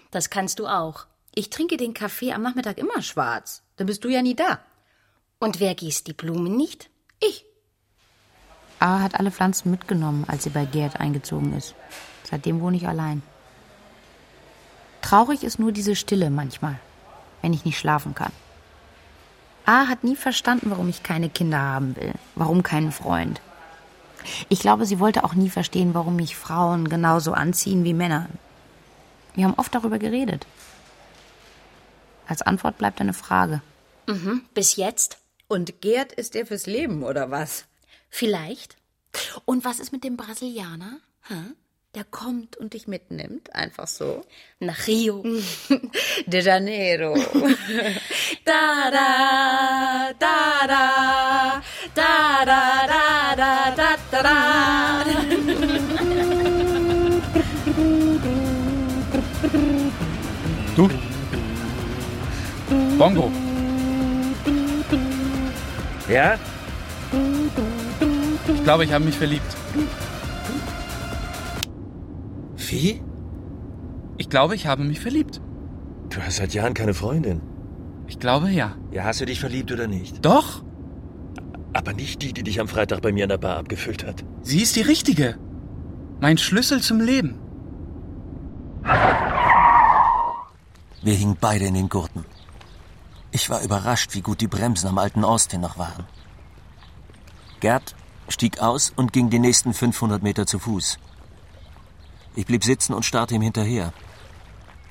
Das 0.10 0.30
kannst 0.30 0.60
du 0.60 0.68
auch. 0.68 1.06
Ich 1.34 1.50
trinke 1.50 1.78
den 1.78 1.94
Kaffee 1.94 2.34
am 2.34 2.42
Nachmittag 2.42 2.78
immer 2.78 3.02
schwarz. 3.02 3.64
Dann 3.78 3.88
bist 3.88 4.04
du 4.04 4.10
ja 4.10 4.22
nie 4.22 4.36
da. 4.36 4.60
Und 5.40 5.60
wer 5.60 5.74
gießt 5.74 6.06
die 6.08 6.14
Blumen 6.14 6.58
nicht? 6.58 6.90
Ich. 7.20 7.46
A 8.80 9.00
hat 9.00 9.20
alle 9.20 9.32
Pflanzen 9.32 9.72
mitgenommen, 9.72 10.26
als 10.28 10.44
sie 10.44 10.50
bei 10.50 10.66
Gerd 10.66 11.00
eingezogen 11.00 11.56
ist. 11.56 11.76
Seitdem 12.24 12.62
wohne 12.62 12.78
ich 12.78 12.88
allein. 12.88 13.24
Traurig 15.02 15.44
ist 15.44 15.60
nur 15.60 15.72
diese 15.72 15.96
Stille 15.96 16.30
manchmal, 16.30 16.80
wenn 17.42 17.54
ich 17.54 17.66
nicht 17.66 17.80
schlafen 17.80 18.16
kann. 18.16 18.32
A 19.66 19.88
hat 19.88 20.04
nie 20.04 20.16
verstanden, 20.16 20.70
warum 20.70 20.90
ich 20.90 21.04
keine 21.04 21.30
Kinder 21.30 21.60
haben 21.60 21.96
will, 21.96 22.14
warum 22.36 22.64
keinen 22.64 22.92
Freund. 22.92 23.42
Ich 24.50 24.60
glaube, 24.60 24.86
sie 24.86 25.00
wollte 25.00 25.24
auch 25.24 25.34
nie 25.34 25.50
verstehen, 25.50 25.94
warum 25.94 26.16
mich 26.16 26.36
Frauen 26.36 26.90
genauso 26.90 27.34
anziehen 27.34 27.84
wie 27.84 27.94
Männer. 27.94 28.28
Wir 29.34 29.46
haben 29.46 29.54
oft 29.58 29.74
darüber 29.74 29.98
geredet. 29.98 30.46
Als 32.28 32.42
Antwort 32.42 32.78
bleibt 32.78 33.02
eine 33.02 33.14
Frage. 33.14 33.62
Mhm, 34.08 34.44
bis 34.54 34.76
jetzt? 34.76 35.18
Und 35.48 35.82
Gerd 35.82 36.14
ist 36.14 36.34
der 36.34 36.46
fürs 36.46 36.66
Leben, 36.66 37.04
oder 37.04 37.32
was? 37.32 37.66
Vielleicht. 38.10 38.78
Und 39.46 39.66
was 39.66 39.80
ist 39.80 39.92
mit 39.92 40.04
dem 40.04 40.18
Brasilianer? 40.18 41.00
Hä? 41.28 41.36
Der 41.94 42.06
kommt 42.06 42.56
und 42.56 42.74
dich 42.74 42.88
mitnimmt, 42.88 43.54
einfach 43.54 43.86
so. 43.86 44.24
Nach 44.60 44.88
Rio. 44.88 45.26
De 46.26 46.42
Janeiro. 46.42 47.16
da 48.46 48.90
da 48.90 50.14
da 50.18 50.68
da 50.68 51.62
da 51.94 52.46
da 52.46 52.88
da 52.88 53.36
da 53.36 53.76
da 53.76 53.98
da 54.10 54.24
da. 54.24 55.32
Du? 60.78 60.90
Bongo. 62.98 63.30
Ja? 66.08 66.40
Ich 68.54 68.64
glaube, 68.64 68.86
ich 68.86 68.94
habe 68.94 69.04
mich 69.04 69.18
verliebt. 69.18 69.44
Wie? 72.72 73.02
Ich 74.18 74.30
glaube, 74.30 74.56
ich 74.56 74.66
habe 74.68 74.84
mich 74.84 75.00
verliebt. 75.00 75.42
Du 76.10 76.22
hast 76.22 76.38
seit 76.38 76.54
Jahren 76.54 76.74
keine 76.74 76.94
Freundin. 76.94 77.42
Ich 78.08 78.20
glaube, 78.20 78.50
ja. 78.50 78.76
Ja, 78.92 79.04
hast 79.04 79.22
du 79.22 79.26
dich 79.26 79.40
verliebt 79.40 79.72
oder 79.72 79.88
nicht? 79.88 80.24
Doch. 80.26 80.64
Aber 81.74 81.94
nicht 81.94 82.22
die, 82.22 82.34
die 82.34 82.44
dich 82.44 82.60
am 82.60 82.68
Freitag 82.68 83.02
bei 83.02 83.12
mir 83.12 83.24
in 83.24 83.30
der 83.30 83.38
Bar 83.38 83.58
abgefüllt 83.58 84.06
hat. 84.06 84.24
Sie 84.42 84.62
ist 84.62 84.76
die 84.76 84.82
richtige. 84.82 85.38
Mein 86.20 86.38
Schlüssel 86.38 86.82
zum 86.82 87.00
Leben. 87.00 87.40
Wir 91.04 91.14
hingen 91.14 91.38
beide 91.40 91.66
in 91.66 91.74
den 91.74 91.90
Gurten. 91.90 92.26
Ich 93.32 93.50
war 93.50 93.64
überrascht, 93.64 94.14
wie 94.14 94.22
gut 94.22 94.42
die 94.42 94.48
Bremsen 94.48 94.88
am 94.88 94.98
alten 94.98 95.24
Austin 95.24 95.62
noch 95.62 95.78
waren. 95.78 96.06
Gerd 97.60 97.96
stieg 98.28 98.60
aus 98.60 98.94
und 98.96 99.14
ging 99.14 99.30
die 99.30 99.40
nächsten 99.40 99.74
500 99.74 100.22
Meter 100.22 100.46
zu 100.46 100.60
Fuß. 100.60 101.00
Ich 102.36 102.46
blieb 102.46 102.64
sitzen 102.64 102.94
und 102.94 103.04
starrte 103.04 103.36
ihm 103.36 103.42
hinterher. 103.42 103.94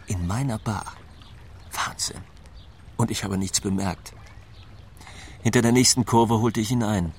In 0.07 0.27
meiner 0.27 0.59
Bar. 0.59 0.85
Wahnsinn. 1.73 2.21
Und 2.97 3.11
ich 3.11 3.25
habe 3.25 3.39
nichts 3.39 3.61
bemerkt. 3.61 4.13
Hinter 5.43 5.63
der 5.63 5.73
nächsten 5.73 6.05
Kurve 6.05 6.41
holte 6.41 6.61
ich 6.61 6.71
ihn 6.71 6.83
ein. 6.83 7.13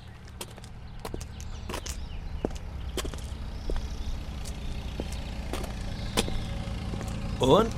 Und? 7.40 7.74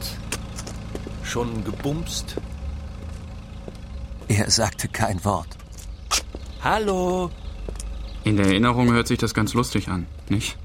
Schon 1.23 1.65
gebumst? 1.65 2.37
Er 4.29 4.51
sagte 4.51 4.89
kein 4.89 5.25
Wort. 5.25 5.57
Hallo. 6.63 7.31
In 8.25 8.37
der 8.37 8.47
Erinnerung 8.47 8.93
hört 8.93 9.07
sich 9.07 9.19
das 9.19 9.33
ganz 9.33 9.55
lustig 9.55 9.89
an, 9.89 10.07
nicht? 10.29 10.59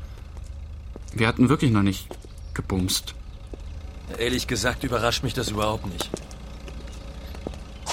Wir 1.14 1.28
hatten 1.28 1.50
wirklich 1.50 1.72
noch 1.72 1.82
nicht 1.82 2.08
gebumst. 2.54 3.16
Ehrlich 4.18 4.48
gesagt 4.48 4.84
überrascht 4.84 5.24
mich 5.24 5.34
das 5.34 5.50
überhaupt 5.50 5.86
nicht. 5.88 6.10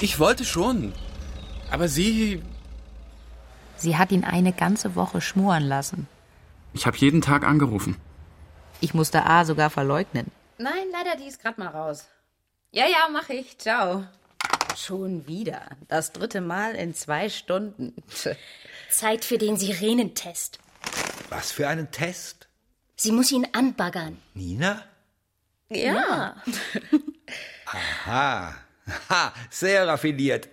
Ich 0.01 0.19
wollte 0.19 0.45
schon. 0.45 0.93
Aber 1.71 1.87
sie. 1.87 2.41
Sie 3.75 3.97
hat 3.97 4.11
ihn 4.11 4.23
eine 4.23 4.53
ganze 4.53 4.95
Woche 4.95 5.21
schmoren 5.21 5.63
lassen. 5.63 6.07
Ich 6.73 6.85
habe 6.85 6.97
jeden 6.97 7.21
Tag 7.21 7.43
angerufen. 7.45 7.97
Ich 8.79 8.93
musste 8.93 9.25
A 9.25 9.45
sogar 9.45 9.69
verleugnen. 9.69 10.31
Nein, 10.57 10.87
leider, 10.91 11.15
die 11.17 11.27
ist 11.27 11.41
gerade 11.41 11.59
mal 11.59 11.69
raus. 11.69 12.05
Ja, 12.71 12.85
ja, 12.85 13.07
mach 13.11 13.29
ich. 13.29 13.57
Ciao. 13.57 14.05
Schon 14.75 15.25
wieder. 15.27 15.61
Das 15.87 16.11
dritte 16.11 16.41
Mal 16.41 16.75
in 16.75 16.93
zwei 16.93 17.29
Stunden. 17.29 17.95
Zeit 18.89 19.25
für 19.25 19.37
den 19.37 19.57
Sirenentest. 19.57 20.59
Was 21.29 21.51
für 21.51 21.67
einen 21.67 21.91
Test? 21.91 22.46
Sie 22.99 23.11
muss 23.11 23.31
ihn 23.31 23.47
anbaggern. 23.53 24.17
Nina? 24.33 24.81
Ja. 25.69 26.35
Aha. 27.65 28.55
Ha, 29.09 29.33
sehr 29.51 29.87
raffiniert. 29.87 30.49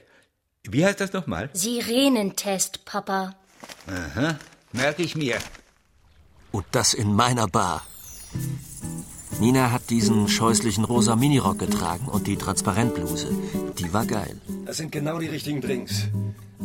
Wie 0.65 0.85
heißt 0.85 1.01
das 1.01 1.13
nochmal? 1.13 1.49
Sirenentest, 1.55 2.85
Papa. 2.85 3.35
Aha, 3.87 4.39
merke 4.73 5.03
ich 5.03 5.17
mir. 5.17 5.39
Und 6.53 6.67
das 6.73 6.93
in 6.93 7.15
meiner 7.15 7.47
Bar. 7.47 7.87
Nina 9.41 9.71
hat 9.71 9.89
diesen 9.89 10.29
scheußlichen 10.29 10.85
rosa 10.85 11.17
Minirock 11.17 11.59
getragen 11.59 12.07
und 12.09 12.27
die 12.27 12.37
Transparentbluse. 12.37 13.29
Die 13.79 13.93
war 13.93 14.05
geil. 14.05 14.41
Das 14.67 14.77
sind 14.77 14.93
genau 14.93 15.19
die 15.19 15.29
richtigen 15.29 15.61
Drinks. 15.61 16.09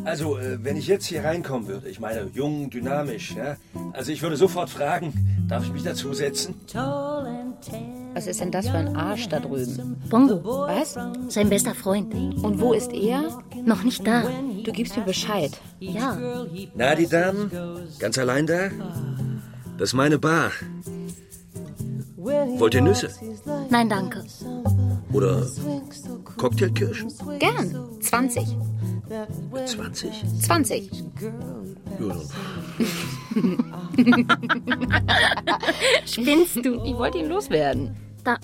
Also, 0.04 0.38
äh, 0.38 0.64
wenn 0.64 0.78
ich 0.78 0.88
jetzt 0.88 1.06
hier 1.06 1.24
reinkommen 1.24 1.68
würde, 1.68 1.90
ich 1.90 2.00
meine, 2.00 2.30
jung, 2.34 2.70
dynamisch, 2.70 3.32
ja? 3.32 3.58
Also, 3.94 4.12
ich 4.12 4.22
würde 4.22 4.38
sofort 4.38 4.70
fragen, 4.70 5.39
darf 5.50 5.66
ich 5.66 5.74
mich 5.74 5.84
dazusetzen? 5.84 6.56
Was 8.14 8.28
ist 8.28 8.40
denn 8.40 8.52
das 8.52 8.68
für 8.68 8.78
ein 8.78 8.96
Arsch 8.96 9.28
da 9.30 9.40
drüben? 9.40 9.98
Bongo. 10.10 10.44
Was? 10.68 10.98
Sein 11.28 11.50
bester 11.50 11.76
Freund. 11.76 12.14
Und 12.14 12.60
wo 12.60 12.74
ist 12.74 12.92
er? 12.94 13.24
Noch 13.66 13.84
nicht 13.84 14.06
da. 14.06 14.24
Du 14.64 14.72
gibst 14.72 14.96
mir 14.96 15.04
Bescheid. 15.04 15.52
Ja. 15.80 16.18
Na, 16.76 16.96
die 16.96 17.08
Damen? 17.08 17.52
Ganz 18.00 18.18
allein 18.18 18.46
da? 18.46 18.70
Das 19.78 19.90
ist 19.90 19.94
meine 19.94 20.20
Bar. 20.20 20.52
Wollt 22.18 22.74
ihr 22.74 22.82
Nüsse? 22.82 23.10
Nein, 23.70 23.90
danke. 23.90 24.24
Oder 25.14 25.48
Cocktailkirschen? 26.38 27.12
Gern. 27.40 27.76
20. 28.02 28.58
20? 29.66 30.42
20. 30.42 30.92
Ja, 32.00 32.16
Spinnst 36.06 36.58
du? 36.64 36.84
Ich 36.84 36.96
wollte 36.96 37.20
ihn 37.20 37.30
loswerden. 37.30 37.96
Da. 38.24 38.38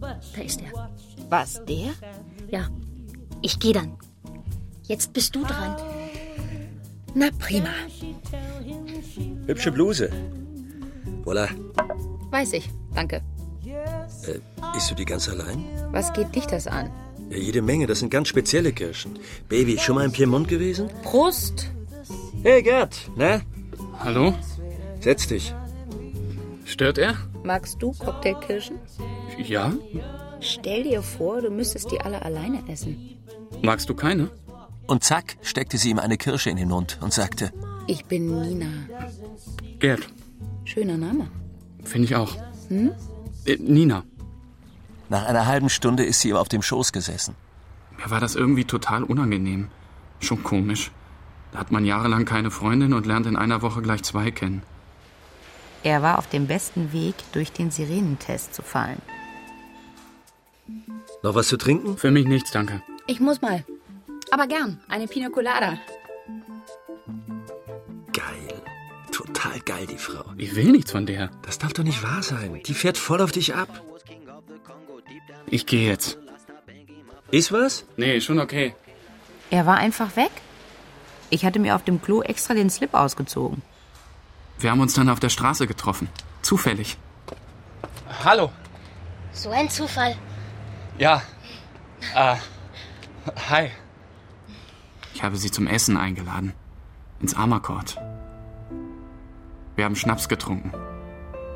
Da 0.00 0.42
ist 0.42 0.60
er. 0.62 0.90
Was, 1.28 1.62
der? 1.64 1.90
Ja. 2.50 2.68
Ich 3.40 3.58
gehe 3.58 3.72
dann. 3.72 3.96
Jetzt 4.84 5.12
bist 5.12 5.34
du 5.34 5.44
dran. 5.44 5.76
Na 7.14 7.28
prima. 7.38 7.70
Hübsche 9.46 9.72
Bluse. 9.72 10.10
Voilà. 11.24 11.48
Weiß 12.30 12.52
ich. 12.54 12.68
Danke. 12.94 13.22
Äh, 14.26 14.76
isst 14.76 14.90
du 14.90 14.94
die 14.94 15.04
ganz 15.04 15.28
allein? 15.28 15.64
Was 15.90 16.12
geht 16.12 16.34
dich 16.34 16.46
das 16.46 16.66
an? 16.66 16.90
Ja, 17.30 17.36
jede 17.36 17.62
Menge. 17.62 17.86
Das 17.86 18.00
sind 18.00 18.10
ganz 18.10 18.28
spezielle 18.28 18.72
Kirschen. 18.72 19.18
Baby, 19.48 19.78
schon 19.78 19.96
mal 19.96 20.04
im 20.04 20.12
Piemont 20.12 20.48
gewesen? 20.48 20.88
Prost. 21.02 21.70
Hey, 22.42 22.62
Gerd. 22.62 22.96
Na? 23.16 23.40
Hallo? 24.00 24.34
Setz 25.02 25.26
dich. 25.26 25.52
Stört 26.64 26.96
er? 26.96 27.16
Magst 27.42 27.82
du 27.82 27.90
Cocktailkirschen? 27.92 28.78
Ja? 29.36 29.72
Stell 30.40 30.84
dir 30.84 31.02
vor, 31.02 31.40
du 31.40 31.50
müsstest 31.50 31.90
die 31.90 32.00
alle 32.00 32.22
alleine 32.22 32.62
essen. 32.68 33.18
Magst 33.62 33.88
du 33.88 33.94
keine? 33.94 34.30
Und 34.86 35.02
zack, 35.02 35.36
steckte 35.42 35.76
sie 35.76 35.90
ihm 35.90 35.98
eine 35.98 36.16
Kirsche 36.16 36.50
in 36.50 36.56
den 36.56 36.68
Mund 36.68 36.98
und 37.00 37.12
sagte, 37.12 37.52
Ich 37.88 38.04
bin 38.04 38.42
Nina. 38.42 38.66
Gerd. 39.80 40.06
Schöner 40.64 40.96
Name. 40.96 41.26
Finde 41.82 42.04
ich 42.06 42.14
auch. 42.14 42.36
Hm? 42.68 42.92
Äh, 43.44 43.56
Nina. 43.56 44.04
Nach 45.08 45.24
einer 45.26 45.46
halben 45.46 45.68
Stunde 45.68 46.04
ist 46.04 46.20
sie 46.20 46.28
ihm 46.28 46.36
auf 46.36 46.48
dem 46.48 46.62
Schoß 46.62 46.92
gesessen. 46.92 47.34
Mir 47.98 48.08
war 48.08 48.20
das 48.20 48.36
irgendwie 48.36 48.64
total 48.64 49.02
unangenehm. 49.02 49.66
Schon 50.20 50.44
komisch. 50.44 50.92
Da 51.50 51.58
hat 51.58 51.72
man 51.72 51.84
jahrelang 51.84 52.24
keine 52.24 52.52
Freundin 52.52 52.94
und 52.94 53.04
lernt 53.04 53.26
in 53.26 53.34
einer 53.36 53.62
Woche 53.62 53.82
gleich 53.82 54.04
zwei 54.04 54.30
kennen. 54.30 54.62
Er 55.84 56.02
war 56.02 56.18
auf 56.18 56.28
dem 56.28 56.46
besten 56.46 56.92
Weg, 56.92 57.14
durch 57.32 57.52
den 57.52 57.70
Sirenentest 57.70 58.54
zu 58.54 58.62
fallen. 58.62 59.02
Noch 61.22 61.34
was 61.34 61.48
zu 61.48 61.56
trinken? 61.56 61.96
Für 61.96 62.10
mich 62.10 62.26
nichts, 62.26 62.50
danke. 62.50 62.82
Ich 63.06 63.20
muss 63.20 63.42
mal. 63.42 63.64
Aber 64.30 64.46
gern. 64.46 64.80
Eine 64.88 65.06
Pina 65.06 65.28
Colada. 65.28 65.78
Geil. 68.12 68.62
Total 69.10 69.60
geil, 69.60 69.86
die 69.86 69.98
Frau. 69.98 70.24
Ich 70.36 70.54
will 70.54 70.70
nichts 70.70 70.92
von 70.92 71.06
der. 71.06 71.30
Das 71.42 71.58
darf 71.58 71.72
doch 71.72 71.84
nicht 71.84 72.02
wahr 72.02 72.22
sein. 72.22 72.60
Die 72.64 72.74
fährt 72.74 72.96
voll 72.96 73.20
auf 73.20 73.32
dich 73.32 73.54
ab. 73.54 73.82
Ich 75.46 75.66
gehe 75.66 75.88
jetzt. 75.88 76.18
Ist 77.30 77.52
was? 77.52 77.84
Nee, 77.96 78.20
schon 78.20 78.38
okay. 78.38 78.74
Er 79.50 79.66
war 79.66 79.76
einfach 79.76 80.16
weg. 80.16 80.30
Ich 81.30 81.44
hatte 81.44 81.58
mir 81.58 81.76
auf 81.76 81.84
dem 81.84 82.00
Klo 82.00 82.22
extra 82.22 82.54
den 82.54 82.70
Slip 82.70 82.94
ausgezogen. 82.94 83.62
Wir 84.58 84.70
haben 84.70 84.80
uns 84.80 84.94
dann 84.94 85.08
auf 85.08 85.20
der 85.20 85.28
Straße 85.28 85.66
getroffen. 85.66 86.08
Zufällig. 86.42 86.96
Hallo. 88.24 88.50
So 89.32 89.50
ein 89.50 89.68
Zufall. 89.70 90.16
Ja. 90.98 91.22
Äh. 92.14 92.36
Hi. 93.50 93.70
Ich 95.14 95.22
habe 95.22 95.36
sie 95.36 95.50
zum 95.50 95.66
Essen 95.66 95.96
eingeladen. 95.96 96.52
Ins 97.20 97.34
Amarcord. 97.34 97.96
Wir 99.76 99.84
haben 99.84 99.96
Schnaps 99.96 100.28
getrunken. 100.28 100.72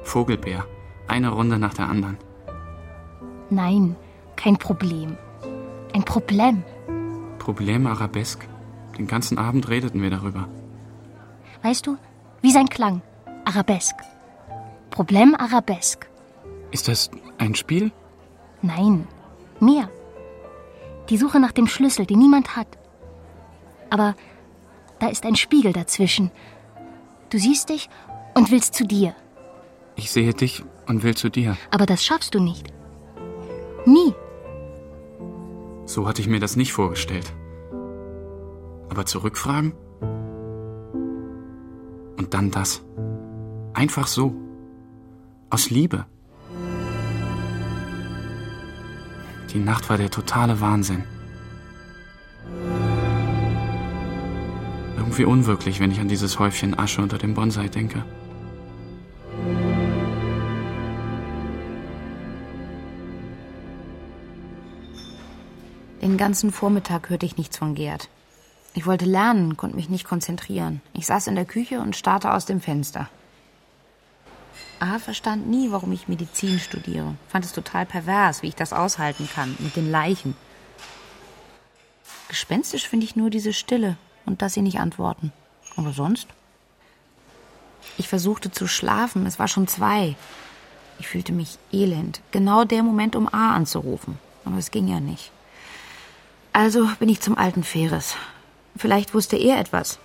Vogelbeer. 0.04 0.64
Eine 1.08 1.30
Runde 1.30 1.58
nach 1.58 1.74
der 1.74 1.88
anderen. 1.88 2.18
Nein, 3.50 3.96
kein 4.36 4.56
Problem. 4.56 5.16
Ein 5.92 6.04
Problem. 6.04 6.64
Problem 7.38 7.86
Arabesk. 7.86 8.46
Den 8.98 9.06
ganzen 9.06 9.38
Abend 9.38 9.68
redeten 9.68 10.02
wir 10.02 10.10
darüber. 10.10 10.48
Weißt 11.62 11.86
du, 11.86 11.96
wie 12.46 12.52
sein 12.52 12.68
Klang. 12.68 13.02
Arabesk. 13.44 13.96
Problem 14.90 15.34
Arabesk. 15.34 16.08
Ist 16.70 16.86
das 16.86 17.10
ein 17.38 17.56
Spiel? 17.56 17.90
Nein, 18.62 19.08
mehr. 19.58 19.90
Die 21.10 21.16
Suche 21.16 21.40
nach 21.40 21.50
dem 21.50 21.66
Schlüssel, 21.66 22.06
den 22.06 22.20
niemand 22.20 22.54
hat. 22.54 22.68
Aber 23.90 24.14
da 25.00 25.08
ist 25.08 25.24
ein 25.26 25.34
Spiegel 25.34 25.72
dazwischen. 25.72 26.30
Du 27.30 27.38
siehst 27.38 27.68
dich 27.68 27.88
und 28.34 28.52
willst 28.52 28.74
zu 28.74 28.86
dir. 28.86 29.16
Ich 29.96 30.12
sehe 30.12 30.32
dich 30.32 30.62
und 30.86 31.02
will 31.02 31.16
zu 31.16 31.28
dir. 31.30 31.56
Aber 31.72 31.84
das 31.84 32.04
schaffst 32.04 32.32
du 32.36 32.38
nicht. 32.38 32.72
Nie. 33.86 34.14
So 35.84 36.06
hatte 36.06 36.22
ich 36.22 36.28
mir 36.28 36.38
das 36.38 36.54
nicht 36.54 36.72
vorgestellt. 36.72 37.32
Aber 38.88 39.04
zurückfragen? 39.04 39.74
Und 42.16 42.34
dann 42.34 42.50
das. 42.50 42.82
Einfach 43.74 44.06
so. 44.06 44.34
Aus 45.50 45.70
Liebe. 45.70 46.06
Die 49.52 49.58
Nacht 49.58 49.88
war 49.88 49.96
der 49.96 50.10
totale 50.10 50.60
Wahnsinn. 50.60 51.04
Irgendwie 54.96 55.24
unwirklich, 55.24 55.80
wenn 55.80 55.90
ich 55.90 56.00
an 56.00 56.08
dieses 56.08 56.38
Häufchen 56.38 56.78
Asche 56.78 57.00
unter 57.00 57.18
dem 57.18 57.34
Bonsai 57.34 57.68
denke. 57.68 58.04
Den 66.02 66.16
ganzen 66.16 66.52
Vormittag 66.52 67.10
hörte 67.10 67.26
ich 67.26 67.36
nichts 67.36 67.56
von 67.58 67.74
Gerd. 67.74 68.08
Ich 68.76 68.84
wollte 68.84 69.06
lernen, 69.06 69.56
konnte 69.56 69.74
mich 69.74 69.88
nicht 69.88 70.04
konzentrieren. 70.04 70.82
Ich 70.92 71.06
saß 71.06 71.28
in 71.28 71.34
der 71.34 71.46
Küche 71.46 71.80
und 71.80 71.96
starrte 71.96 72.34
aus 72.34 72.44
dem 72.44 72.60
Fenster. 72.60 73.08
A 74.80 74.98
verstand 74.98 75.48
nie, 75.48 75.72
warum 75.72 75.92
ich 75.92 76.08
Medizin 76.08 76.60
studiere. 76.60 77.14
Fand 77.28 77.46
es 77.46 77.52
total 77.52 77.86
pervers, 77.86 78.42
wie 78.42 78.48
ich 78.48 78.54
das 78.54 78.74
aushalten 78.74 79.30
kann, 79.34 79.56
mit 79.60 79.76
den 79.76 79.90
Leichen. 79.90 80.36
Gespenstisch 82.28 82.86
finde 82.86 83.06
ich 83.06 83.16
nur 83.16 83.30
diese 83.30 83.54
Stille 83.54 83.96
und 84.26 84.42
dass 84.42 84.52
sie 84.52 84.62
nicht 84.62 84.78
antworten. 84.78 85.32
Aber 85.76 85.92
sonst? 85.92 86.28
Ich 87.96 88.08
versuchte 88.08 88.50
zu 88.50 88.66
schlafen, 88.66 89.24
es 89.24 89.38
war 89.38 89.48
schon 89.48 89.68
zwei. 89.68 90.16
Ich 90.98 91.08
fühlte 91.08 91.32
mich 91.32 91.56
elend. 91.72 92.20
Genau 92.30 92.64
der 92.64 92.82
Moment, 92.82 93.16
um 93.16 93.26
A 93.26 93.54
anzurufen. 93.54 94.18
Aber 94.44 94.58
es 94.58 94.70
ging 94.70 94.86
ja 94.86 95.00
nicht. 95.00 95.30
Also 96.52 96.90
bin 96.98 97.08
ich 97.08 97.22
zum 97.22 97.38
alten 97.38 97.64
Feres. 97.64 98.16
Vielleicht 98.76 99.14
wusste 99.14 99.36
er 99.36 99.58
etwas. 99.58 99.98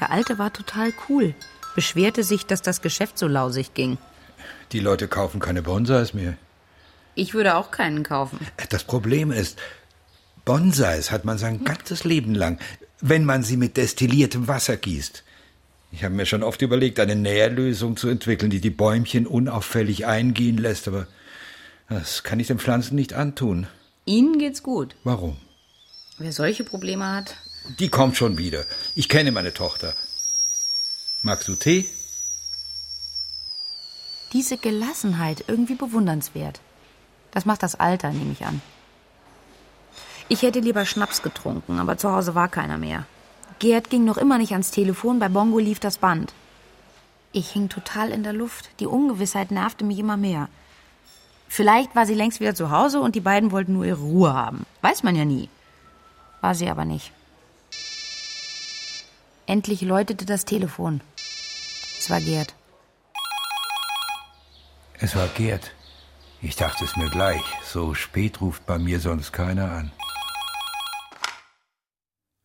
Der 0.00 0.10
Alte 0.10 0.38
war 0.38 0.52
total 0.52 0.92
cool. 1.08 1.34
Beschwerte 1.74 2.22
sich, 2.22 2.46
dass 2.46 2.62
das 2.62 2.82
Geschäft 2.82 3.18
so 3.18 3.26
lausig 3.26 3.74
ging. 3.74 3.98
Die 4.72 4.80
Leute 4.80 5.08
kaufen 5.08 5.40
keine 5.40 5.62
Bonsais 5.62 6.14
mehr. 6.14 6.36
Ich 7.14 7.34
würde 7.34 7.56
auch 7.56 7.70
keinen 7.70 8.02
kaufen. 8.02 8.38
Das 8.68 8.84
Problem 8.84 9.30
ist, 9.32 9.58
Bonsais 10.44 11.10
hat 11.10 11.24
man 11.24 11.38
sein 11.38 11.64
ganzes 11.64 12.04
Leben 12.04 12.34
lang, 12.34 12.58
wenn 13.00 13.24
man 13.24 13.42
sie 13.42 13.56
mit 13.56 13.76
destilliertem 13.76 14.48
Wasser 14.48 14.76
gießt. 14.76 15.24
Ich 15.92 16.04
habe 16.04 16.14
mir 16.14 16.26
schon 16.26 16.42
oft 16.42 16.60
überlegt, 16.62 17.00
eine 17.00 17.16
Nährlösung 17.16 17.96
zu 17.96 18.08
entwickeln, 18.08 18.50
die 18.50 18.60
die 18.60 18.70
Bäumchen 18.70 19.26
unauffällig 19.26 20.06
eingehen 20.06 20.58
lässt, 20.58 20.88
aber 20.88 21.06
das 21.88 22.22
kann 22.22 22.40
ich 22.40 22.48
den 22.48 22.58
Pflanzen 22.58 22.96
nicht 22.96 23.14
antun. 23.14 23.66
Ihnen 24.04 24.38
geht's 24.38 24.62
gut. 24.62 24.94
Warum? 25.04 25.36
Wer 26.18 26.32
solche 26.32 26.64
Probleme 26.64 27.06
hat, 27.06 27.36
Die 27.78 27.88
kommt 27.88 28.16
schon 28.16 28.38
wieder. 28.38 28.64
Ich 28.94 29.08
kenne 29.08 29.32
meine 29.32 29.52
Tochter. 29.52 29.94
Magst 31.22 31.48
du 31.48 31.56
Tee? 31.56 31.86
diese 34.32 34.56
Gelassenheit 34.58 35.44
irgendwie 35.46 35.76
bewundernswert. 35.76 36.60
Das 37.30 37.46
macht 37.46 37.62
das 37.62 37.74
Alter, 37.74 38.10
nehme 38.10 38.32
ich 38.32 38.44
an. 38.44 38.60
Ich 40.28 40.42
hätte 40.42 40.60
lieber 40.60 40.84
Schnaps 40.84 41.22
getrunken, 41.22 41.78
aber 41.78 41.96
zu 41.96 42.10
Hause 42.12 42.34
war 42.34 42.48
keiner 42.48 42.76
mehr. 42.76 43.06
Gerd 43.60 43.88
ging 43.88 44.04
noch 44.04 44.18
immer 44.18 44.36
nicht 44.38 44.52
ans 44.52 44.70
Telefon, 44.72 45.18
bei 45.20 45.28
Bongo 45.28 45.58
lief 45.58 45.80
das 45.80 45.98
Band. 45.98 46.34
Ich 47.32 47.50
hing 47.50 47.68
total 47.68 48.10
in 48.10 48.24
der 48.24 48.32
Luft. 48.32 48.68
Die 48.80 48.86
Ungewissheit 48.86 49.50
nervte 49.50 49.84
mich 49.84 49.98
immer 49.98 50.16
mehr. 50.16 50.48
Vielleicht 51.48 51.94
war 51.94 52.04
sie 52.06 52.14
längst 52.14 52.40
wieder 52.40 52.54
zu 52.54 52.70
Hause 52.70 53.00
und 53.00 53.14
die 53.14 53.20
beiden 53.20 53.52
wollten 53.52 53.72
nur 53.72 53.84
ihre 53.84 54.00
Ruhe 54.00 54.34
haben. 54.34 54.66
Weiß 54.82 55.02
man 55.02 55.16
ja 55.16 55.24
nie. 55.24 55.48
War 56.46 56.54
sie 56.54 56.70
aber 56.70 56.84
nicht. 56.84 57.12
Endlich 59.46 59.80
läutete 59.80 60.26
das 60.26 60.44
Telefon. 60.44 61.00
Es 61.98 62.08
war 62.08 62.20
Gerd. 62.20 62.54
Es 65.00 65.16
war 65.16 65.26
Gerd. 65.26 65.74
Ich 66.40 66.54
dachte 66.54 66.84
es 66.84 66.94
mir 66.94 67.10
gleich. 67.10 67.42
So 67.64 67.94
spät 67.94 68.40
ruft 68.40 68.64
bei 68.64 68.78
mir 68.78 69.00
sonst 69.00 69.32
keiner 69.32 69.72
an. 69.72 69.90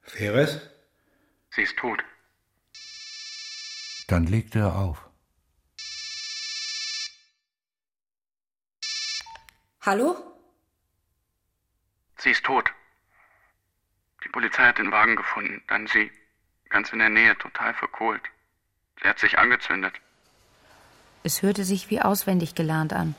Feres? 0.02 0.60
Sie 1.52 1.62
ist 1.62 1.78
tot. 1.78 2.04
Dann 4.08 4.26
legte 4.26 4.58
er 4.62 4.76
auf. 4.78 4.98
Hallo? 9.82 10.18
Sie 12.18 12.32
ist 12.32 12.44
tot. 12.44 12.72
Die 14.24 14.30
Polizei 14.30 14.64
hat 14.64 14.78
den 14.78 14.92
Wagen 14.92 15.16
gefunden, 15.16 15.62
dann 15.68 15.88
sie 15.88 16.12
ganz 16.70 16.92
in 16.94 17.00
der 17.00 17.10
Nähe, 17.10 17.38
total 17.38 17.74
verkohlt. 17.74 18.22
Sie 19.02 19.08
hat 19.08 19.20
sich 19.20 19.38
angezündet. 19.38 19.94
Es 21.24 21.42
hörte 21.42 21.64
sich 21.64 21.90
wie 21.90 22.02
auswendig 22.02 22.56
gelernt 22.56 22.94
an. 22.94 23.16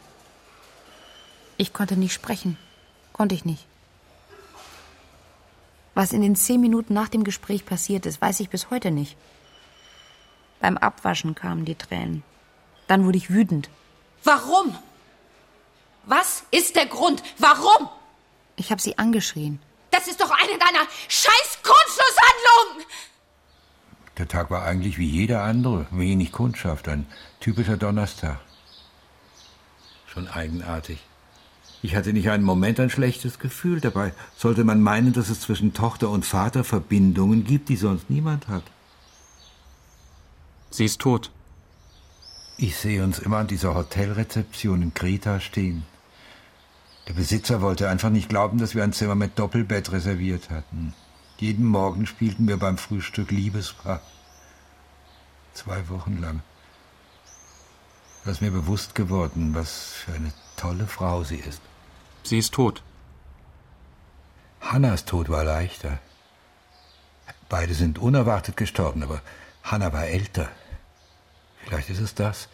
Ich 1.56 1.72
konnte 1.72 1.96
nicht 1.96 2.12
sprechen. 2.12 2.56
Konnte 3.12 3.34
ich 3.34 3.44
nicht. 3.44 3.66
Was 5.94 6.12
in 6.12 6.22
den 6.22 6.34
zehn 6.34 6.60
Minuten 6.60 6.94
nach 6.94 7.08
dem 7.08 7.22
Gespräch 7.22 7.66
passiert 7.66 8.06
ist, 8.06 8.20
weiß 8.20 8.40
ich 8.40 8.48
bis 8.48 8.70
heute 8.70 8.90
nicht. 8.90 9.16
Beim 10.60 10.78
Abwaschen 10.78 11.34
kamen 11.34 11.64
die 11.64 11.74
Tränen. 11.74 12.22
Dann 12.86 13.04
wurde 13.04 13.18
ich 13.18 13.30
wütend. 13.30 13.68
Warum? 14.24 14.76
Was 16.04 16.44
ist 16.50 16.76
der 16.76 16.86
Grund? 16.86 17.22
Warum? 17.38 17.88
Ich 18.56 18.70
habe 18.70 18.80
sie 18.80 18.98
angeschrien. 18.98 19.60
Das 19.92 20.08
ist 20.08 20.20
doch 20.20 20.30
eine 20.30 20.58
deiner 20.58 20.88
scheiß 21.06 21.58
Kurzschlusshandlungen! 21.62 22.86
Der 24.18 24.26
Tag 24.26 24.50
war 24.50 24.64
eigentlich 24.64 24.98
wie 24.98 25.08
jeder 25.08 25.42
andere. 25.42 25.86
Wenig 25.90 26.32
Kundschaft. 26.32 26.88
Ein 26.88 27.06
typischer 27.40 27.76
Donnerstag. 27.76 28.40
Schon 30.06 30.28
eigenartig. 30.28 30.98
Ich 31.82 31.94
hatte 31.94 32.12
nicht 32.12 32.30
einen 32.30 32.44
Moment 32.44 32.80
ein 32.80 32.90
schlechtes 32.90 33.38
Gefühl. 33.38 33.80
Dabei 33.80 34.14
sollte 34.36 34.64
man 34.64 34.80
meinen, 34.80 35.12
dass 35.12 35.28
es 35.28 35.40
zwischen 35.40 35.74
Tochter 35.74 36.08
und 36.08 36.24
Vater 36.24 36.64
Verbindungen 36.64 37.44
gibt, 37.44 37.68
die 37.68 37.76
sonst 37.76 38.08
niemand 38.08 38.48
hat. 38.48 38.64
Sie 40.70 40.86
ist 40.86 41.00
tot. 41.00 41.30
Ich 42.56 42.76
sehe 42.76 43.04
uns 43.04 43.18
immer 43.18 43.38
an 43.38 43.46
dieser 43.46 43.74
Hotelrezeption 43.74 44.80
in 44.80 44.94
Kreta 44.94 45.40
stehen. 45.40 45.84
Der 47.08 47.14
Besitzer 47.14 47.60
wollte 47.60 47.88
einfach 47.88 48.10
nicht 48.10 48.28
glauben, 48.28 48.58
dass 48.58 48.74
wir 48.74 48.84
ein 48.84 48.92
Zimmer 48.92 49.14
mit 49.14 49.38
Doppelbett 49.38 49.90
reserviert 49.92 50.50
hatten. 50.50 50.94
Jeden 51.38 51.66
Morgen 51.66 52.06
spielten 52.06 52.46
wir 52.46 52.56
beim 52.56 52.78
Frühstück 52.78 53.30
Liebespaar. 53.30 54.00
Zwei 55.54 55.88
Wochen 55.88 56.18
lang. 56.20 56.42
Da 58.24 58.30
ist 58.30 58.40
mir 58.40 58.52
bewusst 58.52 58.94
geworden, 58.94 59.54
was 59.54 59.92
für 59.92 60.12
eine 60.12 60.32
tolle 60.56 60.86
Frau 60.86 61.24
sie 61.24 61.36
ist. 61.36 61.60
Sie 62.22 62.38
ist 62.38 62.54
tot. 62.54 62.82
Hannas 64.60 65.04
Tod 65.04 65.28
war 65.28 65.42
leichter. 65.42 65.98
Beide 67.48 67.74
sind 67.74 67.98
unerwartet 67.98 68.56
gestorben, 68.56 69.02
aber 69.02 69.20
Hanna 69.64 69.92
war 69.92 70.06
älter. 70.06 70.48
Vielleicht 71.64 71.90
ist 71.90 72.00
es 72.00 72.14
das. 72.14 72.48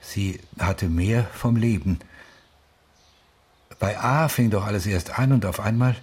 Sie 0.00 0.40
hatte 0.58 0.88
mehr 0.88 1.24
vom 1.24 1.56
Leben. 1.56 2.00
Bei 3.78 3.98
A 3.98 4.28
fing 4.28 4.50
doch 4.50 4.64
alles 4.64 4.86
erst 4.86 5.18
an 5.18 5.32
und 5.32 5.44
auf 5.44 5.60
einmal 5.60 5.96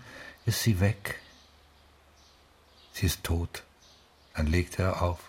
ist 0.46 0.62
sie 0.62 0.80
weg. 0.80 1.20
Sie 2.94 3.06
ist 3.06 3.24
tot. 3.24 3.64
Dann 4.36 4.48
legte 4.48 4.84
er 4.84 5.02
auf. 5.02 5.20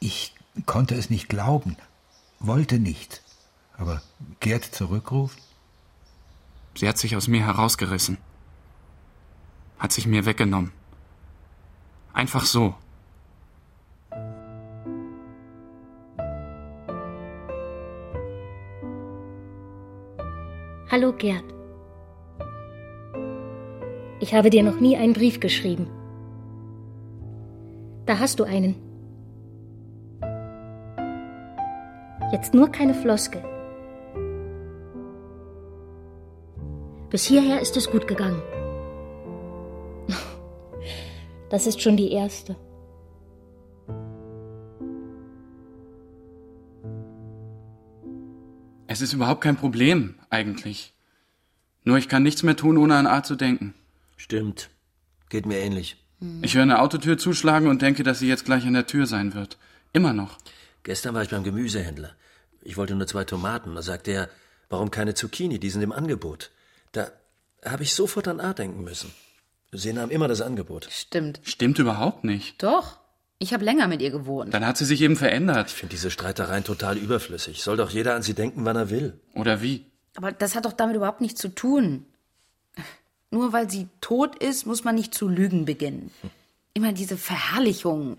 Ich 0.00 0.34
konnte 0.66 0.94
es 0.94 1.10
nicht 1.10 1.28
glauben, 1.28 1.76
wollte 2.38 2.78
nicht. 2.78 3.22
Aber 3.78 4.02
Gerd 4.40 4.64
zurückruft? 4.64 5.38
Sie 6.74 6.88
hat 6.88 6.98
sich 6.98 7.16
aus 7.16 7.28
mir 7.28 7.44
herausgerissen. 7.44 8.18
Hat 9.78 9.92
sich 9.92 10.06
mir 10.06 10.24
weggenommen. 10.24 10.72
Einfach 12.12 12.44
so. 12.44 12.74
Hallo 20.98 21.12
Gerd. 21.12 21.44
Ich 24.18 24.32
habe 24.32 24.48
dir 24.48 24.62
noch 24.62 24.80
nie 24.80 24.96
einen 24.96 25.12
Brief 25.12 25.40
geschrieben. 25.40 25.90
Da 28.06 28.18
hast 28.18 28.40
du 28.40 28.44
einen. 28.44 28.76
Jetzt 32.32 32.54
nur 32.54 32.70
keine 32.70 32.94
Floskel. 32.94 33.44
Bis 37.10 37.26
hierher 37.26 37.60
ist 37.60 37.76
es 37.76 37.90
gut 37.90 38.08
gegangen. 38.08 38.40
Das 41.50 41.66
ist 41.66 41.82
schon 41.82 41.98
die 41.98 42.10
erste. 42.10 42.56
Es 48.96 49.02
ist 49.02 49.12
überhaupt 49.12 49.42
kein 49.42 49.58
Problem, 49.58 50.14
eigentlich. 50.30 50.94
Nur 51.84 51.98
ich 51.98 52.08
kann 52.08 52.22
nichts 52.22 52.42
mehr 52.42 52.56
tun, 52.56 52.78
ohne 52.78 52.96
an 52.96 53.06
A 53.06 53.22
zu 53.22 53.36
denken. 53.36 53.74
Stimmt. 54.16 54.70
Geht 55.28 55.44
mir 55.44 55.58
ähnlich. 55.58 56.02
Ich 56.40 56.54
höre 56.54 56.62
eine 56.62 56.80
Autotür 56.80 57.18
zuschlagen 57.18 57.68
und 57.68 57.82
denke, 57.82 58.04
dass 58.04 58.20
sie 58.20 58.26
jetzt 58.26 58.46
gleich 58.46 58.64
an 58.66 58.72
der 58.72 58.86
Tür 58.86 59.04
sein 59.04 59.34
wird. 59.34 59.58
Immer 59.92 60.14
noch. 60.14 60.38
Gestern 60.82 61.14
war 61.14 61.22
ich 61.22 61.28
beim 61.28 61.44
Gemüsehändler. 61.44 62.16
Ich 62.62 62.78
wollte 62.78 62.94
nur 62.94 63.06
zwei 63.06 63.24
Tomaten. 63.24 63.74
Da 63.74 63.82
sagte 63.82 64.12
er, 64.12 64.30
warum 64.70 64.90
keine 64.90 65.12
Zucchini? 65.12 65.58
Die 65.58 65.68
sind 65.68 65.82
im 65.82 65.92
Angebot. 65.92 66.50
Da 66.92 67.10
habe 67.66 67.82
ich 67.82 67.92
sofort 67.92 68.28
an 68.28 68.40
A 68.40 68.54
denken 68.54 68.82
müssen. 68.82 69.12
Sie 69.72 69.92
nahm 69.92 70.08
immer 70.08 70.26
das 70.26 70.40
Angebot. 70.40 70.88
Stimmt. 70.90 71.40
Stimmt 71.42 71.78
überhaupt 71.78 72.24
nicht. 72.24 72.62
Doch. 72.62 72.98
Ich 73.38 73.52
habe 73.52 73.64
länger 73.64 73.86
mit 73.86 74.00
ihr 74.00 74.10
gewohnt. 74.10 74.54
Dann 74.54 74.66
hat 74.66 74.78
sie 74.78 74.86
sich 74.86 75.02
eben 75.02 75.16
verändert. 75.16 75.68
Ich 75.68 75.74
finde 75.74 75.94
diese 75.94 76.10
Streitereien 76.10 76.64
total 76.64 76.96
überflüssig. 76.96 77.62
Soll 77.62 77.76
doch 77.76 77.90
jeder 77.90 78.14
an 78.14 78.22
sie 78.22 78.34
denken, 78.34 78.64
wann 78.64 78.76
er 78.76 78.90
will. 78.90 79.20
Oder 79.34 79.60
wie? 79.60 79.84
Aber 80.16 80.32
das 80.32 80.54
hat 80.54 80.64
doch 80.64 80.72
damit 80.72 80.96
überhaupt 80.96 81.20
nichts 81.20 81.40
zu 81.40 81.48
tun. 81.48 82.06
Nur 83.30 83.52
weil 83.52 83.70
sie 83.70 83.88
tot 84.00 84.36
ist, 84.36 84.64
muss 84.64 84.84
man 84.84 84.94
nicht 84.94 85.12
zu 85.12 85.28
lügen 85.28 85.66
beginnen. 85.66 86.10
Immer 86.72 86.92
diese 86.92 87.18
Verherrlichung. 87.18 88.16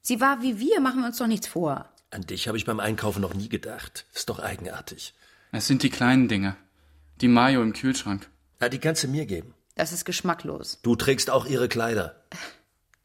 Sie 0.00 0.20
war 0.20 0.42
wie 0.42 0.58
wir, 0.58 0.80
machen 0.80 1.00
wir 1.00 1.08
uns 1.08 1.18
doch 1.18 1.26
nichts 1.26 1.46
vor. 1.46 1.88
An 2.10 2.22
dich 2.22 2.48
habe 2.48 2.56
ich 2.56 2.64
beim 2.64 2.80
Einkaufen 2.80 3.20
noch 3.20 3.34
nie 3.34 3.48
gedacht. 3.48 4.06
Ist 4.14 4.28
doch 4.28 4.38
eigenartig. 4.38 5.14
Es 5.52 5.66
sind 5.66 5.82
die 5.82 5.90
kleinen 5.90 6.28
Dinge. 6.28 6.56
Die 7.20 7.28
Mayo 7.28 7.62
im 7.62 7.74
Kühlschrank. 7.74 8.28
Ja, 8.60 8.68
die 8.68 8.78
kannst 8.78 9.02
du 9.04 9.08
mir 9.08 9.26
geben. 9.26 9.52
Das 9.74 9.92
ist 9.92 10.04
geschmacklos. 10.04 10.78
Du 10.82 10.96
trägst 10.96 11.28
auch 11.28 11.44
ihre 11.46 11.68
Kleider. 11.68 12.22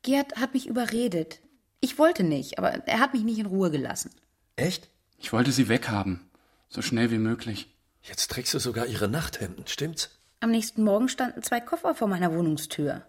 Gerd 0.04 0.38
hat 0.38 0.54
mich 0.54 0.68
überredet. 0.68 1.40
Ich 1.82 1.98
wollte 1.98 2.24
nicht, 2.24 2.58
aber 2.58 2.70
er 2.88 3.00
hat 3.00 3.14
mich 3.14 3.24
nicht 3.24 3.40
in 3.40 3.46
Ruhe 3.46 3.72
gelassen. 3.72 4.12
Echt? 4.56 4.90
Ich 5.18 5.32
wollte 5.32 5.52
sie 5.52 5.70
weghaben. 5.70 6.30
So 6.68 6.82
schnell 6.82 7.12
wie 7.12 7.18
möglich. 7.18 7.74
Jetzt 8.02 8.32
trägst 8.32 8.54
du 8.54 8.60
sogar 8.60 8.86
ihre 8.86 9.08
Nachthemden, 9.08 9.66
stimmt's? 9.68 10.10
Am 10.42 10.52
nächsten 10.52 10.84
Morgen 10.84 11.10
standen 11.10 11.44
zwei 11.44 11.60
Koffer 11.60 11.96
vor 11.96 12.08
meiner 12.08 12.34
Wohnungstür. 12.34 13.04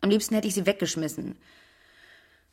Am 0.00 0.10
liebsten 0.10 0.34
hätte 0.34 0.48
ich 0.48 0.54
sie 0.54 0.66
weggeschmissen. 0.66 1.36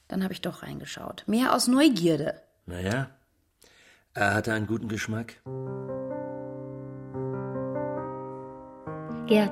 Dann 0.07 0.23
habe 0.23 0.33
ich 0.33 0.41
doch 0.41 0.63
reingeschaut. 0.63 1.23
Mehr 1.27 1.55
aus 1.55 1.67
Neugierde. 1.67 2.41
Naja, 2.65 3.09
er 4.13 4.33
hatte 4.33 4.53
einen 4.53 4.67
guten 4.67 4.87
Geschmack. 4.89 5.35
Gerd, 9.27 9.51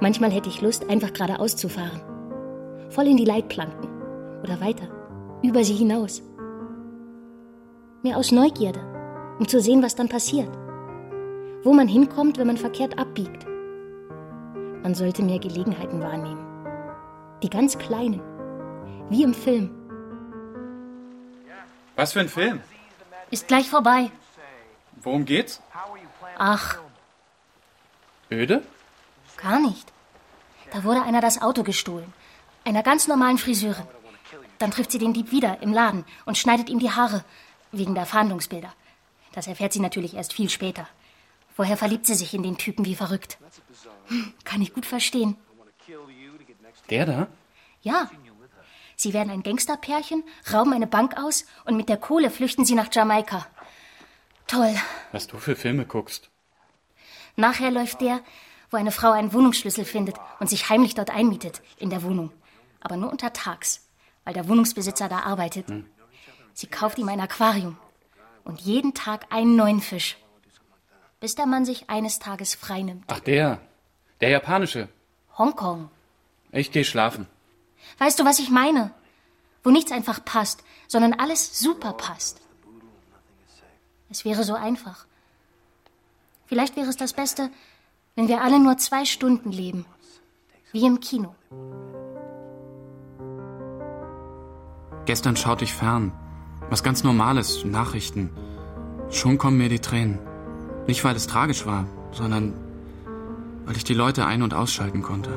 manchmal 0.00 0.30
hätte 0.32 0.48
ich 0.48 0.60
Lust, 0.60 0.88
einfach 0.88 1.12
geradeaus 1.12 1.56
zu 1.56 1.68
fahren. 1.68 2.02
Voll 2.90 3.06
in 3.06 3.16
die 3.16 3.24
Leitplanken. 3.24 3.85
Oder 4.46 4.60
weiter. 4.60 4.86
Über 5.42 5.64
sie 5.64 5.74
hinaus. 5.74 6.22
Mehr 8.04 8.16
aus 8.16 8.30
Neugierde, 8.30 8.78
um 9.40 9.48
zu 9.48 9.60
sehen, 9.60 9.82
was 9.82 9.96
dann 9.96 10.08
passiert. 10.08 10.56
Wo 11.64 11.72
man 11.72 11.88
hinkommt, 11.88 12.38
wenn 12.38 12.46
man 12.46 12.56
verkehrt 12.56 12.96
abbiegt. 12.96 13.44
Man 14.84 14.94
sollte 14.94 15.24
mehr 15.24 15.40
Gelegenheiten 15.40 16.00
wahrnehmen. 16.00 16.46
Die 17.42 17.50
ganz 17.50 17.76
kleinen. 17.76 18.20
Wie 19.10 19.24
im 19.24 19.34
Film. 19.34 19.70
Was 21.96 22.12
für 22.12 22.20
ein 22.20 22.28
Film? 22.28 22.60
Ist 23.32 23.48
gleich 23.48 23.68
vorbei. 23.68 24.12
Worum 25.02 25.24
geht's? 25.24 25.60
Ach, 26.38 26.78
Öde? 28.30 28.62
gar 29.38 29.58
nicht. 29.58 29.92
Da 30.70 30.84
wurde 30.84 31.02
einer 31.02 31.20
das 31.20 31.42
Auto 31.42 31.64
gestohlen. 31.64 32.12
Einer 32.64 32.84
ganz 32.84 33.08
normalen 33.08 33.38
Friseurin. 33.38 33.86
Dann 34.58 34.70
trifft 34.70 34.92
sie 34.92 34.98
den 34.98 35.12
Dieb 35.12 35.30
wieder 35.32 35.62
im 35.62 35.72
Laden 35.72 36.04
und 36.24 36.38
schneidet 36.38 36.68
ihm 36.68 36.78
die 36.78 36.90
Haare. 36.90 37.24
Wegen 37.72 37.94
der 37.94 38.06
Fahndungsbilder. 38.06 38.72
Das 39.32 39.46
erfährt 39.46 39.72
sie 39.72 39.80
natürlich 39.80 40.14
erst 40.14 40.32
viel 40.32 40.48
später. 40.48 40.88
Vorher 41.54 41.76
verliebt 41.76 42.06
sie 42.06 42.14
sich 42.14 42.32
in 42.34 42.42
den 42.42 42.58
Typen 42.58 42.84
wie 42.84 42.94
verrückt. 42.94 43.38
Hm, 44.08 44.32
kann 44.44 44.62
ich 44.62 44.72
gut 44.72 44.86
verstehen. 44.86 45.36
Der 46.90 47.06
da? 47.06 47.26
Ja. 47.82 48.10
Sie 48.96 49.12
werden 49.12 49.30
ein 49.30 49.42
Gangsterpärchen, 49.42 50.24
rauben 50.52 50.72
eine 50.72 50.86
Bank 50.86 51.18
aus 51.18 51.44
und 51.64 51.76
mit 51.76 51.88
der 51.88 51.98
Kohle 51.98 52.30
flüchten 52.30 52.64
sie 52.64 52.74
nach 52.74 52.88
Jamaika. 52.92 53.46
Toll. 54.46 54.74
Was 55.12 55.26
du 55.26 55.38
für 55.38 55.56
Filme 55.56 55.84
guckst. 55.84 56.30
Nachher 57.36 57.70
läuft 57.70 58.00
der, 58.00 58.20
wo 58.70 58.76
eine 58.76 58.92
Frau 58.92 59.10
einen 59.10 59.32
Wohnungsschlüssel 59.32 59.84
findet 59.84 60.16
und 60.40 60.48
sich 60.48 60.70
heimlich 60.70 60.94
dort 60.94 61.10
einmietet, 61.10 61.60
in 61.78 61.90
der 61.90 62.02
Wohnung. 62.02 62.32
Aber 62.80 62.96
nur 62.96 63.10
untertags, 63.10 63.85
weil 64.26 64.34
der 64.34 64.48
Wohnungsbesitzer 64.48 65.08
da 65.08 65.20
arbeitet. 65.20 65.66
Sie 66.52 66.66
kauft 66.66 66.98
ihm 66.98 67.08
ein 67.08 67.20
Aquarium 67.20 67.78
und 68.44 68.60
jeden 68.60 68.92
Tag 68.92 69.26
einen 69.30 69.56
neuen 69.56 69.80
Fisch. 69.80 70.18
Bis 71.20 71.36
der 71.36 71.46
Mann 71.46 71.64
sich 71.64 71.88
eines 71.88 72.18
Tages 72.18 72.54
freinimmt. 72.54 73.04
Ach, 73.06 73.20
der. 73.20 73.60
Der 74.20 74.30
japanische. 74.30 74.88
Hongkong. 75.38 75.90
Ich 76.50 76.72
geh 76.72 76.84
schlafen. 76.84 77.26
Weißt 77.98 78.18
du, 78.18 78.24
was 78.24 78.40
ich 78.40 78.50
meine? 78.50 78.90
Wo 79.62 79.70
nichts 79.70 79.92
einfach 79.92 80.24
passt, 80.24 80.64
sondern 80.88 81.12
alles 81.14 81.58
super 81.58 81.92
passt. 81.92 82.40
Es 84.10 84.24
wäre 84.24 84.42
so 84.42 84.54
einfach. 84.54 85.06
Vielleicht 86.46 86.76
wäre 86.76 86.88
es 86.88 86.96
das 86.96 87.12
Beste, 87.12 87.50
wenn 88.16 88.28
wir 88.28 88.42
alle 88.42 88.58
nur 88.58 88.76
zwei 88.78 89.04
Stunden 89.04 89.52
leben. 89.52 89.86
Wie 90.72 90.84
im 90.84 90.98
Kino. 91.00 91.34
Gestern 95.06 95.36
schaute 95.36 95.64
ich 95.64 95.72
fern. 95.72 96.10
Was 96.68 96.82
ganz 96.82 97.04
Normales, 97.04 97.64
Nachrichten. 97.64 98.30
Schon 99.08 99.38
kommen 99.38 99.56
mir 99.56 99.68
die 99.68 99.78
Tränen. 99.78 100.18
Nicht, 100.88 101.04
weil 101.04 101.14
es 101.14 101.28
tragisch 101.28 101.64
war, 101.64 101.86
sondern 102.10 102.54
weil 103.64 103.76
ich 103.76 103.84
die 103.84 103.94
Leute 103.94 104.26
ein- 104.26 104.42
und 104.42 104.52
ausschalten 104.52 105.02
konnte. 105.02 105.30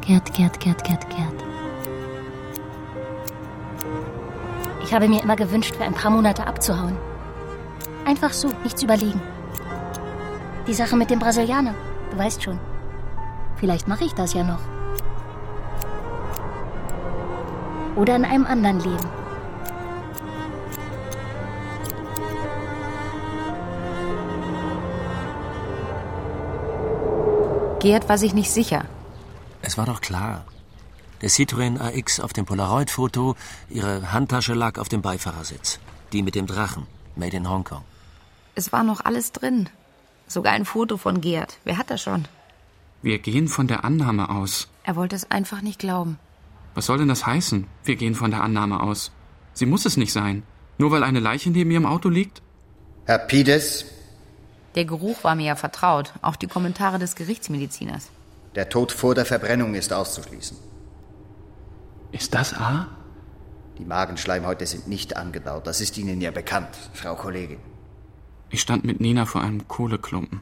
Gerd, 0.00 0.32
Gerd, 0.32 0.60
Gerd, 0.60 0.84
Gerd, 0.84 1.10
Gerd. 1.10 1.44
Ich 4.82 4.94
habe 4.94 5.08
mir 5.08 5.22
immer 5.22 5.36
gewünscht, 5.36 5.74
für 5.76 5.84
ein 5.84 5.92
paar 5.92 6.10
Monate 6.10 6.46
abzuhauen. 6.46 6.96
Einfach 8.06 8.32
so, 8.32 8.48
nichts 8.62 8.84
überlegen. 8.84 9.20
Die 10.68 10.74
Sache 10.74 10.96
mit 10.96 11.10
dem 11.10 11.18
Brasilianer, 11.18 11.74
du 12.12 12.16
weißt 12.16 12.40
schon. 12.40 12.60
Vielleicht 13.56 13.88
mache 13.88 14.04
ich 14.04 14.14
das 14.14 14.32
ja 14.32 14.44
noch. 14.44 14.60
Oder 17.96 18.14
in 18.14 18.24
einem 18.24 18.46
anderen 18.46 18.78
Leben. 18.78 19.08
Gerd 27.80 28.08
war 28.08 28.18
sich 28.18 28.34
nicht 28.34 28.52
sicher. 28.52 28.84
Es 29.62 29.76
war 29.76 29.86
doch 29.86 30.00
klar. 30.00 30.44
Der 31.22 31.30
Citroën 31.30 31.80
AX 31.80 32.20
auf 32.20 32.32
dem 32.32 32.44
Polaroid-Foto, 32.44 33.34
ihre 33.68 34.12
Handtasche 34.12 34.54
lag 34.54 34.78
auf 34.78 34.88
dem 34.88 35.02
Beifahrersitz. 35.02 35.80
Die 36.12 36.22
mit 36.22 36.36
dem 36.36 36.46
Drachen, 36.46 36.86
made 37.16 37.36
in 37.36 37.50
Hongkong. 37.50 37.82
Es 38.56 38.72
war 38.72 38.82
noch 38.82 39.04
alles 39.04 39.30
drin. 39.32 39.68
Sogar 40.26 40.52
ein 40.54 40.64
Foto 40.64 40.96
von 40.96 41.20
Gerd. 41.20 41.58
Wer 41.64 41.78
hat 41.78 41.90
das 41.90 42.02
schon? 42.02 42.24
Wir 43.02 43.18
gehen 43.20 43.46
von 43.46 43.68
der 43.68 43.84
Annahme 43.84 44.30
aus. 44.30 44.66
Er 44.82 44.96
wollte 44.96 45.14
es 45.14 45.30
einfach 45.30 45.60
nicht 45.62 45.78
glauben. 45.78 46.18
Was 46.74 46.86
soll 46.86 46.98
denn 46.98 47.08
das 47.08 47.24
heißen? 47.26 47.66
Wir 47.84 47.94
gehen 47.96 48.14
von 48.14 48.30
der 48.32 48.42
Annahme 48.42 48.82
aus. 48.82 49.12
Sie 49.52 49.66
muss 49.66 49.84
es 49.86 49.96
nicht 49.96 50.12
sein. 50.12 50.42
Nur 50.78 50.90
weil 50.90 51.04
eine 51.04 51.20
Leiche 51.20 51.50
neben 51.50 51.70
ihrem 51.70 51.86
Auto 51.86 52.08
liegt? 52.08 52.42
Herr 53.04 53.18
Pides, 53.18 53.84
Der 54.74 54.84
Geruch 54.84 55.22
war 55.22 55.34
mir 55.36 55.46
ja 55.46 55.56
vertraut. 55.56 56.12
Auch 56.22 56.36
die 56.36 56.48
Kommentare 56.48 56.98
des 56.98 57.14
Gerichtsmediziners. 57.14 58.08
der 58.56 58.68
Tod 58.70 58.90
vor 58.90 59.14
der 59.14 59.26
Verbrennung 59.26 59.74
ist 59.74 59.92
auszuschließen. 59.92 60.56
Ist 62.12 62.34
das 62.34 62.54
A? 62.54 62.88
Die 63.78 63.84
Magenschleimhäute 63.84 64.66
sind 64.66 64.88
nicht 64.88 65.14
angedauert. 65.16 65.66
Das 65.66 65.80
ist 65.82 65.96
Ihnen 65.98 66.20
ja 66.22 66.30
bekannt, 66.30 66.70
Frau 66.94 67.14
Kollegin. 67.14 67.58
Ich 68.56 68.62
stand 68.62 68.84
mit 68.84 69.02
Nina 69.02 69.26
vor 69.26 69.42
einem 69.42 69.68
Kohleklumpen. 69.68 70.40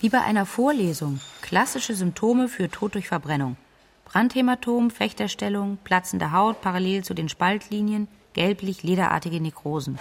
Wie 0.00 0.08
bei 0.08 0.22
einer 0.22 0.46
Vorlesung. 0.46 1.20
Klassische 1.42 1.94
Symptome 1.94 2.48
für 2.48 2.70
Tod 2.70 2.94
durch 2.94 3.08
Verbrennung. 3.08 3.58
Brandhämatom, 4.06 4.90
Fechterstellung, 4.90 5.76
platzende 5.84 6.32
Haut 6.32 6.62
parallel 6.62 7.04
zu 7.04 7.12
den 7.12 7.28
Spaltlinien, 7.28 8.08
gelblich-lederartige 8.32 9.38
Nekrosen. 9.38 9.98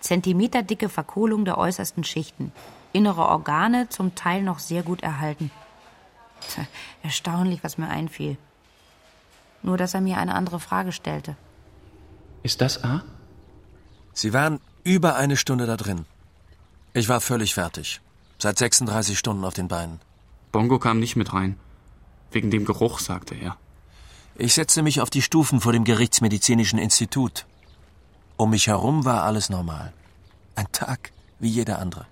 Zentimeterdicke 0.00 0.88
Verkohlung 0.88 1.44
der 1.44 1.58
äußersten 1.58 2.02
Schichten. 2.02 2.50
Innere 2.92 3.28
Organe 3.28 3.88
zum 3.88 4.16
Teil 4.16 4.42
noch 4.42 4.58
sehr 4.58 4.82
gut 4.82 5.04
erhalten. 5.04 5.52
Tja, 6.40 6.66
erstaunlich, 7.04 7.62
was 7.62 7.78
mir 7.78 7.88
einfiel. 7.88 8.36
Nur, 9.62 9.76
dass 9.76 9.94
er 9.94 10.00
mir 10.00 10.18
eine 10.18 10.34
andere 10.34 10.58
Frage 10.58 10.90
stellte. 10.90 11.36
Ist 12.42 12.60
das 12.60 12.82
A? 12.82 13.04
Sie 14.12 14.32
waren 14.32 14.58
über 14.82 15.14
eine 15.14 15.36
Stunde 15.36 15.64
da 15.64 15.76
drin. 15.76 16.04
Ich 16.98 17.08
war 17.08 17.20
völlig 17.20 17.54
fertig. 17.54 18.00
Seit 18.38 18.58
36 18.58 19.16
Stunden 19.16 19.44
auf 19.44 19.54
den 19.54 19.68
Beinen. 19.68 20.00
Bongo 20.50 20.80
kam 20.80 20.98
nicht 20.98 21.14
mit 21.14 21.32
rein. 21.32 21.56
Wegen 22.32 22.50
dem 22.50 22.64
Geruch, 22.64 22.98
sagte 22.98 23.36
er. 23.36 23.56
Ich 24.34 24.54
setzte 24.54 24.82
mich 24.82 25.00
auf 25.00 25.08
die 25.08 25.22
Stufen 25.22 25.60
vor 25.60 25.72
dem 25.72 25.84
Gerichtsmedizinischen 25.84 26.80
Institut. 26.80 27.46
Um 28.36 28.50
mich 28.50 28.66
herum 28.66 29.04
war 29.04 29.22
alles 29.22 29.48
normal. 29.48 29.92
Ein 30.56 30.66
Tag 30.72 31.12
wie 31.38 31.46
jeder 31.46 31.78
andere. 31.78 32.04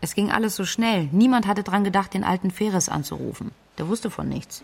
Es 0.00 0.14
ging 0.14 0.30
alles 0.30 0.54
so 0.54 0.64
schnell. 0.64 1.08
Niemand 1.10 1.48
hatte 1.48 1.64
dran 1.64 1.82
gedacht, 1.82 2.14
den 2.14 2.22
alten 2.22 2.52
Ferris 2.52 2.88
anzurufen. 2.88 3.50
Der 3.76 3.88
wusste 3.88 4.12
von 4.12 4.28
nichts. 4.28 4.62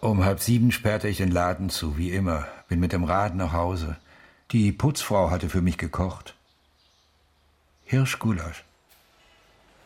Um 0.00 0.24
halb 0.24 0.40
sieben 0.40 0.72
sperrte 0.72 1.06
ich 1.06 1.18
den 1.18 1.32
Laden 1.32 1.68
zu, 1.68 1.98
wie 1.98 2.12
immer. 2.12 2.46
Bin 2.68 2.80
mit 2.80 2.94
dem 2.94 3.04
Rad 3.04 3.34
nach 3.34 3.52
Hause. 3.52 3.98
Die 4.52 4.72
Putzfrau 4.72 5.30
hatte 5.30 5.50
für 5.50 5.60
mich 5.60 5.76
gekocht. 5.76 6.34
Hirschgulasch. 7.92 8.64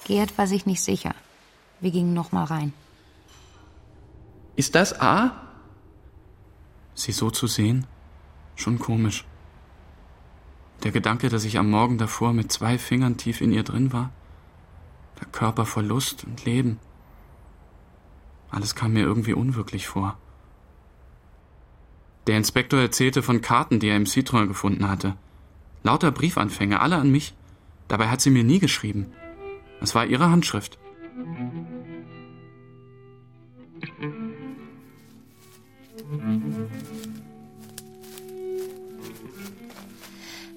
Gerd 0.04 0.38
war 0.38 0.46
sich 0.46 0.64
nicht 0.64 0.80
sicher. 0.80 1.12
Wir 1.80 1.90
gingen 1.90 2.14
noch 2.14 2.30
mal 2.30 2.44
rein. 2.44 2.72
Ist 4.54 4.76
das 4.76 5.00
A? 5.00 5.32
Sie 6.94 7.10
so 7.10 7.32
zu 7.32 7.48
sehen? 7.48 7.84
Schon 8.54 8.78
komisch. 8.78 9.24
Der 10.84 10.92
Gedanke, 10.92 11.28
dass 11.30 11.42
ich 11.42 11.58
am 11.58 11.68
Morgen 11.68 11.98
davor 11.98 12.32
mit 12.32 12.52
zwei 12.52 12.78
Fingern 12.78 13.16
tief 13.16 13.40
in 13.40 13.52
ihr 13.52 13.64
drin 13.64 13.92
war. 13.92 14.10
Der 15.18 15.26
Körper 15.26 15.66
voll 15.66 15.86
Lust 15.86 16.22
und 16.22 16.44
Leben. 16.44 16.78
Alles 18.50 18.76
kam 18.76 18.92
mir 18.92 19.02
irgendwie 19.02 19.32
unwirklich 19.32 19.88
vor. 19.88 20.16
Der 22.28 22.36
Inspektor 22.36 22.78
erzählte 22.78 23.24
von 23.24 23.40
Karten, 23.40 23.80
die 23.80 23.88
er 23.88 23.96
im 23.96 24.04
Citroën 24.04 24.46
gefunden 24.46 24.88
hatte. 24.88 25.16
Lauter 25.82 26.12
Briefanfänge, 26.12 26.78
alle 26.78 26.98
an 26.98 27.10
mich. 27.10 27.34
Dabei 27.88 28.08
hat 28.08 28.20
sie 28.20 28.30
mir 28.30 28.44
nie 28.44 28.58
geschrieben. 28.58 29.12
Es 29.80 29.94
war 29.94 30.06
ihre 30.06 30.30
Handschrift. 30.30 30.78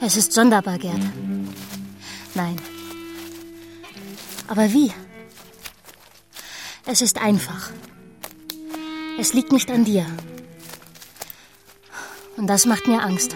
Es 0.02 0.16
ist 0.18 0.32
sonderbar, 0.34 0.78
Gerd. 0.78 1.02
Nein. 2.34 2.56
Aber 4.48 4.72
wie? 4.74 4.92
Es 6.86 7.02
ist 7.02 7.22
einfach. 7.22 7.72
Es 9.20 9.34
liegt 9.34 9.52
nicht 9.52 9.70
an 9.70 9.86
dir. 9.86 10.06
Und 12.38 12.48
das 12.48 12.66
macht 12.66 12.88
mir 12.88 13.04
Angst. 13.04 13.36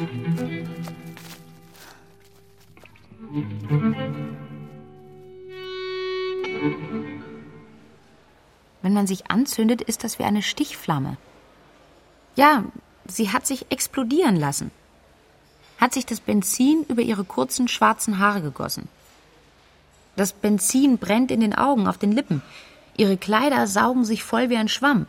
Wenn 8.84 8.94
man 8.94 9.08
sich 9.08 9.32
anzündet, 9.32 9.82
ist 9.82 10.04
das 10.04 10.20
wie 10.20 10.24
eine 10.24 10.44
Stichflamme. 10.44 11.18
Ja, 12.36 12.64
sie 13.08 13.32
hat 13.32 13.48
sich 13.48 13.72
explodieren 13.72 14.36
lassen. 14.36 14.70
Hat 15.80 15.96
sich 15.96 16.06
das 16.06 16.20
Benzin 16.20 16.86
über 16.88 17.02
ihre 17.02 17.24
kurzen 17.24 17.68
schwarzen 17.68 18.20
Haare 18.20 18.42
gegossen. 18.42 18.88
Das 20.16 20.32
Benzin 20.32 21.00
brennt 21.00 21.32
in 21.32 21.40
den 21.40 21.56
Augen, 21.56 21.88
auf 21.88 21.98
den 21.98 22.12
Lippen. 22.12 22.44
Ihre 22.98 23.18
Kleider 23.18 23.66
saugen 23.66 24.06
sich 24.06 24.24
voll 24.24 24.52
wie 24.52 24.58
ein 24.58 24.68
Schwamm. 24.68 25.08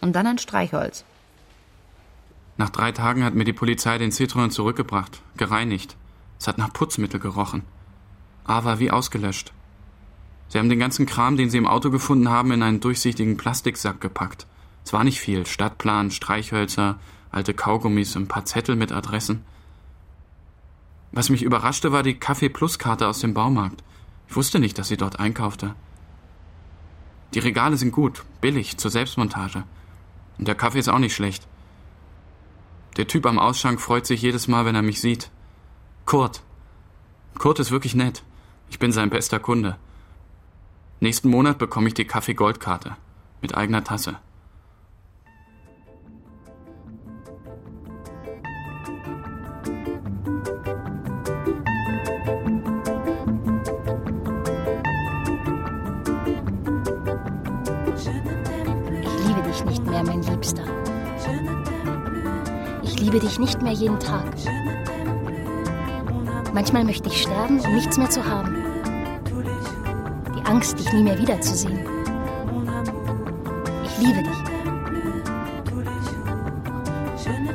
Und 0.00 0.12
dann 0.14 0.28
ein 0.28 0.38
Streichholz. 0.38 1.04
Nach 2.58 2.70
drei 2.70 2.92
Tagen 2.92 3.24
hat 3.24 3.34
mir 3.34 3.44
die 3.44 3.52
Polizei 3.52 3.98
den 3.98 4.12
Citroën 4.12 4.50
zurückgebracht, 4.50 5.20
gereinigt. 5.36 5.96
Es 6.38 6.48
hat 6.48 6.58
nach 6.58 6.72
Putzmittel 6.72 7.20
gerochen. 7.20 7.62
A 8.44 8.64
war 8.64 8.78
wie 8.78 8.90
ausgelöscht. 8.90 9.52
Sie 10.48 10.58
haben 10.58 10.68
den 10.68 10.78
ganzen 10.78 11.06
Kram, 11.06 11.36
den 11.36 11.50
sie 11.50 11.58
im 11.58 11.66
Auto 11.66 11.90
gefunden 11.90 12.28
haben, 12.28 12.52
in 12.52 12.62
einen 12.62 12.80
durchsichtigen 12.80 13.36
Plastiksack 13.36 14.00
gepackt. 14.00 14.46
Es 14.84 14.92
war 14.92 15.02
nicht 15.02 15.20
viel. 15.20 15.46
Stadtplan, 15.46 16.10
Streichhölzer, 16.10 16.98
alte 17.32 17.54
Kaugummis, 17.54 18.16
ein 18.16 18.28
paar 18.28 18.44
Zettel 18.44 18.76
mit 18.76 18.92
Adressen. 18.92 19.44
Was 21.10 21.30
mich 21.30 21.42
überraschte, 21.42 21.92
war 21.92 22.02
die 22.02 22.18
Kaffee 22.18 22.48
Plus 22.48 22.78
Karte 22.78 23.08
aus 23.08 23.20
dem 23.20 23.34
Baumarkt. 23.34 23.82
Ich 24.28 24.36
wusste 24.36 24.60
nicht, 24.60 24.78
dass 24.78 24.88
sie 24.88 24.96
dort 24.96 25.18
einkaufte. 25.18 25.74
Die 27.34 27.40
Regale 27.40 27.76
sind 27.76 27.92
gut, 27.92 28.24
billig, 28.40 28.76
zur 28.76 28.90
Selbstmontage. 28.90 29.64
Und 30.38 30.46
der 30.46 30.54
Kaffee 30.54 30.78
ist 30.78 30.88
auch 30.88 30.98
nicht 30.98 31.14
schlecht. 31.14 31.46
Der 32.96 33.06
Typ 33.06 33.26
am 33.26 33.38
Ausschank 33.38 33.80
freut 33.80 34.06
sich 34.06 34.22
jedes 34.22 34.48
Mal, 34.48 34.64
wenn 34.64 34.74
er 34.74 34.82
mich 34.82 35.00
sieht. 35.00 35.30
Kurt. 36.06 36.40
Kurt 37.36 37.58
ist 37.58 37.72
wirklich 37.72 37.96
nett. 37.96 38.22
Ich 38.70 38.78
bin 38.78 38.92
sein 38.92 39.10
bester 39.10 39.40
Kunde. 39.40 39.76
Nächsten 41.00 41.28
Monat 41.28 41.58
bekomme 41.58 41.88
ich 41.88 41.94
die 41.94 42.04
Kaffee 42.04 42.34
Goldkarte. 42.34 42.96
Mit 43.42 43.56
eigener 43.56 43.82
Tasse. 43.82 44.16
Ich 59.02 59.26
liebe 59.26 59.42
dich 59.42 59.64
nicht 59.64 59.84
mehr, 59.84 60.04
mein 60.04 60.22
Liebster. 60.22 60.62
Ich 62.84 63.00
liebe 63.00 63.18
dich 63.18 63.40
nicht 63.40 63.60
mehr 63.60 63.72
jeden 63.72 63.98
Tag. 63.98 64.24
Manchmal 66.56 66.84
möchte 66.84 67.10
ich 67.10 67.20
sterben, 67.20 67.60
um 67.60 67.74
nichts 67.74 67.98
mehr 67.98 68.08
zu 68.08 68.24
haben. 68.24 68.56
Die 70.34 70.46
Angst, 70.46 70.78
dich 70.78 70.90
nie 70.90 71.02
mehr 71.02 71.18
wiederzusehen. 71.18 71.86
Ich 73.84 73.98
liebe 73.98 74.22
dich. 74.22 74.38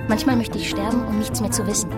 Manchmal 0.08 0.36
möchte 0.36 0.60
ich 0.60 0.70
sterben, 0.70 1.04
um 1.08 1.18
nichts 1.18 1.42
mehr 1.42 1.50
zu 1.50 1.66
wissen. 1.66 1.90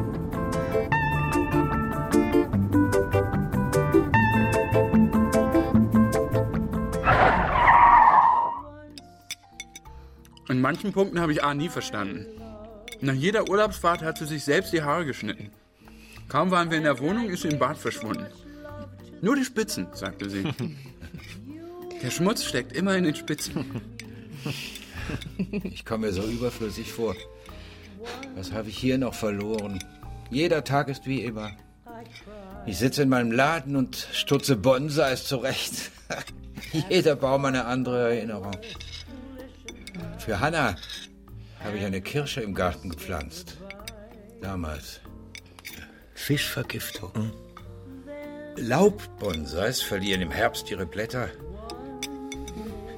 In 10.48 10.62
manchen 10.62 10.94
Punkten 10.94 11.20
habe 11.20 11.34
ich 11.34 11.44
A 11.44 11.54
nie 11.54 11.68
verstanden. 11.68 12.28
Nach 13.02 13.14
jeder 13.14 13.50
Urlaubsfahrt 13.50 14.02
hat 14.04 14.20
sie 14.20 14.26
sich 14.26 14.46
selbst 14.46 14.72
die 14.72 14.84
Haare 14.84 15.06
geschnitten. 15.06 15.52
Kaum 16.28 16.52
waren 16.52 16.70
wir 16.70 16.78
in 16.78 16.84
der 16.84 17.00
Wohnung, 17.00 17.30
ist 17.30 17.44
sie 17.44 17.50
im 17.50 17.60
Bad 17.60 17.78
verschwunden. 17.78 18.26
Nur 19.22 19.36
die 19.36 19.46
Spitzen, 19.46 19.88
sagte 19.94 20.30
sie. 20.30 20.44
Der 22.02 22.12
Schmutz 22.12 22.44
steckt 22.44 22.74
immer 22.74 22.98
in 22.98 23.06
den 23.06 23.16
Spitzen. 23.16 23.82
Ich 25.64 25.86
komme 25.86 26.08
mir 26.08 26.14
so 26.14 26.24
überflüssig 26.24 26.92
vor. 26.92 27.16
Was 28.36 28.52
habe 28.52 28.68
ich 28.68 28.78
hier 28.78 28.98
noch 28.98 29.14
verloren? 29.14 29.82
Jeder 30.30 30.66
Tag 30.66 30.90
ist 30.90 31.06
wie 31.06 31.24
immer. 31.24 31.52
Ich 32.66 32.78
sitze 32.78 33.04
in 33.04 33.10
meinem 33.10 33.32
Laden 33.32 33.78
und 33.78 34.08
stutze 34.12 34.58
Bonsais 34.58 35.26
zurecht. 35.26 35.92
Jeder 36.90 37.16
Baum 37.16 37.46
eine 37.46 37.66
andere 37.66 38.16
Erinnerung. 38.16 38.58
Für 40.18 40.40
Hanna 40.40 40.76
habe 41.64 41.78
ich 41.78 41.86
eine 41.86 42.02
Kirsche 42.02 42.42
im 42.42 42.54
Garten 42.54 42.90
gepflanzt. 42.90 43.58
Damals. 44.42 45.00
Fischvergiftung. 46.14 47.32
Laubbonsais 48.56 49.82
verlieren 49.82 50.22
im 50.22 50.32
Herbst 50.32 50.70
ihre 50.70 50.86
Blätter. 50.86 51.30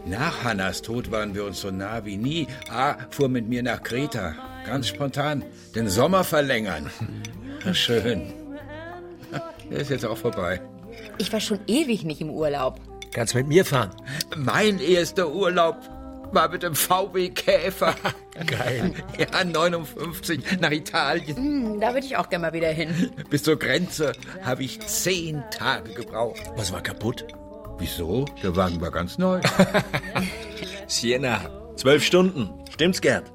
Nach 0.05 0.43
Hannas 0.43 0.81
Tod 0.81 1.11
waren 1.11 1.33
wir 1.33 1.45
uns 1.45 1.61
so 1.61 1.71
nah 1.71 2.05
wie 2.05 2.17
nie. 2.17 2.47
A 2.69 2.95
fuhr 3.09 3.27
mit 3.27 3.47
mir 3.47 3.63
nach 3.63 3.81
Kreta. 3.81 4.35
Ganz 4.65 4.87
spontan. 4.87 5.43
Den 5.73 5.89
Sommer 5.89 6.23
verlängern. 6.23 6.91
Schön. 7.73 8.33
Der 9.71 9.79
ist 9.79 9.89
jetzt 9.89 10.05
auch 10.05 10.17
vorbei. 10.17 10.61
Ich 11.17 11.33
war 11.33 11.39
schon 11.39 11.59
ewig 11.67 12.03
nicht 12.03 12.21
im 12.21 12.29
Urlaub. 12.29 12.79
Kannst 13.13 13.33
mit 13.33 13.47
mir 13.47 13.65
fahren. 13.65 13.91
Mein 14.35 14.79
erster 14.79 15.31
Urlaub 15.31 15.77
war 16.31 16.49
mit 16.49 16.63
dem 16.63 16.75
VW 16.75 17.29
Käfer. 17.29 17.95
Geil. 18.45 18.93
Ja, 19.17 19.43
59 19.43 20.59
nach 20.59 20.71
Italien. 20.71 21.35
Hm, 21.37 21.79
da 21.79 21.93
würde 21.93 22.05
ich 22.05 22.17
auch 22.17 22.29
gerne 22.29 22.47
mal 22.47 22.53
wieder 22.53 22.69
hin. 22.69 23.11
Bis 23.29 23.43
zur 23.43 23.57
Grenze 23.57 24.11
habe 24.43 24.63
ich 24.63 24.79
zehn 24.81 25.43
Tage 25.51 25.93
gebraucht. 25.93 26.41
Was 26.57 26.73
war 26.73 26.81
kaputt? 26.81 27.25
Wieso? 27.77 28.25
Der 28.43 28.55
Wagen 28.55 28.81
war 28.81 28.91
ganz 28.91 29.17
neu. 29.17 29.39
Sienna. 30.87 31.41
Zwölf 31.75 32.03
Stunden. 32.03 32.49
Stimmt's, 32.71 33.01
Gerd? 33.01 33.31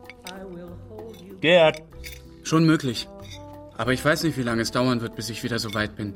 Gerd. 1.41 1.83
Schon 2.43 2.65
möglich. 2.65 3.09
Aber 3.77 3.93
ich 3.93 4.05
weiß 4.05 4.25
nicht, 4.25 4.37
wie 4.37 4.43
lange 4.43 4.63
es 4.63 4.71
dauern 4.71 5.01
wird, 5.01 5.17
bis 5.17 5.31
ich 5.31 5.43
wieder 5.43 5.59
so 5.59 5.73
weit 5.75 5.97
bin. 5.97 6.15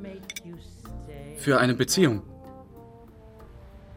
Für 1.38 1.58
eine 1.58 1.74
Beziehung. 1.74 2.22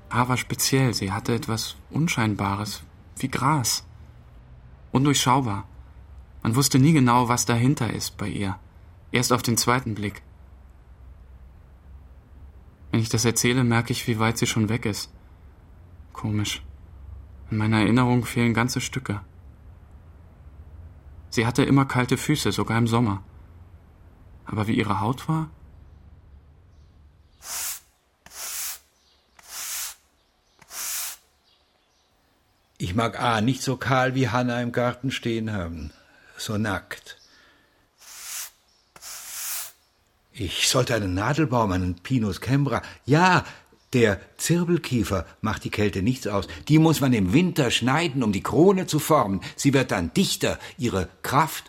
A 0.09 0.27
war 0.27 0.37
speziell. 0.37 0.93
Sie 0.93 1.11
hatte 1.11 1.33
etwas 1.33 1.75
Unscheinbares, 1.89 2.83
wie 3.17 3.27
Gras. 3.27 3.85
Undurchschaubar. 4.91 5.67
Man 6.43 6.55
wusste 6.55 6.79
nie 6.79 6.93
genau, 6.93 7.27
was 7.27 7.45
dahinter 7.45 7.93
ist 7.93 8.17
bei 8.17 8.27
ihr. 8.27 8.57
Erst 9.11 9.33
auf 9.33 9.41
den 9.41 9.57
zweiten 9.57 9.95
Blick. 9.95 10.21
Wenn 12.91 13.01
ich 13.01 13.09
das 13.09 13.25
erzähle, 13.25 13.63
merke 13.63 13.91
ich, 13.91 14.07
wie 14.07 14.19
weit 14.19 14.37
sie 14.37 14.47
schon 14.47 14.69
weg 14.69 14.85
ist. 14.85 15.11
Komisch. 16.13 16.63
In 17.51 17.57
meiner 17.57 17.81
Erinnerung 17.81 18.25
fehlen 18.25 18.53
ganze 18.53 18.81
Stücke. 18.81 19.21
Sie 21.29 21.45
hatte 21.45 21.63
immer 21.63 21.85
kalte 21.85 22.17
Füße, 22.17 22.51
sogar 22.51 22.77
im 22.77 22.87
Sommer. 22.87 23.21
Aber 24.45 24.67
wie 24.67 24.77
ihre 24.77 25.01
Haut 25.01 25.27
war? 25.27 25.49
Mag 32.97 33.21
A 33.21 33.41
nicht 33.41 33.61
so 33.61 33.77
kahl 33.77 34.15
wie 34.15 34.27
Hanna 34.27 34.59
im 34.61 34.73
Garten 34.73 35.11
stehen 35.11 35.53
haben. 35.53 35.91
So 36.35 36.57
nackt. 36.57 37.17
Ich 40.33 40.67
sollte 40.67 40.95
einen 40.95 41.13
Nadelbaum, 41.13 41.71
einen 41.71 41.95
Pinus 41.95 42.41
cembra. 42.41 42.81
Ja, 43.05 43.45
der 43.93 44.19
Zirbelkiefer 44.37 45.25
macht 45.41 45.63
die 45.63 45.69
Kälte 45.69 46.01
nichts 46.01 46.27
aus. 46.27 46.47
Die 46.67 46.79
muss 46.79 46.99
man 46.99 47.13
im 47.13 47.33
Winter 47.33 47.71
schneiden, 47.71 48.23
um 48.23 48.31
die 48.31 48.43
Krone 48.43 48.87
zu 48.87 48.99
formen. 48.99 49.41
Sie 49.55 49.73
wird 49.73 49.91
dann 49.91 50.13
dichter. 50.13 50.59
Ihre 50.77 51.07
Kraft 51.21 51.65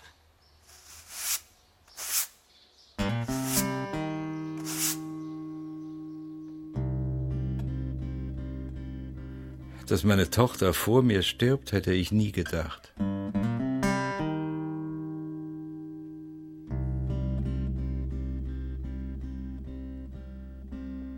Dass 9.89 10.05
meine 10.05 10.29
Tochter 10.29 10.75
vor 10.75 11.03
mir 11.03 11.23
stirbt, 11.23 11.73
hätte 11.73 11.93
ich 11.93 12.13
nie 12.13 12.31
gedacht. 12.31 12.93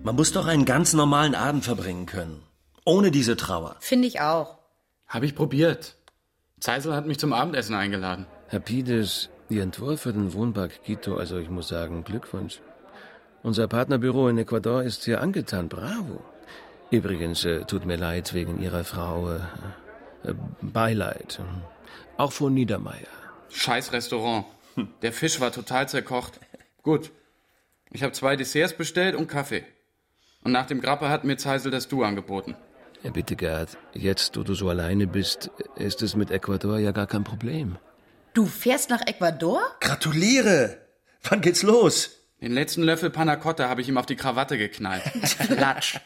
Man 0.03 0.17
muss 0.17 0.33
doch 0.33 0.47
einen 0.47 0.65
ganz 0.65 0.93
normalen 0.93 1.35
Abend 1.35 1.65
verbringen 1.65 2.07
können. 2.07 2.43
Ohne 2.85 3.11
diese 3.11 3.37
Trauer. 3.37 3.77
Finde 3.81 4.07
ich 4.07 4.21
auch. 4.21 4.59
Habe 5.07 5.27
ich 5.27 5.35
probiert. 5.35 5.97
Zeisel 6.61 6.95
hat 6.95 7.07
mich 7.07 7.19
zum 7.19 7.33
Abendessen 7.33 7.75
eingeladen. 7.75 8.27
Herr 8.47 8.61
Pides, 8.61 9.31
Ihr 9.49 9.65
Entwurf 9.65 10.03
für 10.03 10.13
den 10.13 10.33
Wohnpark 10.33 10.85
Quito, 10.85 11.17
also 11.17 11.39
ich 11.39 11.51
muss 11.51 11.67
sagen, 11.67 12.05
Glückwunsch. 12.05 12.61
Unser 13.43 13.67
Partnerbüro 13.67 14.29
in 14.29 14.39
Ecuador 14.39 14.85
ist 14.85 15.03
sehr 15.03 15.21
angetan, 15.21 15.69
bravo. 15.69 16.23
Übrigens, 16.91 17.45
äh, 17.45 17.65
tut 17.65 17.87
mir 17.87 17.97
leid 17.97 18.35
wegen 18.35 18.61
Ihrer 18.61 18.85
Frau. 18.85 19.33
Äh, 19.33 19.41
äh, 20.25 20.35
Beileid. 20.61 21.41
Auch 22.17 22.33
von 22.33 22.53
Niedermeyer. 22.55 23.07
Scheiß 23.51 23.93
Restaurant. 23.93 24.45
Der 25.03 25.13
Fisch 25.13 25.41
war 25.41 25.53
total 25.53 25.89
zerkocht. 25.89 26.41
Gut. 26.83 27.11
Ich 27.91 28.03
habe 28.03 28.13
zwei 28.13 28.37
Desserts 28.37 28.77
bestellt 28.77 29.15
und 29.15 29.27
Kaffee. 29.27 29.65
Und 30.45 30.53
nach 30.53 30.67
dem 30.67 30.81
Grappa 30.81 31.09
hat 31.09 31.25
mir 31.25 31.37
Zeisel 31.37 31.71
das 31.71 31.89
Du 31.89 32.03
angeboten. 32.05 32.57
Ja, 33.03 33.11
bitte, 33.11 33.35
Gerd, 33.35 33.79
jetzt, 33.95 34.37
wo 34.37 34.43
du 34.43 34.55
so 34.55 34.69
alleine 34.69 35.07
bist, 35.07 35.51
ist 35.77 36.03
es 36.03 36.15
mit 36.17 36.31
Ecuador 36.31 36.79
ja 36.79 36.93
gar 36.93 37.07
kein 37.07 37.25
Problem. 37.25 37.79
Du 38.35 38.47
fährst 38.47 38.91
nach 38.91 39.01
Ecuador? 39.07 39.63
Gratuliere! 39.81 40.79
Wann 41.23 41.41
geht's 41.41 41.63
los? 41.63 42.20
Den 42.41 42.53
letzten 42.53 42.83
Löffel 42.83 43.11
Panna 43.11 43.37
Cotta 43.37 43.69
habe 43.69 43.83
ich 43.83 43.89
ihm 43.89 43.99
auf 43.99 44.07
die 44.07 44.17
Krawatte 44.17 44.57
geknallt. 44.57 45.03
Klatsch. 45.47 45.97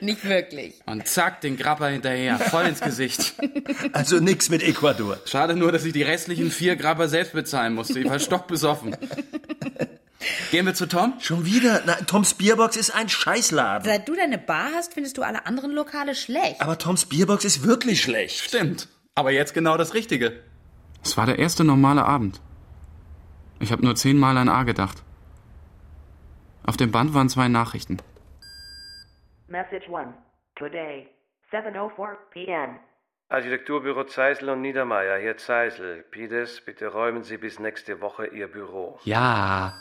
Nicht 0.00 0.24
wirklich. 0.24 0.74
Und 0.86 1.08
zack, 1.08 1.40
den 1.40 1.56
Grappa 1.56 1.88
hinterher, 1.88 2.38
voll 2.38 2.66
ins 2.66 2.80
Gesicht. 2.80 3.34
Also 3.92 4.20
nix 4.20 4.48
mit 4.48 4.62
Ecuador. 4.62 5.18
Schade 5.26 5.54
nur, 5.54 5.72
dass 5.72 5.84
ich 5.84 5.92
die 5.92 6.02
restlichen 6.02 6.50
vier 6.50 6.76
Grappa 6.76 7.08
selbst 7.08 7.32
bezahlen 7.32 7.74
musste. 7.74 7.98
Ich 7.98 8.08
war 8.08 8.18
stockbesoffen. 8.18 8.96
Gehen 10.50 10.66
wir 10.66 10.74
zu 10.74 10.86
Tom? 10.86 11.14
Schon 11.20 11.44
wieder? 11.44 11.82
Na, 11.84 11.94
Toms 11.94 12.34
Bierbox 12.34 12.76
ist 12.76 12.90
ein 12.90 13.08
Scheißladen. 13.08 13.84
Seit 13.84 14.08
du 14.08 14.14
deine 14.14 14.38
Bar 14.38 14.70
hast, 14.74 14.94
findest 14.94 15.18
du 15.18 15.22
alle 15.22 15.46
anderen 15.46 15.72
Lokale 15.72 16.14
schlecht. 16.14 16.60
Aber 16.60 16.78
Toms 16.78 17.06
Bierbox 17.06 17.44
ist 17.44 17.64
wirklich 17.64 18.02
schlecht. 18.02 18.40
Stimmt. 18.40 18.88
Aber 19.14 19.30
jetzt 19.30 19.52
genau 19.52 19.76
das 19.76 19.94
Richtige. 19.94 20.40
Es 21.04 21.16
war 21.16 21.26
der 21.26 21.38
erste 21.38 21.64
normale 21.64 22.04
Abend. 22.04 22.40
Ich 23.60 23.72
habe 23.72 23.84
nur 23.84 23.94
zehnmal 23.96 24.36
an 24.38 24.48
A 24.48 24.62
gedacht. 24.62 25.02
Auf 26.66 26.76
dem 26.76 26.92
Band 26.92 27.14
waren 27.14 27.28
zwei 27.28 27.48
Nachrichten. 27.48 27.98
Message 29.48 29.88
1. 29.88 30.14
Today, 30.54 31.08
7.04 31.50 32.16
p.m. 32.30 32.78
Architekturbüro 33.28 34.04
Zeisel 34.04 34.50
und 34.50 34.60
Niedermeyer, 34.60 35.18
hier 35.18 35.36
Zeisel. 35.36 36.02
Pides, 36.10 36.60
bitte 36.64 36.88
räumen 36.88 37.22
Sie 37.22 37.38
bis 37.38 37.58
nächste 37.58 38.00
Woche 38.00 38.26
Ihr 38.26 38.48
Büro. 38.48 38.98
Ja. 39.04 39.74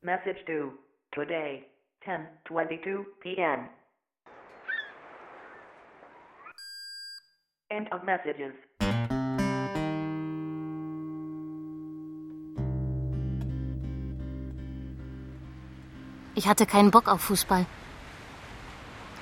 Message 0.00 0.44
2. 0.46 0.72
Today, 1.12 1.64
10.22 2.04 3.04
p.m. 3.20 3.68
End 7.68 7.92
of 7.92 8.02
messages. 8.02 8.52
Ich 16.42 16.48
hatte 16.48 16.66
keinen 16.66 16.90
Bock 16.90 17.06
auf 17.06 17.20
Fußball. 17.20 17.66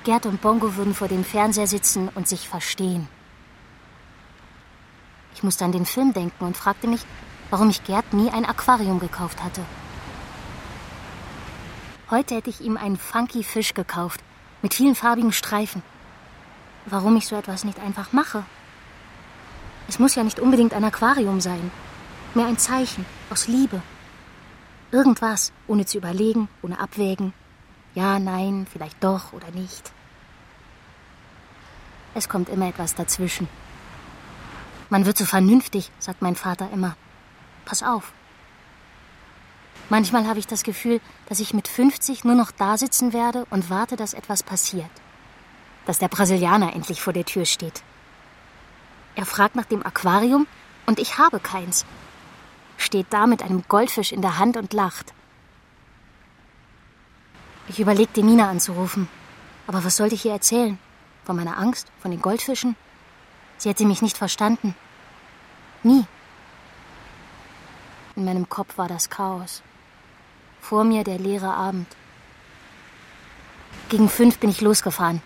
Gerd 0.05 0.25
und 0.25 0.41
Bongo 0.41 0.77
würden 0.77 0.95
vor 0.95 1.07
dem 1.07 1.23
Fernseher 1.23 1.67
sitzen 1.67 2.09
und 2.15 2.27
sich 2.27 2.49
verstehen. 2.49 3.09
Ich 5.35 5.43
musste 5.43 5.67
an 5.67 5.73
den 5.73 5.85
Film 5.85 6.15
denken 6.15 6.47
und 6.47 6.57
fragte 6.57 6.87
mich, 6.87 7.03
warum 7.51 7.69
ich 7.69 7.85
Gerd 7.85 8.15
nie 8.15 8.31
ein 8.31 8.47
Aquarium 8.47 9.01
gekauft 9.01 9.45
hatte. 9.45 9.61
Heute 12.09 12.37
hätte 12.37 12.49
ich 12.49 12.63
ihm 12.63 12.79
einen 12.79 12.97
funky 12.97 13.45
Fisch 13.45 13.75
gekauft, 13.75 14.23
mit 14.63 14.73
vielen 14.73 14.95
farbigen 14.95 15.33
Streifen. 15.33 15.83
Warum 16.87 17.17
ich 17.17 17.27
so 17.27 17.37
etwas 17.37 17.65
nicht 17.65 17.81
einfach 17.81 18.15
mache? 18.15 18.47
Es 19.89 19.99
muss 19.99 20.15
ja 20.15 20.25
nicht 20.25 20.41
unbedingt 20.41 20.73
ein 20.73 20.85
Aquarium 20.85 21.43
sein. 21.43 21.71
Mehr 22.33 22.47
ein 22.47 22.57
Zeichen, 22.57 23.05
aus 23.29 23.47
Liebe. 23.47 23.83
Irgendwas, 24.93 25.53
ohne 25.69 25.87
zu 25.87 25.99
überlegen, 25.99 26.49
ohne 26.63 26.81
abwägen. 26.81 27.33
Ja, 27.95 28.19
nein, 28.19 28.67
vielleicht 28.71 29.03
doch 29.03 29.33
oder 29.33 29.51
nicht. 29.53 29.93
Es 32.15 32.29
kommt 32.29 32.49
immer 32.49 32.69
etwas 32.69 32.95
dazwischen. 32.95 33.49
Man 34.89 35.07
wird 35.07 35.17
so 35.17 35.25
vernünftig, 35.25 35.93
sagt 36.01 36.23
mein 36.23 36.35
Vater 36.35 36.69
immer. 36.73 36.97
Pass 37.65 37.83
auf. 37.85 38.13
Manchmal 39.89 40.27
habe 40.27 40.41
ich 40.41 40.47
das 40.47 40.65
Gefühl, 40.65 41.01
dass 41.29 41.41
ich 41.41 41.55
mit 41.55 41.69
50 41.69 42.25
nur 42.25 42.35
noch 42.35 42.51
da 42.51 42.77
sitzen 42.77 43.13
werde 43.13 43.45
und 43.51 43.71
warte, 43.71 43.97
dass 43.97 44.15
etwas 44.15 44.43
passiert. 44.43 44.91
Dass 45.87 45.99
der 45.99 46.09
Brasilianer 46.09 46.75
endlich 46.75 47.01
vor 47.01 47.13
der 47.13 47.25
Tür 47.25 47.45
steht. 47.45 47.83
Er 49.15 49.27
fragt 49.27 49.55
nach 49.55 49.65
dem 49.65 49.85
Aquarium 49.85 50.47
und 50.87 50.99
ich 50.99 51.19
habe 51.19 51.41
keins. 51.41 51.85
Steht 52.81 53.09
da 53.11 53.27
mit 53.27 53.43
einem 53.43 53.63
Goldfisch 53.69 54.11
in 54.11 54.23
der 54.23 54.39
Hand 54.39 54.57
und 54.57 54.73
lacht. 54.73 55.13
Ich 57.69 57.79
überlegte, 57.79 58.23
Nina 58.23 58.49
anzurufen. 58.49 59.07
Aber 59.67 59.85
was 59.85 59.97
sollte 59.97 60.15
ich 60.15 60.25
ihr 60.25 60.33
erzählen? 60.33 60.79
Von 61.25 61.37
meiner 61.37 61.59
Angst? 61.59 61.89
Von 62.01 62.11
den 62.11 62.23
Goldfischen? 62.23 62.77
Sie 63.59 63.69
hätte 63.69 63.85
mich 63.85 64.01
nicht 64.01 64.17
verstanden. 64.17 64.75
Nie. 65.83 66.07
In 68.17 68.25
meinem 68.25 68.49
Kopf 68.49 68.79
war 68.79 68.89
das 68.89 69.11
Chaos. 69.11 69.63
Vor 70.63 70.85
mir 70.85 71.05
der 71.05 71.19
leere 71.19 71.53
Abend. 71.53 71.87
Gegen 73.91 74.09
fünf 74.09 74.39
bin 74.39 74.49
ich 74.49 74.63
losgefahren. 74.63 75.21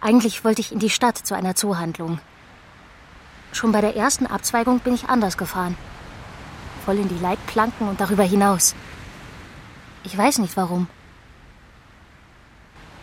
Eigentlich 0.00 0.42
wollte 0.42 0.62
ich 0.62 0.72
in 0.72 0.78
die 0.78 0.90
Stadt 0.90 1.18
zu 1.18 1.34
einer 1.34 1.54
Zoohandlung. 1.54 2.18
Schon 3.52 3.72
bei 3.72 3.82
der 3.82 3.94
ersten 3.94 4.26
Abzweigung 4.26 4.80
bin 4.80 4.94
ich 4.94 5.10
anders 5.10 5.36
gefahren. 5.36 5.76
Voll 6.88 7.00
in 7.00 7.08
die 7.08 7.18
Leitplanken 7.18 7.86
und 7.86 8.00
darüber 8.00 8.22
hinaus. 8.22 8.74
Ich 10.04 10.16
weiß 10.16 10.38
nicht 10.38 10.56
warum. 10.56 10.88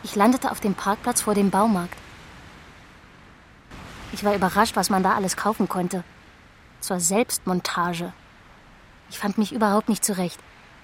Ich 0.02 0.16
landete 0.16 0.50
auf 0.50 0.60
dem 0.60 0.74
Parkplatz 0.74 1.22
vor 1.22 1.36
dem 1.36 1.52
Baumarkt. 1.52 1.96
Ich 4.12 4.24
war 4.24 4.34
überrascht, 4.34 4.76
was 4.76 4.90
man 4.90 5.04
da 5.04 5.14
alles 5.14 5.38
kaufen 5.38 5.70
konnte. 5.70 6.04
Zur 6.80 7.00
Selbstmontage. 7.00 8.12
Ich 9.12 9.20
fand 9.20 9.38
mich 9.38 9.52
überhaupt 9.54 9.88
nicht 9.88 10.04
zurecht. 10.04 10.40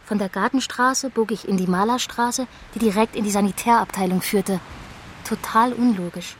Von 0.06 0.20
der 0.20 0.30
Gartenstraße 0.30 1.10
bog 1.10 1.32
ich 1.32 1.48
in 1.48 1.58
die 1.58 1.66
Malerstraße, 1.66 2.46
die 2.76 2.80
direkt 2.80 3.16
in 3.16 3.24
die 3.24 3.32
Sanitärabteilung 3.32 4.22
führte. 4.22 4.60
Total 5.24 5.74
unlogisch. 5.74 6.36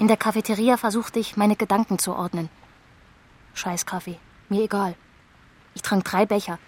In 0.00 0.08
der 0.08 0.16
Cafeteria 0.16 0.76
versuchte 0.76 1.20
ich, 1.20 1.36
meine 1.36 1.54
Gedanken 1.54 2.00
zu 2.00 2.16
ordnen. 2.16 2.48
Scheiß 3.54 3.86
Kaffee, 3.86 4.18
mir 4.48 4.64
egal. 4.64 4.96
Ich 5.74 5.82
trank 5.82 6.04
drei 6.04 6.26
Becher 6.26 6.58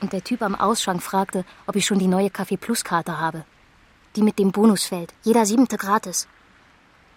und 0.00 0.12
der 0.12 0.24
Typ 0.24 0.42
am 0.42 0.54
Ausschank 0.54 1.02
fragte, 1.02 1.44
ob 1.66 1.76
ich 1.76 1.86
schon 1.86 1.98
die 1.98 2.06
neue 2.06 2.30
Kaffee 2.30 2.56
Plus 2.56 2.84
Karte 2.84 3.18
habe. 3.18 3.44
Die 4.16 4.22
mit 4.22 4.38
dem 4.38 4.52
Bonusfeld, 4.52 5.14
jeder 5.22 5.46
siebente 5.46 5.78
gratis. 5.78 6.28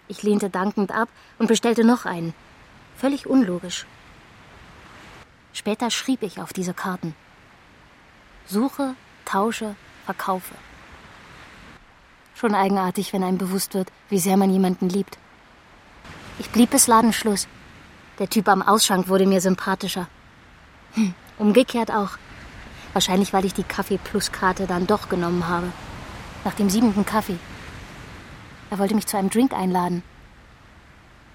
Ich 0.08 0.22
lehnte 0.22 0.50
dankend 0.50 0.92
ab 0.92 1.08
und 1.38 1.48
bestellte 1.48 1.84
noch 1.84 2.06
einen. 2.06 2.32
Völlig 2.96 3.26
unlogisch. 3.26 3.86
Später 5.52 5.90
schrieb 5.90 6.22
ich 6.22 6.40
auf 6.40 6.52
diese 6.52 6.74
Karten. 6.74 7.14
Suche, 8.46 8.94
tausche, 9.24 9.74
verkaufe. 10.04 10.54
Schon 12.34 12.54
eigenartig, 12.54 13.12
wenn 13.12 13.24
einem 13.24 13.38
bewusst 13.38 13.74
wird, 13.74 13.90
wie 14.08 14.18
sehr 14.18 14.36
man 14.36 14.50
jemanden 14.50 14.88
liebt. 14.88 15.18
Ich 16.38 16.50
blieb 16.50 16.70
bis 16.70 16.86
Ladenschluss. 16.86 17.48
Der 18.18 18.28
Typ 18.28 18.48
am 18.48 18.62
Ausschank 18.62 19.08
wurde 19.08 19.26
mir 19.26 19.40
sympathischer. 19.40 20.06
Hm, 20.92 21.14
umgekehrt 21.38 21.90
auch. 21.90 22.10
Wahrscheinlich, 22.92 23.32
weil 23.32 23.44
ich 23.44 23.54
die 23.54 23.62
Kaffee-Plus-Karte 23.62 24.66
dann 24.66 24.86
doch 24.86 25.08
genommen 25.08 25.48
habe. 25.48 25.70
Nach 26.44 26.54
dem 26.54 26.70
siebenten 26.70 27.04
Kaffee. 27.04 27.38
Er 28.70 28.78
wollte 28.78 28.94
mich 28.94 29.06
zu 29.06 29.16
einem 29.16 29.30
Drink 29.30 29.52
einladen. 29.52 30.02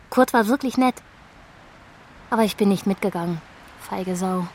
Kurt 0.09 0.33
war 0.33 0.47
wirklich 0.47 0.77
nett. 0.77 0.95
Aber 2.29 2.43
ich 2.43 2.57
bin 2.57 2.69
nicht 2.69 2.87
mitgegangen. 2.87 3.41
Feige 3.79 4.15
Sau. 4.15 4.47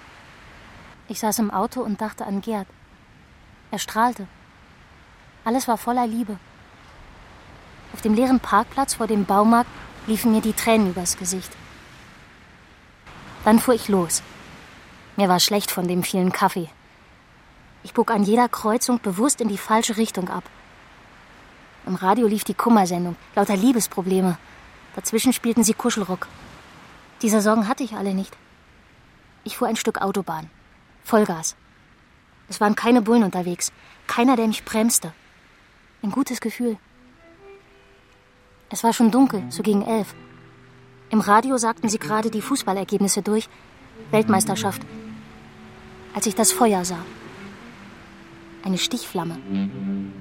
Ich 1.09 1.20
saß 1.20 1.38
im 1.38 1.51
Auto 1.51 1.80
und 1.80 2.01
dachte 2.01 2.26
an 2.26 2.40
Gerd. 2.40 2.66
Er 3.70 3.78
strahlte. 3.78 4.26
Alles 5.44 5.68
war 5.68 5.78
voller 5.78 6.07
Liebe. 6.07 6.38
Auf 7.92 8.03
dem 8.03 8.14
leeren 8.14 8.40
Parkplatz 8.40 8.94
vor 8.94 9.07
dem 9.07 9.24
Baumarkt 9.24 9.70
liefen 10.07 10.32
mir 10.32 10.40
die 10.40 10.53
Tränen 10.53 10.90
übers 10.90 11.16
Gesicht. 11.16 11.53
Dann 13.44 13.61
fuhr 13.61 13.74
ich 13.74 13.88
los. 13.88 14.22
Mir 15.16 15.28
war 15.28 15.40
schlecht 15.40 15.70
von 15.70 15.88
dem 15.88 16.02
vielen 16.02 16.30
Kaffee. 16.30 16.68
Ich 17.82 17.94
bog 17.94 18.10
an 18.10 18.22
jeder 18.22 18.48
Kreuzung 18.48 19.00
bewusst 19.00 19.40
in 19.40 19.48
die 19.48 19.58
falsche 19.58 19.96
Richtung 19.96 20.28
ab. 20.28 20.44
Im 21.86 21.94
Radio 21.94 22.26
lief 22.26 22.44
die 22.44 22.54
Kummersendung, 22.54 23.16
lauter 23.34 23.56
Liebesprobleme. 23.56 24.38
Dazwischen 24.94 25.32
spielten 25.32 25.62
sie 25.62 25.74
Kuschelrock. 25.74 26.26
Diese 27.22 27.40
Sorgen 27.40 27.68
hatte 27.68 27.84
ich 27.84 27.94
alle 27.94 28.12
nicht. 28.12 28.36
Ich 29.44 29.56
fuhr 29.56 29.68
ein 29.68 29.76
Stück 29.76 30.02
Autobahn. 30.02 30.50
Vollgas. 31.04 31.56
Es 32.48 32.60
waren 32.60 32.74
keine 32.74 33.02
Bullen 33.02 33.22
unterwegs. 33.22 33.72
Keiner, 34.06 34.36
der 34.36 34.48
mich 34.48 34.64
bremste. 34.64 35.12
Ein 36.02 36.10
gutes 36.10 36.40
Gefühl. 36.40 36.76
Es 38.68 38.82
war 38.84 38.92
schon 38.92 39.10
dunkel, 39.10 39.44
so 39.48 39.62
gegen 39.62 39.82
elf. 39.82 40.14
Im 41.10 41.20
Radio 41.20 41.56
sagten 41.56 41.88
sie 41.88 41.98
gerade 41.98 42.30
die 42.30 42.42
Fußballergebnisse 42.42 43.22
durch. 43.22 43.48
Weltmeisterschaft. 44.10 44.82
Als 46.16 46.24
ich 46.24 46.34
das 46.34 46.50
Feuer 46.50 46.82
sah. 46.82 47.04
Eine 48.62 48.78
Stichflamme. 48.78 49.36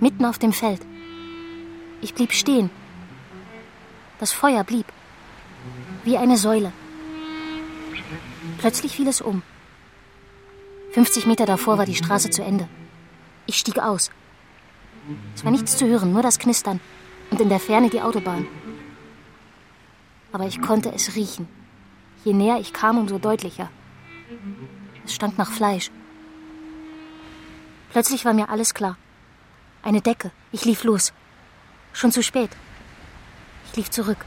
Mitten 0.01 0.25
auf 0.25 0.37
dem 0.37 0.51
Feld. 0.51 0.81
Ich 2.01 2.13
blieb 2.13 2.33
stehen. 2.33 2.69
Das 4.19 4.33
Feuer 4.33 4.65
blieb. 4.65 4.87
Wie 6.03 6.17
eine 6.17 6.35
Säule. 6.35 6.73
Plötzlich 8.57 8.91
fiel 8.91 9.07
es 9.07 9.21
um. 9.21 9.41
50 10.91 11.27
Meter 11.27 11.45
davor 11.45 11.77
war 11.77 11.85
die 11.85 11.95
Straße 11.95 12.29
zu 12.29 12.43
Ende. 12.43 12.67
Ich 13.45 13.55
stieg 13.55 13.79
aus. 13.79 14.11
Es 15.33 15.45
war 15.45 15.51
nichts 15.51 15.77
zu 15.77 15.87
hören, 15.87 16.11
nur 16.11 16.23
das 16.23 16.39
Knistern 16.39 16.81
und 17.31 17.39
in 17.39 17.47
der 17.47 17.61
Ferne 17.61 17.89
die 17.89 18.01
Autobahn. 18.01 18.47
Aber 20.33 20.45
ich 20.45 20.61
konnte 20.61 20.91
es 20.91 21.15
riechen. 21.15 21.47
Je 22.25 22.33
näher 22.33 22.59
ich 22.59 22.73
kam, 22.73 22.97
umso 22.97 23.17
deutlicher. 23.17 23.69
Es 25.05 25.13
stank 25.13 25.37
nach 25.37 25.51
Fleisch. 25.51 25.91
Plötzlich 27.91 28.25
war 28.25 28.33
mir 28.33 28.49
alles 28.49 28.73
klar. 28.73 28.97
Eine 29.83 30.01
Decke. 30.01 30.31
Ich 30.51 30.65
lief 30.65 30.83
los. 30.83 31.13
Schon 31.93 32.11
zu 32.11 32.23
spät. 32.23 32.49
Ich 33.67 33.75
lief 33.77 33.89
zurück. 33.89 34.25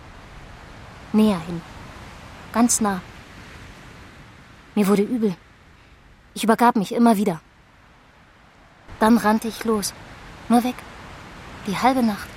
Näher 1.12 1.40
hin. 1.40 1.60
Ganz 2.52 2.80
nah. 2.80 3.00
Mir 4.74 4.86
wurde 4.86 5.02
übel. 5.02 5.36
Ich 6.34 6.44
übergab 6.44 6.76
mich 6.76 6.92
immer 6.92 7.16
wieder. 7.16 7.40
Dann 9.00 9.18
rannte 9.18 9.48
ich 9.48 9.64
los. 9.64 9.92
Nur 10.48 10.64
weg. 10.64 10.76
Die 11.66 11.76
halbe 11.76 12.02
Nacht. 12.02 12.28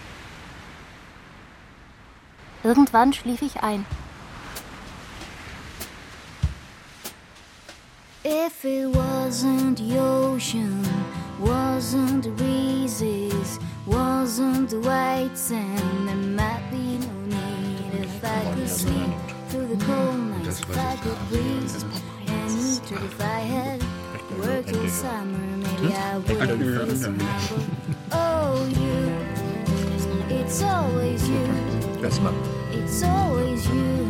Irgendwann 2.63 3.13
schlief 3.13 3.41
ich 3.41 3.63
ein. 3.63 3.85
If 8.33 8.63
it 8.63 8.87
wasn't 8.87 9.77
the 9.77 9.99
ocean, 9.99 10.87
wasn't 11.37 12.23
the 12.23 12.29
breezes, 12.29 13.59
wasn't 13.85 14.69
the 14.69 14.79
white 14.79 15.37
sand, 15.37 16.07
there 16.07 16.15
might 16.15 16.63
be 16.71 16.97
no 16.97 17.13
need 17.25 17.93
if 17.93 18.23
I 18.23 18.53
could 18.55 18.69
sleep 18.69 19.11
through 19.49 19.75
the 19.75 19.85
cold 19.85 20.15
nights, 20.15 20.61
if 20.61 20.77
I 20.77 20.95
could 21.03 21.17
breathe 21.27 21.83
and 22.27 22.51
eat 22.57 22.89
it 22.89 23.03
if 23.03 23.19
I 23.19 23.39
had 23.39 23.83
worked 24.39 24.77
all 24.77 24.87
summer, 24.87 25.57
maybe 25.57 25.93
I 25.93 26.17
wouldn't 26.19 26.87
face 26.87 27.07
my 27.07 27.67
Oh, 28.13 28.65
you, 28.79 30.37
it's 30.37 30.63
always 30.63 31.27
you, 31.27 31.43
it's 32.71 33.03
always 33.03 33.67
you. 33.67 34.01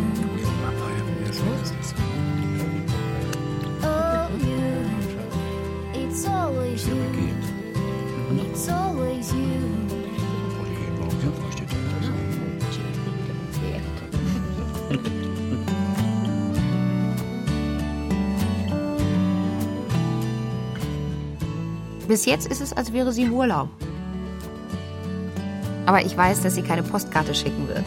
Always 6.90 7.14
you, 7.18 8.42
it's 8.42 8.70
always 8.70 9.34
you. 9.34 9.92
Bis 22.08 22.26
jetzt 22.26 22.48
ist 22.48 22.60
es, 22.62 22.74
als 22.74 22.92
wäre 22.92 23.14
sie 23.14 23.24
im 23.24 23.32
Urlaub. 23.32 23.70
Aber 25.86 26.04
ich 26.06 26.18
weiß, 26.18 26.42
dass 26.42 26.56
sie 26.56 26.62
keine 26.62 26.84
Postkarte 26.84 27.34
schicken 27.34 27.70
wird. 27.70 27.86